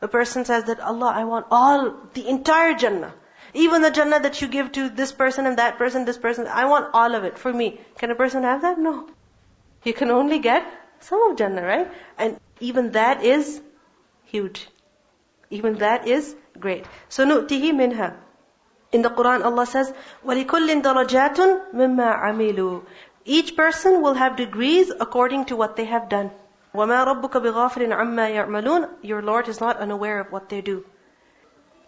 A 0.03 0.09
person 0.09 0.45
says 0.45 0.65
that, 0.65 0.81
Allah, 0.81 1.13
I 1.15 1.25
want 1.25 1.47
all, 1.51 1.95
the 2.15 2.29
entire 2.29 2.75
Jannah. 2.75 3.15
Even 3.55 3.83
the 3.83 3.91
Jannah 3.91 4.21
that 4.21 4.43
you 4.43 4.49
give 4.49 4.73
to 4.73 4.89
this 4.89 5.13
person 5.13 5.47
and 5.47 5.59
that 5.59 5.79
person, 5.79 6.05
this 6.05 6.19
person, 6.19 6.47
I 6.47 6.67
want 6.67 6.91
all 6.93 7.15
of 7.15 7.25
it 7.25 7.39
for 7.39 7.53
me. 7.53 7.81
Can 7.99 8.11
a 8.11 8.15
person 8.15 8.43
have 8.43 8.63
that? 8.63 8.79
No. 8.79 9.09
You 9.85 9.95
can 9.95 10.11
only 10.11 10.41
get 10.41 10.67
some 11.01 11.23
of 11.31 11.39
Jannah, 11.39 11.63
right? 11.63 11.91
And 12.19 12.39
even 12.61 12.93
that 12.93 13.25
is 13.25 13.63
huge. 14.25 14.69
Even 15.51 15.77
that 15.77 16.07
is 16.09 16.35
great. 16.59 16.85
So 17.09 17.25
نُؤْتِهِ 17.25 17.75
minha. 17.75 18.17
In 18.93 19.03
the 19.03 19.11
Quran, 19.11 19.45
Allah 19.45 19.67
says, 19.67 19.93
وَلِكُلٍّ 20.25 20.83
دَرَجَاتٌ 20.83 21.73
مِمَّا 21.73 22.21
عَمِلُوا 22.23 22.83
Each 23.25 23.57
person 23.57 24.03
will 24.03 24.15
have 24.15 24.37
degrees 24.37 24.93
according 25.01 25.47
to 25.47 25.57
what 25.57 25.77
they 25.77 25.85
have 25.85 26.09
done. 26.09 26.31
وَمَا 26.75 27.07
رَبُّكَ 27.07 27.31
بِغَافِلٍ 27.31 27.89
عَمَّا 27.93 28.27
يَعْمَلُونَ 28.35 28.89
Your 29.03 29.23
Lord 29.23 29.49
is 29.49 29.61
not 29.61 29.79
unaware 29.79 30.21
of 30.21 30.31
what 30.31 30.49
they 30.49 30.61
do. 30.61 30.85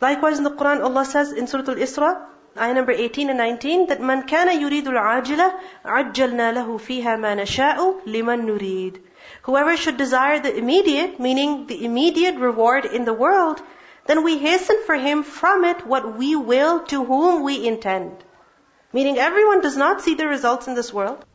Likewise 0.00 0.38
in 0.38 0.44
the 0.44 0.50
Quran, 0.50 0.82
Allah 0.82 1.04
says 1.04 1.32
in 1.32 1.46
Surah 1.46 1.64
Al-Isra, 1.68 2.26
ayah 2.56 2.74
number 2.74 2.92
18 2.92 3.30
and 3.30 3.38
19, 3.38 3.86
that 3.86 4.00
مَنْ 4.00 4.26
كَانَ 4.26 4.48
يُرِيدُ 4.48 4.86
الْعَاجِلَةِ 4.86 5.52
عَجَّلْنَا 5.84 6.52
لَهُ 6.54 6.78
فِيهَا 6.78 7.16
مَا 7.16 7.34
نَشَاءُ 7.36 8.00
لِمَنْ 8.06 8.46
نُرِيدُ 8.46 9.00
Whoever 9.42 9.76
should 9.76 9.96
desire 9.96 10.40
the 10.40 10.56
immediate, 10.56 11.20
meaning 11.20 11.66
the 11.66 11.84
immediate 11.84 12.36
reward 12.36 12.84
in 12.84 13.04
the 13.04 13.12
world, 13.12 13.60
then 14.06 14.24
we 14.24 14.38
hasten 14.38 14.82
for 14.86 14.94
him 14.94 15.22
from 15.22 15.64
it 15.64 15.86
what 15.86 16.16
we 16.16 16.34
will 16.34 16.80
to 16.84 17.04
whom 17.04 17.42
we 17.42 17.66
intend. 17.66 18.24
Meaning 18.93 19.17
everyone 19.17 19.61
does 19.61 19.75
not 19.75 20.01
see 20.01 20.15
the 20.15 20.27
results 20.27 20.67
in 20.67 20.75
this 20.75 20.93
world. 20.93 21.25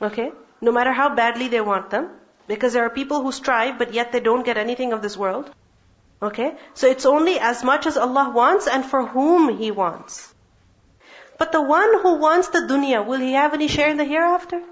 Okay? 0.00 0.32
No 0.60 0.70
matter 0.70 0.92
how 0.92 1.14
badly 1.14 1.48
they 1.48 1.60
want 1.60 1.90
them. 1.90 2.10
Because 2.46 2.74
there 2.74 2.84
are 2.84 2.90
people 2.90 3.22
who 3.22 3.32
strive, 3.32 3.78
but 3.78 3.94
yet 3.94 4.12
they 4.12 4.20
don't 4.20 4.44
get 4.44 4.58
anything 4.58 4.92
of 4.92 5.02
this 5.02 5.16
world. 5.16 5.50
Okay? 6.22 6.54
So 6.74 6.86
it's 6.86 7.06
only 7.06 7.38
as 7.38 7.64
much 7.64 7.86
as 7.86 7.96
Allah 7.96 8.30
wants 8.34 8.66
and 8.66 8.84
for 8.84 9.06
whom 9.06 9.56
He 9.56 9.70
wants. 9.70 10.34
But 11.40 11.52
the 11.52 11.62
one 11.62 12.00
who 12.02 12.16
wants 12.16 12.48
the 12.48 12.58
dunya, 12.58 13.06
will 13.06 13.18
he 13.18 13.32
have 13.32 13.54
any 13.54 13.66
share 13.66 13.88
in 13.88 13.96
the 13.96 14.04
hereafter? 14.04 14.62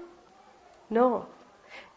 No. 0.87 1.25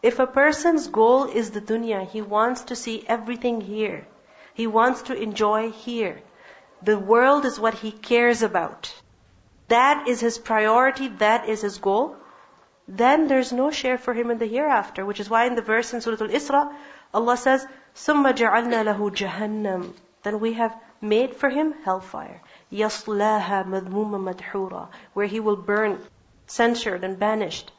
If 0.01 0.17
a 0.17 0.25
person's 0.25 0.87
goal 0.87 1.25
is 1.25 1.51
the 1.51 1.61
dunya, 1.61 2.09
he 2.09 2.23
wants 2.23 2.63
to 2.63 2.75
see 2.75 3.05
everything 3.07 3.61
here. 3.61 4.07
He 4.55 4.65
wants 4.65 5.03
to 5.03 5.13
enjoy 5.13 5.69
here. 5.69 6.23
The 6.81 6.97
world 6.97 7.45
is 7.45 7.59
what 7.59 7.75
he 7.75 7.91
cares 7.91 8.41
about 8.41 8.91
That 9.68 10.08
is 10.08 10.20
his 10.20 10.38
priority, 10.38 11.08
that 11.18 11.48
is 11.48 11.60
his 11.60 11.78
goal. 11.78 12.16
Then 12.88 13.28
there's 13.28 13.52
no 13.52 13.70
share 13.70 13.98
for 13.98 14.14
him 14.14 14.30
in 14.30 14.38
the 14.38 14.46
hereafter, 14.46 15.04
which 15.04 15.20
is 15.20 15.28
why 15.28 15.44
in 15.44 15.54
the 15.54 15.62
verse 15.62 15.92
in 15.92 16.00
Surah 16.00 16.16
Al-Isra, 16.22 16.74
Allah 17.12 17.36
says, 17.36 17.66
ثُمَّ 17.94 18.32
جَعَلْنَا 18.32 18.84
لَهُ 18.84 19.10
جَهَنَّمْ 19.10 19.92
Then 20.22 20.40
we 20.40 20.54
have 20.54 20.74
made 21.02 21.36
for 21.36 21.50
him 21.50 21.74
hellfire. 21.84 22.40
يَصْلَاهَا 22.72 23.66
مَذْمُومًا 23.66 24.34
مَدْحُورًا 24.34 24.88
Where 25.12 25.26
he 25.26 25.40
will 25.40 25.56
burn, 25.56 25.98
censured 26.46 27.04
and 27.04 27.18
banished. 27.18 27.70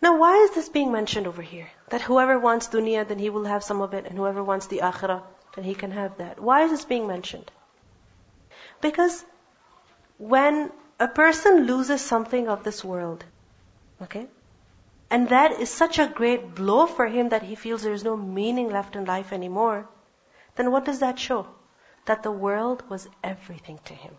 Now 0.00 0.16
why 0.16 0.38
is 0.38 0.50
this 0.52 0.68
being 0.70 0.90
mentioned 0.90 1.26
over 1.26 1.42
here? 1.42 1.68
That 1.90 2.00
whoever 2.02 2.38
wants 2.38 2.68
dunya, 2.68 3.06
then 3.06 3.18
he 3.18 3.30
will 3.30 3.44
have 3.44 3.62
some 3.62 3.82
of 3.82 3.92
it, 3.94 4.06
and 4.06 4.16
whoever 4.16 4.42
wants 4.42 4.66
the 4.66 4.78
akhirah, 4.78 5.22
then 5.54 5.64
he 5.64 5.74
can 5.74 5.90
have 5.90 6.16
that. 6.16 6.40
Why 6.40 6.62
is 6.62 6.70
this 6.70 6.84
being 6.86 7.06
mentioned? 7.06 7.50
Because 8.80 9.24
when 10.18 10.72
a 10.99 11.07
person 11.07 11.65
loses 11.65 12.01
something 12.01 12.47
of 12.47 12.63
this 12.63 12.83
world, 12.83 13.23
okay, 14.01 14.27
and 15.09 15.29
that 15.29 15.59
is 15.59 15.69
such 15.69 15.99
a 15.99 16.07
great 16.07 16.55
blow 16.55 16.85
for 16.85 17.07
him 17.07 17.29
that 17.29 17.43
he 17.43 17.55
feels 17.55 17.83
there 17.83 17.93
is 17.93 18.03
no 18.03 18.17
meaning 18.17 18.69
left 18.69 18.95
in 18.95 19.05
life 19.05 19.31
anymore, 19.31 19.87
then 20.55 20.71
what 20.71 20.85
does 20.85 20.99
that 20.99 21.19
show? 21.19 21.47
That 22.05 22.23
the 22.23 22.31
world 22.31 22.83
was 22.89 23.07
everything 23.23 23.79
to 23.85 23.93
him. 23.93 24.15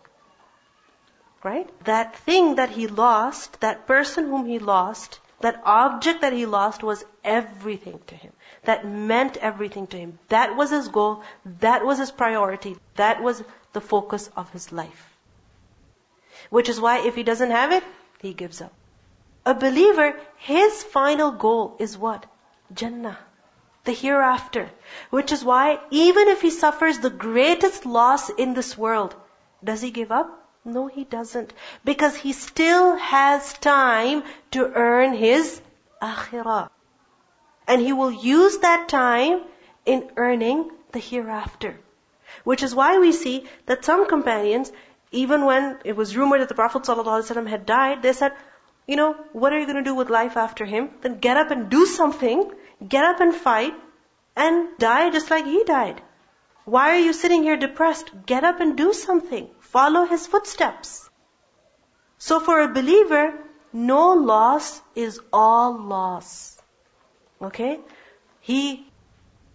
Right? 1.43 1.69
That 1.85 2.15
thing 2.15 2.55
that 2.55 2.69
he 2.69 2.87
lost, 2.87 3.59
that 3.61 3.87
person 3.87 4.27
whom 4.27 4.45
he 4.45 4.59
lost, 4.59 5.19
that 5.41 5.61
object 5.63 6.21
that 6.21 6.33
he 6.33 6.45
lost 6.45 6.83
was 6.83 7.05
everything 7.23 7.99
to 8.07 8.15
him. 8.15 8.33
That 8.63 8.85
meant 8.85 9.37
everything 9.37 9.87
to 9.87 9.97
him. 9.97 10.19
That 10.27 10.55
was 10.57 10.69
his 10.69 10.89
goal. 10.89 11.23
That 11.61 11.85
was 11.85 11.97
his 11.97 12.11
priority. 12.11 12.75
That 12.95 13.21
was 13.21 13.41
the 13.71 13.81
focus 13.81 14.29
of 14.35 14.51
his 14.51 14.71
life. 14.73 15.08
Which 16.49 16.69
is 16.69 16.79
why 16.79 16.99
if 16.99 17.15
he 17.15 17.23
doesn't 17.23 17.51
have 17.51 17.71
it, 17.71 17.83
he 18.19 18.33
gives 18.33 18.61
up. 18.61 18.73
A 19.45 19.53
believer, 19.53 20.19
his 20.37 20.83
final 20.83 21.31
goal 21.31 21.75
is 21.79 21.97
what? 21.97 22.25
Jannah. 22.73 23.17
The 23.85 23.93
hereafter. 23.93 24.69
Which 25.09 25.31
is 25.31 25.43
why 25.43 25.79
even 25.89 26.27
if 26.27 26.41
he 26.41 26.49
suffers 26.49 26.99
the 26.99 27.09
greatest 27.09 27.85
loss 27.85 28.29
in 28.29 28.53
this 28.53 28.77
world, 28.77 29.15
does 29.63 29.81
he 29.81 29.91
give 29.91 30.11
up? 30.11 30.35
No, 30.65 30.87
he 30.87 31.03
doesn't. 31.03 31.53
Because 31.83 32.15
he 32.15 32.33
still 32.33 32.95
has 32.97 33.53
time 33.53 34.23
to 34.51 34.71
earn 34.73 35.13
his 35.13 35.61
akhirah. 36.01 36.69
And 37.67 37.81
he 37.81 37.93
will 37.93 38.11
use 38.11 38.57
that 38.59 38.89
time 38.89 39.41
in 39.85 40.11
earning 40.17 40.69
the 40.91 40.99
hereafter. 40.99 41.79
Which 42.43 42.61
is 42.61 42.75
why 42.75 42.99
we 42.99 43.11
see 43.11 43.47
that 43.65 43.85
some 43.85 44.07
companions, 44.07 44.71
even 45.11 45.45
when 45.45 45.79
it 45.83 45.95
was 45.95 46.15
rumored 46.15 46.41
that 46.41 46.49
the 46.49 46.55
Prophet 46.55 46.83
ﷺ 46.83 47.47
had 47.47 47.65
died, 47.65 48.01
they 48.01 48.13
said, 48.13 48.33
you 48.87 48.95
know, 48.95 49.13
what 49.33 49.53
are 49.53 49.59
you 49.59 49.65
going 49.65 49.83
to 49.83 49.89
do 49.89 49.95
with 49.95 50.09
life 50.09 50.37
after 50.37 50.65
him? 50.65 50.89
Then 51.01 51.19
get 51.19 51.37
up 51.37 51.51
and 51.51 51.69
do 51.69 51.85
something, 51.85 52.51
get 52.87 53.03
up 53.03 53.19
and 53.19 53.33
fight, 53.33 53.73
and 54.35 54.69
die 54.77 55.09
just 55.09 55.29
like 55.29 55.45
he 55.45 55.63
died. 55.63 56.01
Why 56.65 56.91
are 56.91 56.99
you 56.99 57.13
sitting 57.13 57.43
here 57.43 57.57
depressed? 57.57 58.11
Get 58.25 58.43
up 58.43 58.59
and 58.59 58.77
do 58.77 58.93
something. 58.93 59.49
Follow 59.59 60.05
his 60.05 60.27
footsteps. 60.27 61.09
So 62.17 62.39
for 62.39 62.61
a 62.61 62.67
believer, 62.67 63.33
no 63.73 64.13
loss 64.13 64.81
is 64.95 65.19
all 65.31 65.77
loss. 65.77 66.61
Okay? 67.41 67.79
He, 68.41 68.88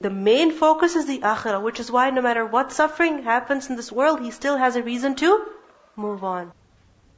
the 0.01 0.11
main 0.11 0.51
focus 0.51 0.97
is 0.97 1.07
the 1.07 1.21
akhirah, 1.21 1.63
which 1.63 1.81
is 1.81 1.91
why 1.91 2.11
no 2.11 2.21
matter 2.21 2.45
what 2.45 2.73
suffering 2.73 3.23
happens 3.23 3.71
in 3.71 3.77
this 3.77 3.93
world, 3.93 4.21
he 4.21 4.31
still 4.31 4.57
has 4.57 4.77
a 4.77 4.83
reason 4.83 5.15
to 5.17 5.47
move 5.97 6.25
on. 6.25 6.53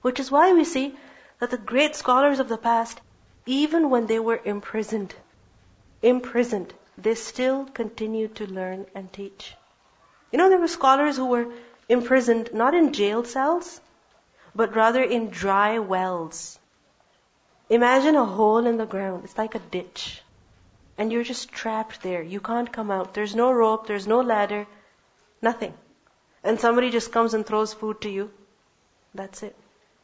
Which 0.03 0.21
is 0.21 0.31
why 0.31 0.53
we 0.53 0.65
see 0.65 0.95
that 1.41 1.51
the 1.51 1.59
great 1.59 1.97
scholars 1.97 2.39
of 2.39 2.49
the 2.49 2.59
past, 2.59 3.01
even 3.47 3.91
when 3.91 4.07
they 4.07 4.19
were 4.19 4.41
imprisoned, 4.45 5.15
imprisoned, 6.03 6.73
they 6.99 7.15
still 7.15 7.65
continued 7.65 8.37
to 8.37 8.47
learn 8.47 8.87
and 8.95 9.13
teach. 9.13 9.55
You 10.31 10.39
know, 10.39 10.49
there 10.49 10.59
were 10.59 10.69
scholars 10.69 11.17
who 11.17 11.27
were 11.27 11.47
imprisoned 11.89 12.53
not 12.53 12.75
in 12.75 12.93
jail 12.93 13.25
cells, 13.25 13.81
but 14.55 14.75
rather 14.75 15.03
in 15.03 15.31
dry 15.31 15.79
wells. 15.79 16.59
Imagine 17.69 18.17
a 18.17 18.25
hole 18.25 18.67
in 18.67 18.77
the 18.77 18.87
ground. 18.87 19.25
It's 19.25 19.39
like 19.39 19.55
a 19.55 19.59
ditch. 19.59 20.23
And 20.99 21.13
you're 21.13 21.25
just 21.25 21.51
trapped 21.51 22.03
there. 22.03 22.23
You 22.23 22.41
can't 22.41 22.73
come 22.73 22.91
out. 22.91 23.15
There's 23.15 23.35
no 23.35 23.53
rope, 23.53 23.87
there's 23.87 24.07
no 24.07 24.21
ladder, 24.21 24.67
nothing. 25.43 25.75
And 26.43 26.61
somebody 26.61 26.91
just 26.91 27.13
comes 27.13 27.35
and 27.35 27.45
throws 27.45 27.75
food 27.75 28.01
to 28.03 28.11
you. 28.11 28.31
That's 29.15 29.43
it. 29.43 29.57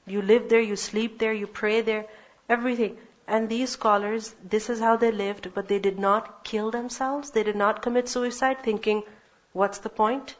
You 0.06 0.22
live 0.22 0.48
there, 0.48 0.60
you 0.60 0.76
sleep 0.76 1.18
there, 1.18 1.32
you 1.32 1.46
pray 1.46 1.80
there, 1.80 2.06
everything. 2.48 2.98
And 3.26 3.48
these 3.48 3.70
scholars, 3.70 4.34
this 4.42 4.68
is 4.68 4.80
how 4.80 4.96
they 4.96 5.12
lived, 5.12 5.54
but 5.54 5.68
they 5.68 5.78
did 5.78 5.98
not 5.98 6.44
kill 6.44 6.70
themselves. 6.70 7.30
They 7.30 7.44
did 7.44 7.56
not 7.56 7.82
commit 7.82 8.08
suicide 8.08 8.62
thinking, 8.62 9.04
what's 9.52 9.78
the 9.78 9.88
point? 9.88 10.34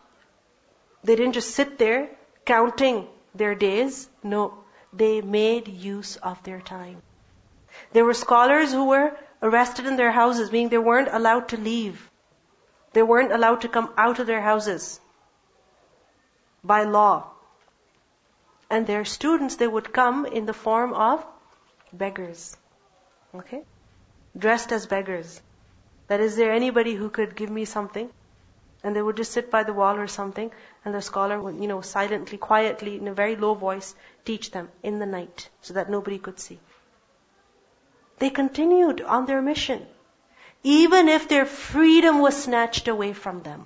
They 1.04 1.16
didn't 1.16 1.34
just 1.34 1.54
sit 1.54 1.78
there 1.78 2.10
counting 2.44 3.06
their 3.34 3.54
days. 3.54 4.08
No, 4.22 4.64
they 4.92 5.20
made 5.20 5.68
use 5.68 6.16
of 6.16 6.42
their 6.42 6.60
time. 6.60 7.02
There 7.92 8.04
were 8.04 8.14
scholars 8.14 8.72
who 8.72 8.86
were 8.86 9.16
arrested 9.42 9.86
in 9.86 9.96
their 9.96 10.12
houses, 10.12 10.52
meaning 10.52 10.68
they 10.68 10.78
weren't 10.78 11.08
allowed 11.12 11.48
to 11.48 11.56
leave. 11.56 12.10
They 12.92 13.02
weren't 13.02 13.32
allowed 13.32 13.62
to 13.62 13.68
come 13.68 13.92
out 13.96 14.18
of 14.18 14.26
their 14.26 14.40
houses 14.40 15.00
by 16.62 16.84
law. 16.84 17.28
And 18.70 18.86
their 18.86 19.04
students, 19.04 19.56
they 19.56 19.68
would 19.68 19.92
come 19.92 20.24
in 20.26 20.46
the 20.46 20.54
form 20.54 20.94
of 20.94 21.24
beggars. 21.92 22.56
Okay? 23.34 23.62
Dressed 24.36 24.72
as 24.72 24.86
beggars. 24.86 25.40
That 26.08 26.20
is 26.20 26.36
there 26.36 26.52
anybody 26.52 26.94
who 26.94 27.10
could 27.10 27.34
give 27.34 27.50
me 27.50 27.64
something? 27.64 28.10
And 28.84 28.96
they 28.96 29.02
would 29.02 29.16
just 29.16 29.32
sit 29.32 29.50
by 29.50 29.62
the 29.62 29.72
wall 29.72 29.96
or 29.96 30.08
something, 30.08 30.50
and 30.84 30.94
the 30.94 31.00
scholar 31.00 31.40
would, 31.40 31.56
you 31.60 31.68
know, 31.68 31.80
silently, 31.80 32.38
quietly, 32.38 32.96
in 32.96 33.06
a 33.08 33.14
very 33.14 33.36
low 33.36 33.54
voice, 33.54 33.94
teach 34.24 34.50
them 34.50 34.70
in 34.82 34.98
the 34.98 35.06
night, 35.06 35.48
so 35.60 35.74
that 35.74 35.88
nobody 35.88 36.18
could 36.18 36.40
see. 36.40 36.58
They 38.21 38.29
continued 38.29 39.01
on 39.01 39.25
their 39.25 39.41
mission, 39.41 39.85
even 40.63 41.07
if 41.07 41.27
their 41.27 41.45
freedom 41.45 42.19
was 42.19 42.35
snatched 42.43 42.87
away 42.87 43.13
from 43.13 43.41
them. 43.43 43.65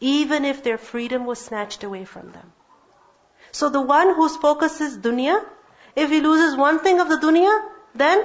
Even 0.00 0.44
if 0.44 0.62
their 0.62 0.78
freedom 0.78 1.24
was 1.26 1.40
snatched 1.40 1.82
away 1.82 2.04
from 2.04 2.32
them. 2.32 2.52
So 3.52 3.68
the 3.68 3.80
one 3.80 4.14
whose 4.14 4.36
focus 4.36 4.80
is 4.80 4.98
dunya, 4.98 5.44
if 5.94 6.10
he 6.10 6.20
loses 6.20 6.56
one 6.56 6.80
thing 6.80 7.00
of 7.00 7.08
the 7.08 7.16
dunya, 7.16 7.52
then 7.94 8.24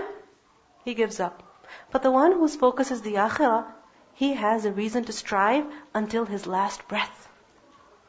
he 0.84 0.94
gives 0.94 1.20
up. 1.20 1.42
But 1.92 2.04
the 2.04 2.12
one 2.12 2.34
whose 2.34 2.56
focus 2.56 2.92
is 2.92 3.02
the 3.02 3.16
akhirah, 3.16 3.66
he 4.14 4.34
has 4.34 4.66
a 4.66 4.72
reason 4.72 5.06
to 5.06 5.14
strive 5.14 5.66
until 5.94 6.26
his 6.26 6.46
last 6.46 6.88
breath. 6.88 7.30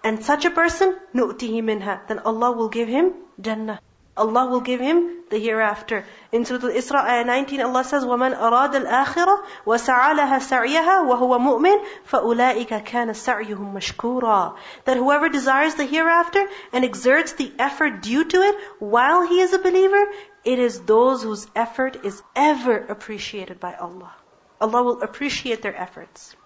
And 0.04 0.24
such 0.24 0.44
a 0.44 0.50
person, 0.50 0.98
نُؤْتِهِ 1.14 1.62
مِنْهَا 1.62 2.08
Then 2.08 2.18
Allah 2.20 2.52
will 2.52 2.68
give 2.68 2.88
him 2.88 3.14
Jannah. 3.40 3.80
Allah 4.16 4.46
will 4.46 4.60
give 4.60 4.78
him 4.78 5.22
the 5.30 5.38
hereafter. 5.38 6.04
In 6.32 6.44
Surah 6.44 6.68
Al-Isra, 6.68 7.02
ayah 7.02 7.24
19, 7.24 7.62
Allah 7.62 7.82
says, 7.82 8.04
وَمَنْ 8.04 8.36
أَرَادَ 8.36 8.74
الْآخِرَةِ 8.74 9.42
وَسَعَى 9.64 10.14
لَهَا 10.18 10.38
سَعْيَهَا 10.38 11.08
وَهُوَ 11.08 11.38
مُؤْمِنٌ 11.38 11.82
فَأُولَٰئِكَ 12.10 12.84
كَانَ 12.84 13.08
سَعْيُهُمْ 13.14 13.72
مَشْكُورًا 13.72 14.54
That 14.84 14.98
whoever 14.98 15.30
desires 15.30 15.76
the 15.76 15.86
hereafter 15.86 16.46
and 16.74 16.84
exerts 16.84 17.32
the 17.32 17.50
effort 17.58 18.02
due 18.02 18.24
to 18.24 18.42
it 18.42 18.54
while 18.80 19.26
he 19.26 19.40
is 19.40 19.54
a 19.54 19.58
believer, 19.58 20.04
it 20.44 20.58
is 20.58 20.80
those 20.80 21.22
whose 21.22 21.46
effort 21.56 22.04
is 22.04 22.22
ever 22.36 22.76
appreciated 22.76 23.60
by 23.60 23.74
Allah. 23.74 24.12
Allah 24.60 24.82
will 24.82 25.00
appreciate 25.00 25.62
their 25.62 25.74
efforts. 25.74 26.36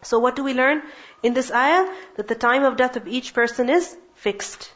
So 0.00 0.18
what 0.18 0.34
do 0.34 0.42
we 0.42 0.54
learn 0.54 0.82
in 1.22 1.34
this 1.34 1.52
ayah? 1.52 1.86
That 2.16 2.26
the 2.26 2.34
time 2.34 2.64
of 2.64 2.76
death 2.76 2.96
of 2.96 3.06
each 3.06 3.34
person 3.34 3.68
is 3.68 3.96
fixed. 4.14 4.72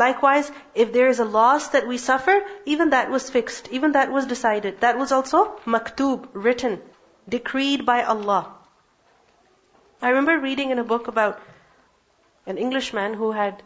Likewise, 0.00 0.52
if 0.74 0.92
there 0.92 1.08
is 1.08 1.20
a 1.20 1.24
loss 1.24 1.68
that 1.68 1.86
we 1.86 1.96
suffer, 1.96 2.34
even 2.66 2.90
that 2.90 3.10
was 3.10 3.30
fixed, 3.30 3.68
even 3.72 3.92
that 3.92 4.12
was 4.12 4.26
decided. 4.26 4.80
That 4.80 4.98
was 4.98 5.10
also 5.10 5.44
maktub, 5.64 6.28
written, 6.34 6.82
decreed 7.26 7.86
by 7.86 8.02
Allah. 8.02 8.52
I 10.02 10.10
remember 10.10 10.38
reading 10.38 10.70
in 10.70 10.78
a 10.78 10.84
book 10.84 11.08
about 11.08 11.40
an 12.44 12.58
Englishman 12.58 13.14
who 13.14 13.32
had 13.32 13.62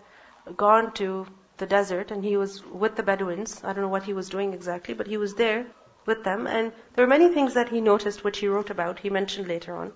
gone 0.57 0.93
to 1.01 1.26
the 1.57 1.66
desert 1.66 2.12
and 2.12 2.24
he 2.24 2.37
was 2.37 2.64
with 2.64 2.95
the 2.95 3.03
Bedouins. 3.03 3.61
I 3.64 3.72
don't 3.72 3.83
know 3.83 3.95
what 3.97 4.05
he 4.05 4.12
was 4.12 4.28
doing 4.28 4.55
exactly, 4.55 4.95
but 4.95 5.09
he 5.09 5.16
was 5.16 5.35
there 5.35 5.66
with 6.07 6.22
them 6.22 6.47
and 6.47 6.72
there 6.95 7.05
were 7.07 7.14
many 7.18 7.35
things 7.35 7.55
that 7.55 7.70
he 7.70 7.81
noticed 7.81 8.22
which 8.22 8.39
he 8.39 8.47
wrote 8.47 8.70
about, 8.70 9.01
he 9.01 9.11
mentioned 9.11 9.49
later 9.49 9.74
on. 9.74 9.93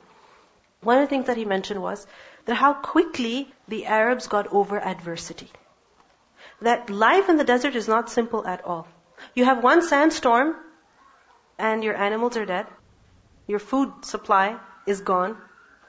One 0.82 0.99
of 0.99 1.05
the 1.05 1.14
things 1.16 1.26
that 1.26 1.37
he 1.37 1.45
mentioned 1.45 1.80
was 1.80 2.09
that 2.47 2.57
how 2.57 2.72
quickly 2.74 3.53
the 3.68 3.87
Arabs 3.87 4.26
got 4.26 4.53
over 4.53 4.80
adversity 4.80 5.53
that 6.65 6.91
life 6.91 7.29
in 7.29 7.37
the 7.37 7.45
desert 7.45 7.77
is 7.77 7.89
not 7.89 8.11
simple 8.11 8.47
at 8.47 8.65
all. 8.65 8.87
You 9.35 9.45
have 9.45 9.62
one 9.62 9.83
sandstorm 9.83 10.57
and 11.59 11.85
your 11.85 11.97
animals 11.97 12.37
are 12.37 12.47
dead. 12.47 12.67
Your 13.47 13.59
food 13.59 13.93
supply 14.05 14.57
is 14.87 15.01
gone. 15.01 15.37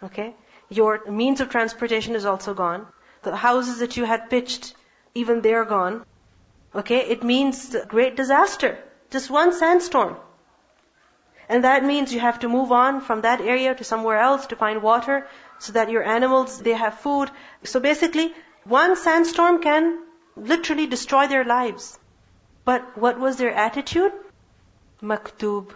Okay? 0.04 0.36
Your 0.70 1.06
means 1.06 1.42
of 1.42 1.50
transportation 1.50 2.16
is 2.16 2.26
also 2.26 2.54
gone. 2.54 2.86
The 3.24 3.36
houses 3.36 3.80
that 3.80 3.98
you 3.98 4.06
had 4.06 4.30
pitched, 4.30 4.76
even 5.14 5.42
they're 5.42 5.66
gone. 5.66 6.06
Okay? 6.74 7.00
It 7.16 7.24
means 7.24 7.76
great 7.88 8.16
disaster. 8.16 8.78
Just 9.10 9.30
one 9.30 9.54
sandstorm. 9.54 10.18
And 11.48 11.64
that 11.64 11.84
means 11.84 12.14
you 12.14 12.20
have 12.20 12.40
to 12.40 12.50
move 12.50 12.72
on 12.72 13.02
from 13.02 13.22
that 13.22 13.40
area 13.40 13.76
to 13.76 13.84
somewhere 13.84 14.20
else 14.20 14.48
to 14.48 14.56
find 14.56 14.82
water 14.82 15.28
so 15.60 15.74
that 15.74 15.92
your 15.92 16.04
animals, 16.04 16.60
they 16.60 16.74
have 16.74 17.00
food. 17.00 17.30
So 17.64 17.80
basically, 17.80 18.34
one 18.64 18.96
sandstorm 18.96 19.62
can 19.62 20.05
literally 20.36 20.88
destroy 20.88 21.28
their 21.28 21.44
lives. 21.44 21.98
But 22.64 22.98
what 22.98 23.20
was 23.20 23.38
their 23.38 23.54
attitude? 23.54 24.14
Maktub. 25.02 25.76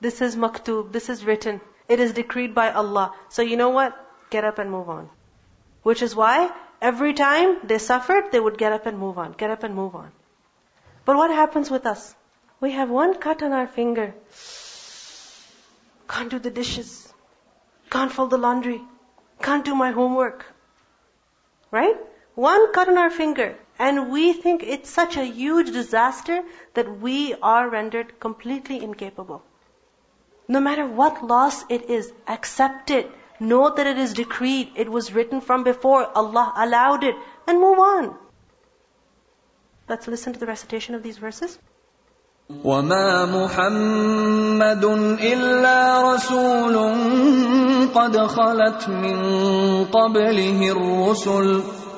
This 0.00 0.20
is 0.20 0.36
maktub. 0.36 0.92
This 0.92 1.08
is 1.08 1.24
written. 1.24 1.60
It 1.88 2.00
is 2.00 2.12
decreed 2.12 2.54
by 2.54 2.70
Allah. 2.70 3.14
So 3.28 3.42
you 3.42 3.56
know 3.56 3.70
what? 3.70 3.96
Get 4.30 4.44
up 4.44 4.58
and 4.58 4.70
move 4.70 4.88
on. 4.88 5.08
Which 5.82 6.02
is 6.02 6.14
why 6.14 6.50
every 6.80 7.14
time 7.14 7.58
they 7.64 7.78
suffered, 7.78 8.32
they 8.32 8.40
would 8.40 8.58
get 8.58 8.72
up 8.72 8.86
and 8.86 8.98
move 8.98 9.18
on. 9.18 9.32
Get 9.32 9.50
up 9.50 9.62
and 9.62 9.74
move 9.74 9.94
on. 9.94 10.12
But 11.04 11.16
what 11.16 11.30
happens 11.30 11.70
with 11.70 11.86
us? 11.86 12.14
We 12.60 12.72
have 12.72 12.90
one 12.90 13.14
cut 13.18 13.42
on 13.42 13.52
our 13.52 13.66
finger. 13.66 14.14
Can't 16.08 16.30
do 16.30 16.38
the 16.38 16.50
dishes. 16.50 17.12
Can't 17.90 18.12
fold 18.12 18.30
the 18.30 18.38
laundry. 18.38 18.80
Can't 19.42 19.64
do 19.64 19.74
my 19.74 19.90
homework. 19.90 20.44
Right? 21.70 21.96
One 22.34 22.72
cut 22.72 22.88
on 22.88 22.98
our 22.98 23.10
finger. 23.10 23.56
And 23.79 24.11
we 24.11 24.33
think 24.33 24.63
it's 24.63 24.89
such 24.89 25.17
a 25.17 25.23
huge 25.23 25.71
disaster 25.71 26.43
that 26.75 26.99
we 26.99 27.33
are 27.41 27.69
rendered 27.69 28.19
completely 28.19 28.83
incapable. 28.83 29.41
No 30.47 30.59
matter 30.59 30.85
what 30.85 31.25
loss 31.25 31.63
it 31.69 31.89
is, 31.89 32.11
accept 32.27 32.91
it. 32.91 33.09
Know 33.39 33.73
that 33.75 33.87
it 33.87 33.97
is 33.97 34.13
decreed. 34.13 34.73
It 34.75 34.89
was 34.89 35.13
written 35.13 35.41
from 35.41 35.63
before. 35.63 36.05
Allah 36.15 36.53
allowed 36.55 37.03
it. 37.03 37.15
And 37.47 37.59
move 37.59 37.79
on. 37.79 38.15
Let's 39.89 40.07
listen 40.07 40.33
to 40.33 40.39
the 40.39 40.45
recitation 40.45 40.95
of 40.95 41.03
these 41.03 41.17
verses. 41.17 41.57
وما 42.63 43.25
محمد 43.25 44.85
الا 45.21 46.01
رسول 46.13 46.75
قد 47.95 48.17
خلت 48.17 48.89
من 48.89 49.19
قبله 49.85 50.71
الرسل 50.71 51.63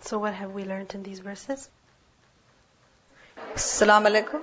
So 0.00 0.18
what 0.18 0.34
have 0.34 0.52
we 0.52 0.64
learned 0.64 0.94
in 0.94 1.02
these 1.02 1.20
verses? 1.20 1.68
Assalamu 3.54 4.10
alaikum. 4.10 4.42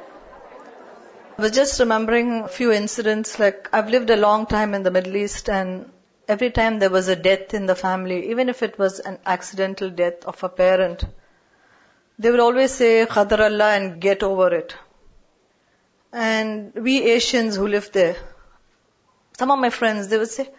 I 1.37 1.41
was 1.41 1.51
just 1.51 1.79
remembering 1.79 2.41
a 2.41 2.47
few 2.47 2.71
incidents. 2.71 3.39
Like 3.39 3.69
I've 3.73 3.89
lived 3.89 4.09
a 4.09 4.17
long 4.17 4.45
time 4.45 4.73
in 4.73 4.83
the 4.83 4.91
Middle 4.91 5.15
East, 5.15 5.49
and 5.49 5.91
every 6.27 6.51
time 6.51 6.79
there 6.79 6.89
was 6.89 7.07
a 7.07 7.15
death 7.15 7.53
in 7.53 7.65
the 7.65 7.75
family, 7.75 8.29
even 8.31 8.49
if 8.49 8.63
it 8.63 8.77
was 8.77 8.99
an 8.99 9.19
accidental 9.25 9.89
death 9.89 10.25
of 10.25 10.43
a 10.43 10.49
parent, 10.49 11.05
they 12.19 12.31
would 12.31 12.39
always 12.39 12.71
say 12.71 13.05
Khadar 13.05 13.39
Allah 13.39 13.75
and 13.75 14.01
get 14.01 14.23
over 14.23 14.53
it. 14.53 14.75
And 16.11 16.73
we 16.73 17.03
Asians 17.11 17.55
who 17.55 17.67
live 17.67 17.91
there, 17.91 18.15
some 19.37 19.51
of 19.51 19.59
my 19.59 19.69
friends, 19.69 20.07
they 20.07 20.17
would 20.17 20.29
say, 20.29 20.49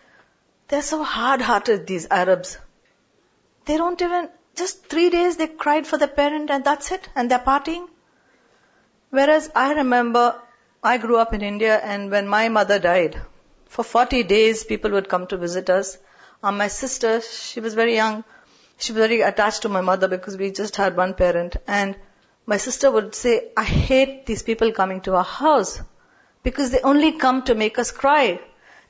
they're 0.68 0.82
so 0.82 1.03
hard-hearted, 1.03 1.86
these 1.86 2.07
Arabs. 2.11 2.59
They 3.64 3.76
don't 3.76 4.01
even, 4.01 4.28
just 4.59 4.87
three 4.87 5.11
days 5.11 5.37
they 5.37 5.47
cried 5.47 5.87
for 5.87 5.99
their 5.99 6.09
parent 6.09 6.51
and 6.51 6.65
that's 6.65 6.91
it, 6.93 7.09
and 7.15 7.31
they're 7.31 7.39
partying. 7.39 7.89
Whereas 9.11 9.51
I 9.55 9.73
remember, 9.75 10.35
I 10.83 10.99
grew 10.99 11.17
up 11.17 11.33
in 11.33 11.43
India 11.43 11.79
and 11.79 12.11
when 12.11 12.29
my 12.29 12.49
mother 12.49 12.79
died, 12.79 13.21
for 13.67 13.83
40 13.83 14.23
days 14.25 14.65
people 14.65 14.91
would 14.93 15.09
come 15.09 15.27
to 15.29 15.37
visit 15.37 15.71
us. 15.71 15.97
And 16.43 16.59
my 16.59 16.69
sister, 16.69 17.21
she 17.21 17.61
was 17.61 17.75
very 17.75 17.95
young, 17.95 18.25
she 18.79 18.93
was 18.93 19.01
very 19.01 19.21
attached 19.23 19.63
to 19.63 19.69
my 19.69 19.81
mother 19.81 20.09
because 20.09 20.37
we 20.37 20.51
just 20.51 20.77
had 20.77 20.97
one 20.97 21.15
parent. 21.15 21.57
And 21.67 21.97
my 22.47 22.57
sister 22.57 22.91
would 22.91 23.15
say, 23.15 23.51
I 23.57 23.65
hate 23.65 24.27
these 24.27 24.43
people 24.43 24.73
coming 24.73 25.01
to 25.03 25.15
our 25.15 25.25
house 25.25 25.81
because 26.43 26.71
they 26.71 26.81
only 26.81 27.13
come 27.13 27.43
to 27.45 27.55
make 27.55 27.79
us 27.79 27.91
cry. 27.91 28.41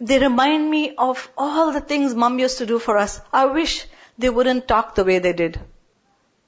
They 0.00 0.18
remind 0.18 0.70
me 0.70 0.94
of 0.96 1.28
all 1.36 1.72
the 1.72 1.80
things 1.80 2.14
mom 2.14 2.38
used 2.38 2.58
to 2.58 2.66
do 2.66 2.78
for 2.78 2.98
us. 2.98 3.20
I 3.32 3.46
wish 3.46 3.86
they 4.18 4.28
wouldn't 4.28 4.66
talk 4.66 4.94
the 4.94 5.04
way 5.04 5.18
they 5.20 5.32
did. 5.32 5.60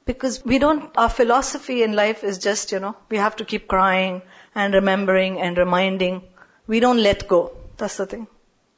Because 0.05 0.45
we 0.45 0.59
don't, 0.59 0.91
our 0.97 1.09
philosophy 1.09 1.83
in 1.85 1.93
life 1.93 2.25
is 2.25 2.39
just, 2.39 2.73
you 2.73 2.81
know, 2.81 2.97
we 3.09 3.17
have 3.19 3.37
to 3.37 3.45
keep 3.45 3.69
crying 3.69 4.23
and 4.55 4.75
remembering 4.75 5.41
and 5.41 5.57
reminding. 5.57 6.23
We 6.67 6.81
don't 6.81 7.03
let 7.03 7.29
go. 7.29 7.53
That's 7.77 7.97
the 7.97 8.07
thing. 8.07 8.27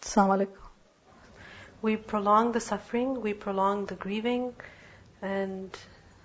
Assalamu. 0.03 0.49
We 1.81 1.97
prolong 1.97 2.53
the 2.53 2.61
suffering, 2.61 3.23
we 3.23 3.33
prolong 3.33 3.87
the 3.87 3.95
grieving, 3.95 4.55
and 5.21 5.77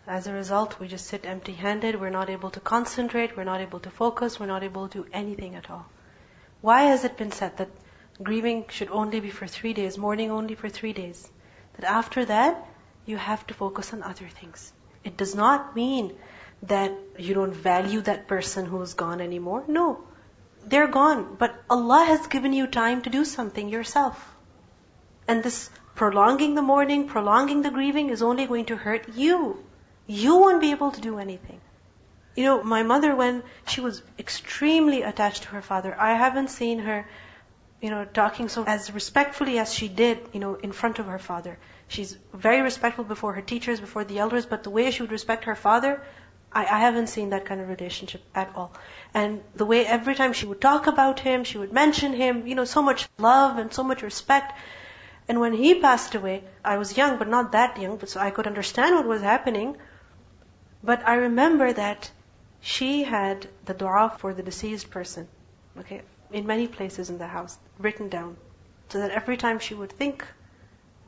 as 0.06 0.28
a 0.28 0.34
result, 0.34 0.80
we 0.80 0.88
just 0.88 1.08
sit 1.08 1.26
empty 1.26 1.54
handed. 1.54 2.00
We're 2.00 2.12
not 2.12 2.30
able 2.30 2.52
to 2.52 2.60
concentrate, 2.60 3.36
we're 3.36 3.44
not 3.44 3.62
able 3.62 3.80
to 3.80 3.90
focus, 3.90 4.40
we're 4.40 4.46
not 4.46 4.64
able 4.64 4.88
to 4.90 5.04
do 5.04 5.10
anything 5.12 5.56
at 5.56 5.72
all. 5.72 5.86
Why 6.62 6.84
has 6.84 7.06
it 7.06 7.18
been 7.18 7.32
said 7.32 7.58
that 7.58 7.70
grieving 8.22 8.66
should 8.70 8.90
only 8.90 9.20
be 9.20 9.30
for 9.30 9.48
three 9.48 9.74
days, 9.74 9.98
mourning 9.98 10.32
only 10.32 10.56
for 10.56 10.70
three 10.70 10.94
days? 10.94 11.30
That 11.78 11.90
after 11.90 12.26
that, 12.26 12.66
you 13.06 13.18
have 13.18 13.46
to 13.48 13.54
focus 13.54 13.94
on 13.94 14.04
other 14.04 14.28
things. 14.28 14.72
It 15.04 15.18
does 15.18 15.36
not 15.36 15.76
mean 15.76 16.14
that 16.64 16.92
you 17.18 17.34
don't 17.34 17.54
value 17.54 18.02
that 18.02 18.28
person 18.28 18.66
who's 18.66 18.94
gone 18.94 19.22
anymore. 19.22 19.64
No. 19.68 20.04
They're 20.66 20.88
gone. 20.88 21.36
But 21.40 21.56
Allah 21.70 22.04
has 22.06 22.28
given 22.28 22.54
you 22.54 22.68
time 22.68 23.02
to 23.04 23.10
do 23.10 23.24
something 23.26 23.70
yourself. 23.70 24.36
And 25.28 25.44
this 25.44 25.70
prolonging 25.96 26.56
the 26.56 26.62
mourning, 26.62 27.08
prolonging 27.08 27.62
the 27.62 27.72
grieving 27.72 28.10
is 28.10 28.22
only 28.22 28.46
going 28.48 28.66
to 28.66 28.76
hurt 28.76 29.16
you. 29.16 29.64
You 30.08 30.38
won't 30.38 30.62
be 30.62 30.72
able 30.72 30.92
to 30.92 31.02
do 31.02 31.20
anything. 31.20 31.62
You 32.36 32.44
know, 32.46 32.64
my 32.64 32.84
mother, 32.84 33.16
when 33.16 33.44
she 33.68 33.82
was 33.82 34.02
extremely 34.20 35.02
attached 35.02 35.44
to 35.44 35.50
her 35.50 35.62
father, 35.62 35.96
I 36.00 36.14
haven't 36.14 36.50
seen 36.50 36.80
her, 36.80 37.08
you 37.82 37.90
know, 37.90 38.06
talking 38.06 38.50
so 38.50 38.64
as 38.66 38.92
respectfully 38.92 39.60
as 39.60 39.74
she 39.74 39.88
did, 39.88 40.20
you 40.34 40.40
know, 40.40 40.56
in 40.56 40.72
front 40.72 41.00
of 41.00 41.06
her 41.06 41.20
father. 41.20 41.58
She's 41.88 42.18
very 42.34 42.62
respectful 42.62 43.04
before 43.04 43.34
her 43.34 43.42
teachers, 43.42 43.80
before 43.80 44.04
the 44.04 44.20
elders, 44.20 44.46
but 44.46 44.64
the 44.64 44.70
way 44.70 44.90
she 44.92 45.04
would 45.04 45.12
respect 45.12 45.46
her 45.46 45.56
father, 45.56 46.02
I, 46.52 46.62
I 46.66 46.80
haven't 46.80 47.08
seen 47.08 47.30
that 47.30 47.46
kind 47.46 47.62
of 47.62 47.70
relationship 47.70 48.22
at 48.34 48.52
all. 48.56 48.74
And 49.14 49.44
the 49.56 49.66
way 49.66 49.86
every 49.86 50.16
time 50.16 50.34
she 50.34 50.48
would 50.48 50.60
talk 50.60 50.88
about 50.88 51.20
him, 51.20 51.44
she 51.44 51.58
would 51.58 51.72
mention 51.72 52.14
him, 52.14 52.48
you 52.48 52.56
know, 52.56 52.66
so 52.66 52.82
much 52.82 53.08
love 53.20 53.58
and 53.58 53.72
so 53.72 53.84
much 53.84 54.02
respect. 54.02 54.54
And 55.28 55.40
when 55.40 55.54
he 55.54 55.80
passed 55.80 56.16
away, 56.16 56.44
I 56.66 56.78
was 56.78 56.98
young, 56.98 57.18
but 57.18 57.28
not 57.28 57.52
that 57.52 57.80
young, 57.80 57.98
but 57.98 58.10
so 58.10 58.20
I 58.20 58.32
could 58.32 58.48
understand 58.48 58.96
what 58.96 59.06
was 59.06 59.22
happening. 59.22 59.78
But 60.84 61.08
I 61.08 61.16
remember 61.16 61.72
that 61.74 62.10
she 62.62 63.04
had 63.04 63.48
the 63.66 63.74
dua 63.74 64.16
for 64.18 64.34
the 64.34 64.44
deceased 64.44 64.90
person, 64.90 65.28
okay, 65.80 66.02
in 66.32 66.46
many 66.46 66.68
places 66.68 67.10
in 67.10 67.18
the 67.18 67.28
house, 67.28 67.58
written 67.78 68.10
down. 68.10 68.38
So 68.90 69.00
that 69.00 69.12
every 69.12 69.38
time 69.38 69.60
she 69.60 69.74
would 69.74 69.92
think, 69.92 70.26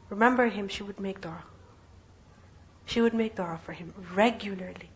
remember 0.10 0.48
him, 0.48 0.68
she 0.68 0.84
would 0.84 1.00
make 1.00 1.22
dua. 1.22 1.44
She 2.86 3.02
would 3.02 3.14
make 3.14 3.36
dua 3.36 3.60
for 3.66 3.74
him 3.74 3.94
regularly. 4.14 4.90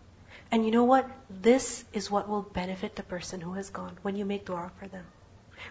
And 0.51 0.65
you 0.65 0.71
know 0.71 0.83
what? 0.83 1.09
This 1.29 1.83
is 1.93 2.11
what 2.11 2.27
will 2.27 2.41
benefit 2.41 2.95
the 2.95 3.03
person 3.03 3.41
who 3.41 3.53
has 3.53 3.69
gone 3.69 3.97
when 4.01 4.15
you 4.15 4.25
make 4.25 4.45
dua 4.45 4.71
for 4.79 4.87
them. 4.87 5.05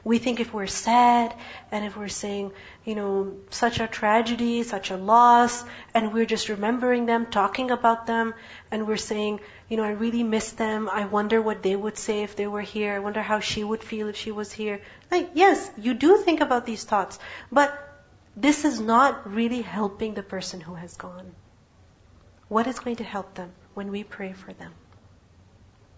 We 0.05 0.19
think 0.19 0.41
if 0.41 0.53
we're 0.53 0.67
sad 0.67 1.35
and 1.71 1.85
if 1.85 1.97
we're 1.97 2.09
saying, 2.09 2.53
you 2.85 2.95
know, 2.95 3.37
such 3.51 3.81
a 3.81 3.87
tragedy, 3.87 4.63
such 4.63 4.91
a 4.91 4.97
loss, 4.97 5.65
and 5.95 6.13
we're 6.13 6.27
just 6.27 6.49
remembering 6.49 7.07
them, 7.07 7.27
talking 7.27 7.71
about 7.71 8.07
them, 8.07 8.35
and 8.71 8.87
we're 8.87 8.97
saying, 8.97 9.41
you 9.69 9.77
know, 9.77 9.85
I 9.85 9.91
really 9.91 10.23
miss 10.23 10.53
them. 10.53 10.89
I 10.89 11.07
wonder 11.07 11.41
what 11.41 11.63
they 11.63 11.77
would 11.77 11.97
say 11.97 12.23
if 12.23 12.37
they 12.37 12.47
were 12.47 12.61
here. 12.61 12.95
I 12.95 12.99
wonder 12.99 13.23
how 13.23 13.41
she 13.41 13.63
would 13.63 13.83
feel 13.83 14.09
if 14.09 14.17
she 14.17 14.33
was 14.33 14.53
here. 14.53 14.81
Like, 15.11 15.31
yes, 15.35 15.71
you 15.79 15.95
do 15.95 16.17
think 16.17 16.41
about 16.41 16.67
these 16.67 16.85
thoughts, 16.85 17.19
but 17.51 17.73
this 18.37 18.65
is 18.65 18.81
not 18.81 19.33
really 19.33 19.63
helping 19.63 20.15
the 20.15 20.23
person 20.23 20.61
who 20.61 20.75
has 20.75 20.97
gone. 20.97 21.33
What 22.49 22.67
is 22.67 22.79
going 22.79 22.97
to 22.97 23.05
help 23.05 23.35
them 23.35 23.53
when 23.75 23.91
we 23.91 24.05
pray 24.05 24.33
for 24.33 24.53
them? 24.53 24.73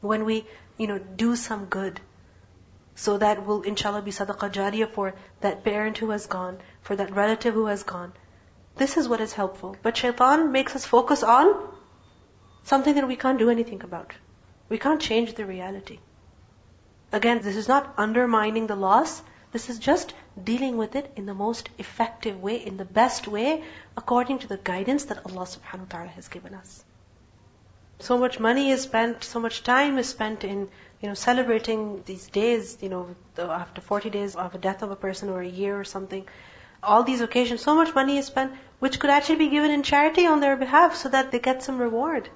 When 0.01 0.25
we, 0.25 0.47
you 0.77 0.87
know, 0.87 0.99
do 0.99 1.37
some 1.37 1.65
good 1.67 2.01
so 2.95 3.19
that 3.19 3.45
will 3.47 3.63
inshallah 3.63 4.03
be 4.03 4.11
sadaqah 4.11 4.53
jariyah 4.53 4.91
for 4.91 5.15
that 5.41 5.65
parent 5.65 5.99
who 5.99 6.11
has 6.11 6.27
gone, 6.27 6.59
for 6.83 6.97
that 6.97 7.15
relative 7.15 7.55
who 7.55 7.67
has 7.67 7.83
gone. 7.83 8.13
This 8.77 8.97
is 8.97 9.09
what 9.09 9.21
is 9.21 9.33
helpful. 9.33 9.77
But 9.83 9.97
shaitan 9.97 10.53
makes 10.53 10.75
us 10.77 10.85
focus 10.85 11.23
on 11.23 11.55
something 12.63 12.95
that 12.95 13.07
we 13.09 13.17
can't 13.17 13.39
do 13.39 13.51
anything 13.51 13.83
about. 13.83 14.13
We 14.69 14.79
can't 14.79 15.01
change 15.01 15.35
the 15.35 15.45
reality. 15.45 15.99
Again, 17.13 17.41
this 17.43 17.57
is 17.57 17.69
not 17.69 17.95
undermining 17.97 18.67
the 18.67 18.77
loss. 18.77 19.23
This 19.53 19.71
is 19.71 19.79
just 19.79 20.15
dealing 20.43 20.77
with 20.77 20.97
it 20.97 21.13
in 21.15 21.27
the 21.27 21.35
most 21.35 21.69
effective 21.79 22.43
way, 22.43 22.57
in 22.57 22.77
the 22.77 22.85
best 22.85 23.29
way, 23.29 23.63
according 23.97 24.41
to 24.41 24.49
the 24.49 24.57
guidance 24.57 25.05
that 25.05 25.25
Allah 25.27 25.47
subhanahu 25.47 25.87
wa 25.87 25.99
ta'ala 25.99 26.09
has 26.09 26.27
given 26.29 26.55
us. 26.55 26.85
So 28.01 28.19
much 28.19 28.41
money 28.41 28.71
is 28.71 28.83
spent, 28.83 29.23
so 29.23 29.39
much 29.39 29.63
time 29.63 29.99
is 29.99 30.09
spent 30.09 30.43
in 30.43 30.69
you 31.01 31.09
know, 31.09 31.15
celebrating 31.15 32.03
these 32.07 32.27
days, 32.29 32.79
you 32.81 32.89
know, 32.89 33.15
after 33.39 33.81
40 33.81 34.11
days 34.11 34.37
of 34.37 34.53
the 34.53 34.59
death 34.59 34.83
of 34.83 34.91
a 34.91 34.97
person 34.97 35.29
or 35.29 35.41
a 35.41 35.49
year 35.49 35.79
or 35.79 35.85
something, 35.85 36.27
all 36.83 37.03
these 37.03 37.21
occasions, 37.21 37.63
so 37.63 37.75
much 37.75 37.95
money 37.95 38.19
is 38.19 38.27
spent, 38.27 38.53
which 38.79 38.99
could 39.01 39.11
actually 39.11 39.37
be 39.37 39.49
given 39.49 39.71
in 39.71 39.83
charity 39.83 40.27
on 40.27 40.41
their 40.41 40.57
behalf 40.57 40.97
so 40.97 41.09
that 41.09 41.31
they 41.31 41.39
get 41.39 41.63
some 41.63 41.79
reward. 41.79 42.29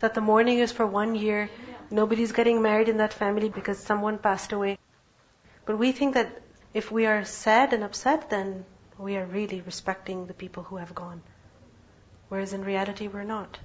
That 0.00 0.14
the 0.14 0.20
mourning 0.20 0.58
is 0.58 0.72
for 0.72 0.86
one 0.86 1.14
year, 1.14 1.50
nobody's 1.90 2.32
getting 2.32 2.62
married 2.62 2.88
in 2.88 2.98
that 2.98 3.12
family 3.12 3.48
because 3.48 3.78
someone 3.78 4.18
passed 4.18 4.52
away. 4.52 4.78
But 5.66 5.78
we 5.78 5.92
think 5.92 6.14
that 6.14 6.40
if 6.72 6.90
we 6.90 7.06
are 7.06 7.24
sad 7.24 7.72
and 7.72 7.84
upset, 7.84 8.30
then 8.30 8.64
we 8.98 9.16
are 9.16 9.24
really 9.24 9.60
respecting 9.60 10.26
the 10.26 10.34
people 10.34 10.62
who 10.62 10.76
have 10.76 10.94
gone. 10.94 11.22
Whereas 12.28 12.52
in 12.52 12.64
reality, 12.64 13.08
we're 13.08 13.24
not. 13.24 13.58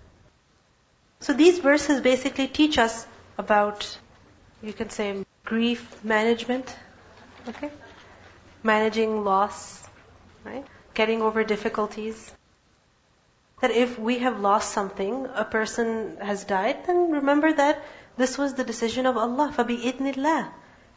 So 1.20 1.34
these 1.34 1.60
verses 1.60 2.02
basically 2.02 2.48
teach 2.48 2.78
us 2.78 3.06
about, 3.37 3.99
you 4.62 4.73
can 4.73 4.91
say, 4.91 5.25
grief 5.45 6.05
management, 6.05 6.75
okay? 7.49 7.71
Managing 8.62 9.25
loss, 9.25 9.89
right? 10.45 10.64
Getting 10.95 11.23
over 11.23 11.45
difficulties. 11.45 12.33
That 13.61 13.71
if 13.71 13.99
we 13.99 14.19
have 14.19 14.41
lost 14.41 14.73
something, 14.73 15.27
a 15.35 15.45
person 15.45 16.19
has 16.21 16.45
died, 16.45 16.87
then 16.87 17.11
remember 17.11 17.53
that 17.53 17.83
this 18.16 18.37
was 18.37 18.55
the 18.55 18.64
decision 18.64 19.07
of 19.07 19.16
Allah, 19.16 19.53
فَبِإِذْنِ 19.57 20.14
اللَّهِ 20.14 20.49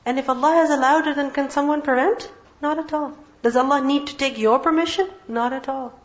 And 0.05 0.19
if 0.19 0.30
Allah 0.30 0.53
has 0.55 0.69
allowed 0.69 1.07
it, 1.07 1.15
then 1.15 1.32
can 1.32 1.49
someone 1.49 1.82
prevent? 1.82 2.30
Not 2.61 2.78
at 2.80 2.93
all. 2.93 3.13
Does 3.41 3.55
Allah 3.55 3.82
need 3.82 4.07
to 4.07 4.15
take 4.15 4.38
your 4.38 4.59
permission? 4.59 5.09
Not 5.28 5.53
at 5.53 5.69
all. 5.69 5.99